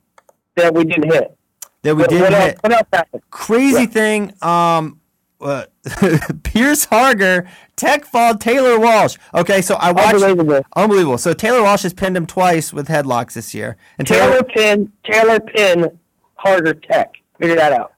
that 0.55 0.74
we 0.74 0.84
didn't 0.84 1.12
hit. 1.12 1.38
That 1.84 1.95
we 1.95 2.01
what, 2.01 2.09
didn't 2.09 2.24
what 2.24 2.34
else, 2.34 2.45
hit. 2.51 2.59
what 2.64 2.74
else 2.74 2.88
happened? 2.93 3.24
crazy 3.32 3.82
Yeah. 3.82 3.86
thing. 3.88 4.34
Um, 4.41 4.99
uh, 5.39 5.66
Pierce 6.43 6.86
Harger 6.86 7.47
tech 7.76 8.05
fall 8.05 8.36
Taylor 8.38 8.80
Walsh. 8.80 9.18
Okay, 9.34 9.62
so 9.64 9.74
I 9.76 9.91
watched. 9.91 10.14
Unbelievable. 10.16 10.62
Unbelievable. 10.76 11.18
So 11.18 11.34
Taylor 11.34 11.64
Walsh 11.64 11.82
has 11.82 11.93
pinned 11.93 12.16
him 12.16 12.28
twice 12.28 12.72
with 12.72 12.88
headlocks 12.89 13.34
this 13.34 13.53
year, 13.55 13.78
and 13.97 14.07
Taylor. 14.07 14.32
Taylor 14.32 14.43
Pin, 14.43 14.91
Taylor 15.03 15.39
Pin, 15.39 15.97
Harger 16.36 16.76
Tech. 16.76 17.14
Figure 17.39 17.55
that 17.55 17.72
out. 17.74 17.93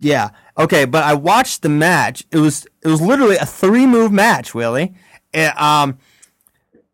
Yeah. 0.00 0.30
Okay, 0.58 0.86
but 0.86 1.04
I 1.04 1.14
watched 1.14 1.62
the 1.62 1.68
match. 1.68 2.24
It 2.32 2.38
was 2.38 2.66
it 2.82 2.88
was 2.88 3.00
literally 3.00 3.36
a 3.36 3.46
three 3.46 3.86
move 3.86 4.10
match, 4.10 4.54
Willie. 4.54 4.94
Eh, 5.32 5.52
um, 5.56 5.98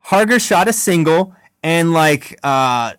Harger 0.01 0.39
shot 0.39 0.69
a 0.69 0.73
single, 0.73 1.35
and 1.63 1.93
like 1.93 2.39
uh, 2.43 2.95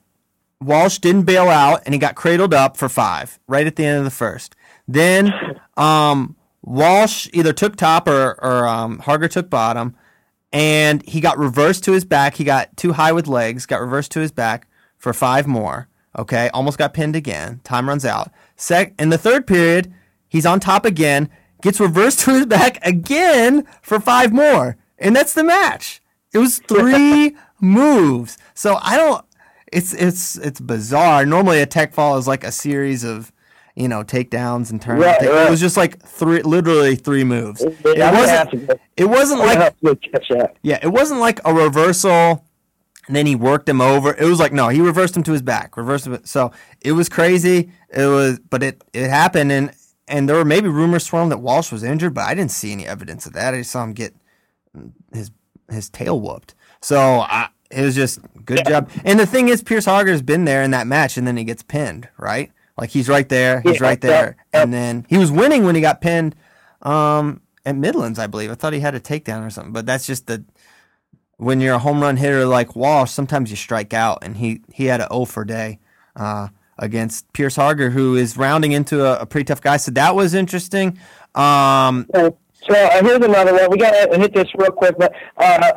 Walsh 0.61 0.99
didn't 0.99 1.23
bail 1.23 1.49
out, 1.49 1.81
and 1.85 1.93
he 1.93 1.99
got 1.99 2.15
cradled 2.15 2.53
up 2.53 2.77
for 2.77 2.89
five 2.89 3.39
right 3.47 3.67
at 3.67 3.75
the 3.75 3.85
end 3.85 3.99
of 3.99 4.05
the 4.05 4.11
first. 4.11 4.55
Then 4.87 5.33
um, 5.75 6.35
Walsh 6.63 7.29
either 7.33 7.53
took 7.53 7.75
top 7.75 8.07
or 8.07 8.39
or 8.41 8.67
um, 8.67 8.99
Harger 8.99 9.27
took 9.27 9.49
bottom, 9.49 9.95
and 10.53 11.07
he 11.07 11.19
got 11.19 11.37
reversed 11.37 11.83
to 11.83 11.91
his 11.91 12.05
back. 12.05 12.35
He 12.35 12.45
got 12.45 12.75
too 12.77 12.93
high 12.93 13.11
with 13.11 13.27
legs, 13.27 13.65
got 13.65 13.81
reversed 13.81 14.11
to 14.13 14.19
his 14.21 14.31
back 14.31 14.67
for 14.97 15.13
five 15.13 15.47
more. 15.47 15.89
Okay, 16.17 16.49
almost 16.53 16.77
got 16.77 16.93
pinned 16.93 17.15
again. 17.15 17.59
Time 17.63 17.87
runs 17.87 18.03
out. 18.05 18.31
Sec 18.57 18.93
in 18.99 19.09
the 19.09 19.17
third 19.17 19.47
period, 19.47 19.93
he's 20.27 20.45
on 20.45 20.59
top 20.59 20.83
again, 20.83 21.29
gets 21.61 21.79
reversed 21.79 22.19
to 22.21 22.31
his 22.33 22.45
back 22.45 22.85
again 22.85 23.65
for 23.81 23.99
five 23.99 24.33
more, 24.33 24.75
and 24.97 25.15
that's 25.15 25.33
the 25.33 25.43
match. 25.43 26.01
It 26.33 26.39
was 26.39 26.59
three 26.67 27.35
moves. 27.61 28.37
So 28.53 28.77
I 28.81 28.97
don't. 28.97 29.23
It's 29.71 29.93
it's 29.93 30.37
it's 30.37 30.59
bizarre. 30.59 31.25
Normally 31.25 31.61
a 31.61 31.65
tech 31.65 31.93
fall 31.93 32.17
is 32.17 32.27
like 32.27 32.43
a 32.43 32.51
series 32.51 33.03
of 33.03 33.31
you 33.75 33.87
know 33.87 34.03
takedowns 34.03 34.71
and 34.71 34.81
turns. 34.81 35.03
Right, 35.03 35.21
It 35.21 35.49
was 35.49 35.59
just 35.59 35.77
like 35.77 36.01
three, 36.01 36.41
literally 36.41 36.95
three 36.95 37.23
moves. 37.23 37.61
It 37.61 37.77
I'm 37.85 38.13
gonna 38.13 38.27
have 38.27 38.49
to 38.51 38.57
wasn't. 38.57 38.81
It 38.95 39.05
wasn't 39.05 39.39
like 39.41 39.57
have 39.57 39.77
to 39.79 39.85
go 39.85 39.95
catch 39.95 40.29
that. 40.29 40.57
yeah, 40.63 40.79
it 40.81 40.87
wasn't 40.87 41.19
like 41.19 41.39
a 41.45 41.53
reversal 41.53 42.45
and 43.07 43.15
then 43.15 43.25
he 43.25 43.35
worked 43.35 43.67
him 43.67 43.81
over. 43.81 44.13
It 44.13 44.25
was 44.25 44.39
like 44.39 44.53
no, 44.53 44.69
he 44.69 44.81
reversed 44.81 45.15
him 45.15 45.23
to 45.23 45.31
his 45.31 45.41
back. 45.41 45.77
Reversed 45.77 46.07
him. 46.07 46.19
So 46.25 46.51
it 46.81 46.91
was 46.91 47.09
crazy. 47.09 47.71
It 47.89 48.05
was 48.07 48.39
but 48.39 48.63
it 48.63 48.83
it 48.93 49.09
happened 49.09 49.51
and 49.51 49.71
and 50.07 50.27
there 50.29 50.35
were 50.35 50.45
maybe 50.45 50.69
rumors 50.69 51.05
swirling 51.05 51.29
that 51.29 51.39
Walsh 51.39 51.71
was 51.71 51.83
injured, 51.83 52.13
but 52.13 52.25
I 52.25 52.33
didn't 52.35 52.51
see 52.51 52.71
any 52.71 52.87
evidence 52.87 53.25
of 53.25 53.33
that. 53.33 53.53
I 53.53 53.59
just 53.59 53.71
saw 53.71 53.83
him 53.83 53.93
get 53.93 54.13
his 55.13 55.31
his 55.69 55.89
tail 55.89 56.19
whooped. 56.19 56.55
So 56.81 56.97
I, 57.21 57.49
it 57.71 57.81
was 57.81 57.95
just 57.95 58.19
good 58.45 58.65
job. 58.65 58.89
And 59.03 59.19
the 59.19 59.25
thing 59.25 59.49
is, 59.49 59.61
Pierce 59.63 59.85
Harger's 59.85 60.21
been 60.21 60.45
there 60.45 60.63
in 60.63 60.71
that 60.71 60.87
match, 60.87 61.17
and 61.17 61.27
then 61.27 61.37
he 61.37 61.43
gets 61.43 61.63
pinned, 61.63 62.07
right? 62.17 62.51
Like 62.77 62.89
he's 62.91 63.09
right 63.09 63.27
there, 63.27 63.61
he's 63.61 63.79
Yeah, 63.81 63.87
right 63.87 64.01
there, 64.01 64.37
yeah. 64.53 64.63
and 64.63 64.73
then 64.73 65.05
he 65.09 65.17
was 65.17 65.31
winning 65.31 65.65
when 65.65 65.75
he 65.75 65.81
got 65.81 66.01
pinned 66.01 66.35
um, 66.83 67.41
at 67.65 67.75
Midlands, 67.75 68.19
I 68.19 68.27
believe. 68.27 68.51
I 68.51 68.55
thought 68.55 68.73
he 68.73 68.79
had 68.79 68.95
a 68.95 68.99
takedown 68.99 69.45
or 69.45 69.49
something, 69.49 69.73
but 69.73 69.85
that's 69.85 70.05
just 70.07 70.27
the 70.27 70.45
when 71.37 71.61
you're 71.61 71.75
a 71.75 71.79
home 71.79 72.01
run 72.01 72.17
hitter 72.17 72.45
like 72.45 72.75
Walsh, 72.75 73.11
sometimes 73.11 73.49
you 73.49 73.55
strike 73.57 73.93
out, 73.93 74.19
and 74.23 74.37
he 74.37 74.61
he 74.71 74.85
had 74.85 75.01
an 75.01 75.07
0 75.11 75.25
for 75.25 75.43
day 75.45 75.79
uh, 76.15 76.49
against 76.79 77.31
Pierce 77.33 77.55
Harger, 77.55 77.89
who 77.89 78.15
is 78.15 78.37
rounding 78.37 78.71
into 78.71 79.05
a, 79.05 79.19
a 79.21 79.25
pretty 79.25 79.45
tough 79.45 79.61
guy. 79.61 79.77
So 79.77 79.91
that 79.91 80.15
was 80.15 80.33
interesting. 80.33 80.97
Um, 81.35 82.05
So 82.13 82.35
uh, 82.69 83.01
here's 83.03 83.23
another 83.25 83.53
one. 83.53 83.69
We 83.71 83.77
got 83.77 84.11
to 84.11 84.17
hit 84.19 84.33
this 84.33 84.47
real 84.57 84.71
quick, 84.71 84.95
but 84.97 85.13
uh, 85.37 85.73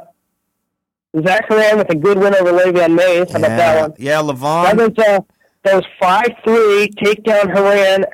Zach 1.25 1.45
Haran 1.49 1.79
with 1.79 1.91
a 1.91 1.95
good 1.95 2.19
win 2.19 2.35
over 2.35 2.53
Lavion 2.53 2.95
Mayes. 2.97 3.31
How 3.31 3.39
about 3.39 3.49
that 3.49 3.81
one? 3.81 3.95
Yeah, 3.99 4.23
That 4.23 4.35
Lavion. 4.35 4.77
was, 4.97 4.99
uh, 5.07 5.21
that 5.65 5.75
was 5.75 5.85
5-3, 6.01 6.89
takedown 6.95 7.55
Haran 7.55 8.05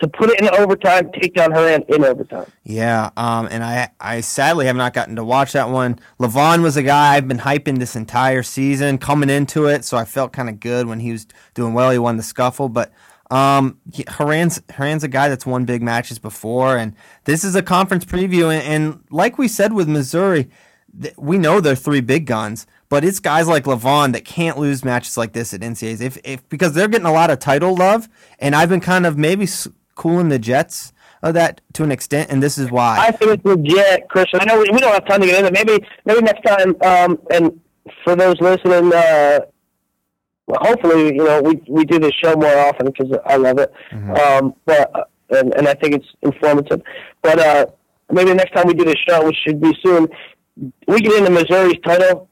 to 0.00 0.06
put 0.08 0.30
it 0.30 0.40
in 0.40 0.48
overtime, 0.48 1.10
take 1.12 1.34
down 1.34 1.50
Haran 1.50 1.82
in 1.88 2.04
overtime. 2.04 2.46
Yeah, 2.62 3.10
um, 3.16 3.48
and 3.50 3.64
I 3.64 3.90
I 4.00 4.20
sadly 4.20 4.66
have 4.66 4.76
not 4.76 4.94
gotten 4.94 5.16
to 5.16 5.24
watch 5.24 5.52
that 5.52 5.70
one. 5.70 5.98
Lavion 6.20 6.62
was 6.62 6.76
a 6.76 6.82
guy 6.82 7.16
I've 7.16 7.26
been 7.26 7.38
hyping 7.38 7.78
this 7.78 7.96
entire 7.96 8.42
season, 8.42 8.98
coming 8.98 9.30
into 9.30 9.66
it, 9.66 9.84
so 9.84 9.96
I 9.96 10.04
felt 10.04 10.32
kind 10.32 10.48
of 10.48 10.60
good 10.60 10.86
when 10.86 11.00
he 11.00 11.12
was 11.12 11.26
doing 11.54 11.74
well. 11.74 11.90
He 11.90 11.98
won 11.98 12.16
the 12.16 12.22
scuffle, 12.22 12.68
but 12.68 12.92
um, 13.30 13.78
Haran's 14.08 14.62
Haran's 14.70 15.04
a 15.04 15.08
guy 15.08 15.28
that's 15.28 15.44
won 15.44 15.64
big 15.64 15.82
matches 15.82 16.18
before, 16.18 16.76
and 16.76 16.94
this 17.24 17.44
is 17.44 17.54
a 17.54 17.62
conference 17.62 18.04
preview. 18.04 18.52
And, 18.52 18.62
and 18.62 19.04
like 19.10 19.36
we 19.36 19.48
said 19.48 19.72
with 19.72 19.88
Missouri, 19.88 20.48
th- 21.00 21.14
we 21.18 21.38
know 21.38 21.60
they're 21.60 21.74
three 21.74 22.00
big 22.00 22.24
guns, 22.24 22.66
but 22.88 23.04
it's 23.04 23.20
guys 23.20 23.46
like 23.46 23.64
Lavion 23.64 24.12
that 24.12 24.24
can't 24.24 24.58
lose 24.58 24.84
matches 24.84 25.16
like 25.18 25.32
this 25.32 25.52
at 25.52 25.60
NCAAs 25.60 26.00
if, 26.00 26.18
if 26.24 26.48
because 26.48 26.72
they're 26.72 26.88
getting 26.88 27.06
a 27.06 27.12
lot 27.12 27.30
of 27.30 27.38
title 27.38 27.74
love, 27.76 28.08
and 28.38 28.54
I've 28.54 28.68
been 28.68 28.80
kind 28.80 29.04
of 29.04 29.18
maybe 29.18 29.46
cooling 29.98 30.30
the 30.30 30.38
Jets 30.38 30.94
of 31.22 31.34
that 31.34 31.60
to 31.74 31.82
an 31.82 31.92
extent, 31.92 32.30
and 32.30 32.42
this 32.42 32.56
is 32.56 32.70
why. 32.70 32.96
I 32.98 33.10
think 33.10 33.32
it's 33.32 33.44
legit, 33.44 34.08
Christian. 34.08 34.40
I 34.40 34.44
know 34.44 34.58
we, 34.60 34.70
we 34.70 34.78
don't 34.78 34.94
have 34.94 35.06
time 35.06 35.20
to 35.20 35.26
get 35.26 35.44
into 35.44 35.48
it. 35.48 35.66
Maybe 35.66 35.86
maybe 36.06 36.22
next 36.22 36.42
time. 36.42 36.74
Um, 36.82 37.18
and 37.30 37.60
for 38.04 38.16
those 38.16 38.40
listening, 38.40 38.92
uh, 38.92 39.40
well, 40.46 40.60
hopefully, 40.62 41.06
you 41.16 41.24
know, 41.24 41.42
we 41.42 41.60
we 41.68 41.84
do 41.84 41.98
this 41.98 42.12
show 42.22 42.34
more 42.36 42.56
often 42.56 42.86
because 42.86 43.18
I 43.26 43.36
love 43.36 43.58
it. 43.58 43.70
Um, 43.92 44.54
but 44.64 44.90
uh, 44.94 45.04
and 45.30 45.52
and 45.54 45.68
I 45.68 45.74
think 45.74 45.94
it's 45.96 46.06
informative. 46.22 46.80
But 47.20 47.38
uh, 47.38 47.66
maybe 48.10 48.32
next 48.32 48.54
time 48.54 48.66
we 48.66 48.74
do 48.74 48.84
this 48.84 48.96
show, 49.06 49.24
which 49.26 49.36
should 49.44 49.60
be 49.60 49.76
soon, 49.84 50.08
we 50.86 51.00
get 51.00 51.18
into 51.18 51.30
Missouri's 51.30 51.78
title 51.84 52.28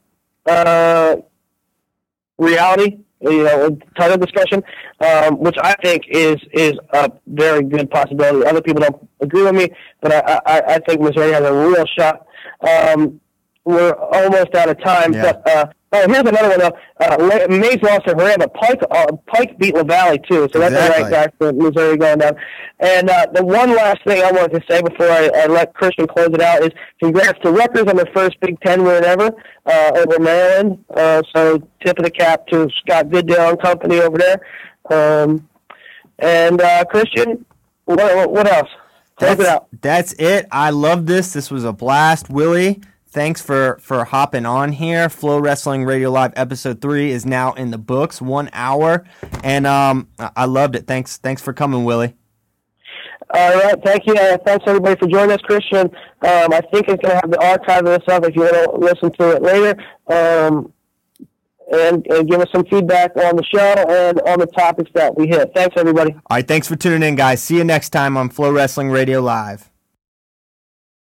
uh, 0.47 1.17
reality. 2.39 2.99
You 3.27 3.45
know, 3.45 3.79
title 3.99 4.18
discussion, 4.18 4.62
um, 5.01 5.39
which 5.39 5.57
I 5.62 5.74
think 5.83 6.05
is 6.09 6.37
is 6.53 6.74
a 6.93 7.11
very 7.27 7.62
good 7.62 7.91
possibility. 7.91 8.47
Other 8.47 8.62
people 8.62 8.83
don't 8.83 9.09
agree 9.20 9.43
with 9.43 9.55
me, 9.55 9.68
but 10.01 10.12
I 10.12 10.41
I, 10.47 10.61
I 10.74 10.79
think 10.81 11.01
Missouri 11.01 11.33
has 11.33 11.43
a 11.43 11.53
real 11.53 11.85
shot. 11.87 12.27
Um, 12.61 13.20
we're 13.67 13.93
almost 13.93 14.55
out 14.55 14.69
of 14.71 14.81
time, 14.83 15.12
Yeah. 15.12 15.33
but 15.33 15.51
uh, 15.51 15.67
oh, 15.93 16.07
here's 16.09 16.21
another 16.21 16.49
one. 16.49 16.59
Though. 16.61 16.79
Uh, 17.01 17.47
Mayes 17.51 17.83
lost 17.83 18.07
to 18.07 18.14
but 18.14 18.55
Pike 18.55 18.81
uh, 18.91 19.07
Pike 19.27 19.59
beat 19.59 19.75
Lavalley 19.75 20.25
too, 20.27 20.49
so 20.53 20.61
that's 20.61 20.73
Exactly. 20.73 21.05
the 21.05 21.11
right 21.11 21.11
guy 21.11 21.33
for 21.37 21.53
Missouri 21.53 21.97
going 21.97 22.19
down. 22.19 22.33
And 22.79 23.11
uh, 23.11 23.27
the 23.35 23.45
one 23.45 23.75
last 23.75 23.99
thing 24.07 24.23
I 24.23 24.31
wanted 24.31 24.61
to 24.61 24.62
say 24.73 24.81
before 24.83 25.09
I, 25.09 25.31
I 25.35 25.47
let 25.47 25.75
Christian 25.75 26.07
close 26.07 26.29
it 26.33 26.41
out 26.41 26.62
is 26.62 26.71
congrats 27.03 27.39
to 27.43 27.51
Rutgers 27.51 27.87
on 27.89 27.97
their 27.97 28.09
first 28.14 28.39
Big 28.41 28.59
Ten 28.61 28.85
win 28.85 29.05
ever 29.05 29.31
uh, 29.67 29.91
over 29.97 30.19
Maryland. 30.21 30.85
Uh, 30.95 31.23
so 31.35 31.59
tip 31.85 31.99
of 31.99 32.05
the 32.05 32.11
cap 32.11 32.47
to 32.49 32.69
Scott 32.81 33.11
Goodale 33.11 33.51
and 33.51 33.61
company 33.61 34.01
over 34.01 34.17
there. 34.17 34.41
Um, 34.91 35.49
and 36.21 36.61
uh, 36.61 36.85
Christian, 36.85 37.45
what, 37.87 38.31
what- 38.31 38.47
else? 38.53 38.69
Close 39.17 39.33
it 39.33 39.39
That's, 39.39 39.49
out. 39.49 39.69
that's 39.81 40.12
it. 40.19 40.47
I 40.53 40.69
love 40.69 41.07
this. 41.07 41.33
This 41.33 41.51
was 41.51 41.64
a 41.64 41.73
blast, 41.73 42.29
Willie. 42.29 42.83
Thanks 43.17 43.41
for 43.41 43.79
for 43.81 44.05
hopping 44.05 44.45
on 44.45 44.73
here. 44.73 45.09
FloWrestling 45.09 45.87
Radio 45.87 46.11
Live 46.11 46.35
episode 46.37 46.83
three 46.83 47.12
is 47.12 47.25
now 47.25 47.55
in 47.55 47.71
the 47.71 47.79
books, 47.79 48.21
one 48.21 48.51
hour, 48.53 49.07
and 49.43 49.67
um, 49.67 50.09
I 50.19 50.45
loved 50.45 50.77
it. 50.77 50.87
Thanks, 50.87 51.17
thanks 51.17 51.41
for 51.41 51.55
coming, 51.55 51.87
Willie. 51.87 52.14
All 53.33 53.55
right, 53.55 53.75
thank 53.83 54.07
you. 54.07 54.12
Uh, 54.12 54.37
thanks 54.45 54.64
everybody 54.67 55.01
for 55.01 55.09
joining 55.09 55.31
us, 55.31 55.41
Christian. 55.41 55.87
Um, 55.87 56.53
I 56.53 56.61
think 56.71 56.89
it's 56.89 57.03
going 57.03 57.12
to 57.12 57.14
have 57.14 57.31
the 57.31 57.43
archive 57.43 57.87
of 57.87 57.99
this 57.99 58.07
up 58.07 58.23
if 58.27 58.37
you 58.37 58.43
want 58.43 58.55
to 58.55 58.87
listen 58.87 59.11
to 59.12 59.31
it 59.35 59.43
later, 59.43 59.83
um, 60.09 60.71
and, 61.73 62.07
and 62.09 62.29
give 62.29 62.43
us 62.43 62.49
some 62.55 62.67
feedback 62.67 63.17
on 63.17 63.37
the 63.37 63.45
show 63.45 63.59
and 63.89 64.21
on 64.29 64.41
the 64.41 64.47
topics 64.47 64.91
that 64.93 65.17
we 65.17 65.27
hit. 65.27 65.53
Thanks, 65.55 65.75
everybody. 65.79 66.12
All 66.12 66.21
right, 66.33 66.47
thanks 66.47 66.69
for 66.69 66.77
tuning 66.77 67.03
in, 67.03 67.14
guys. 67.14 67.43
See 67.43 67.57
you 67.57 67.64
next 67.64 67.89
time 67.89 68.19
on 68.19 68.29
FloWrestling 68.29 68.93
Radio 68.93 69.23
Live. 69.23 69.71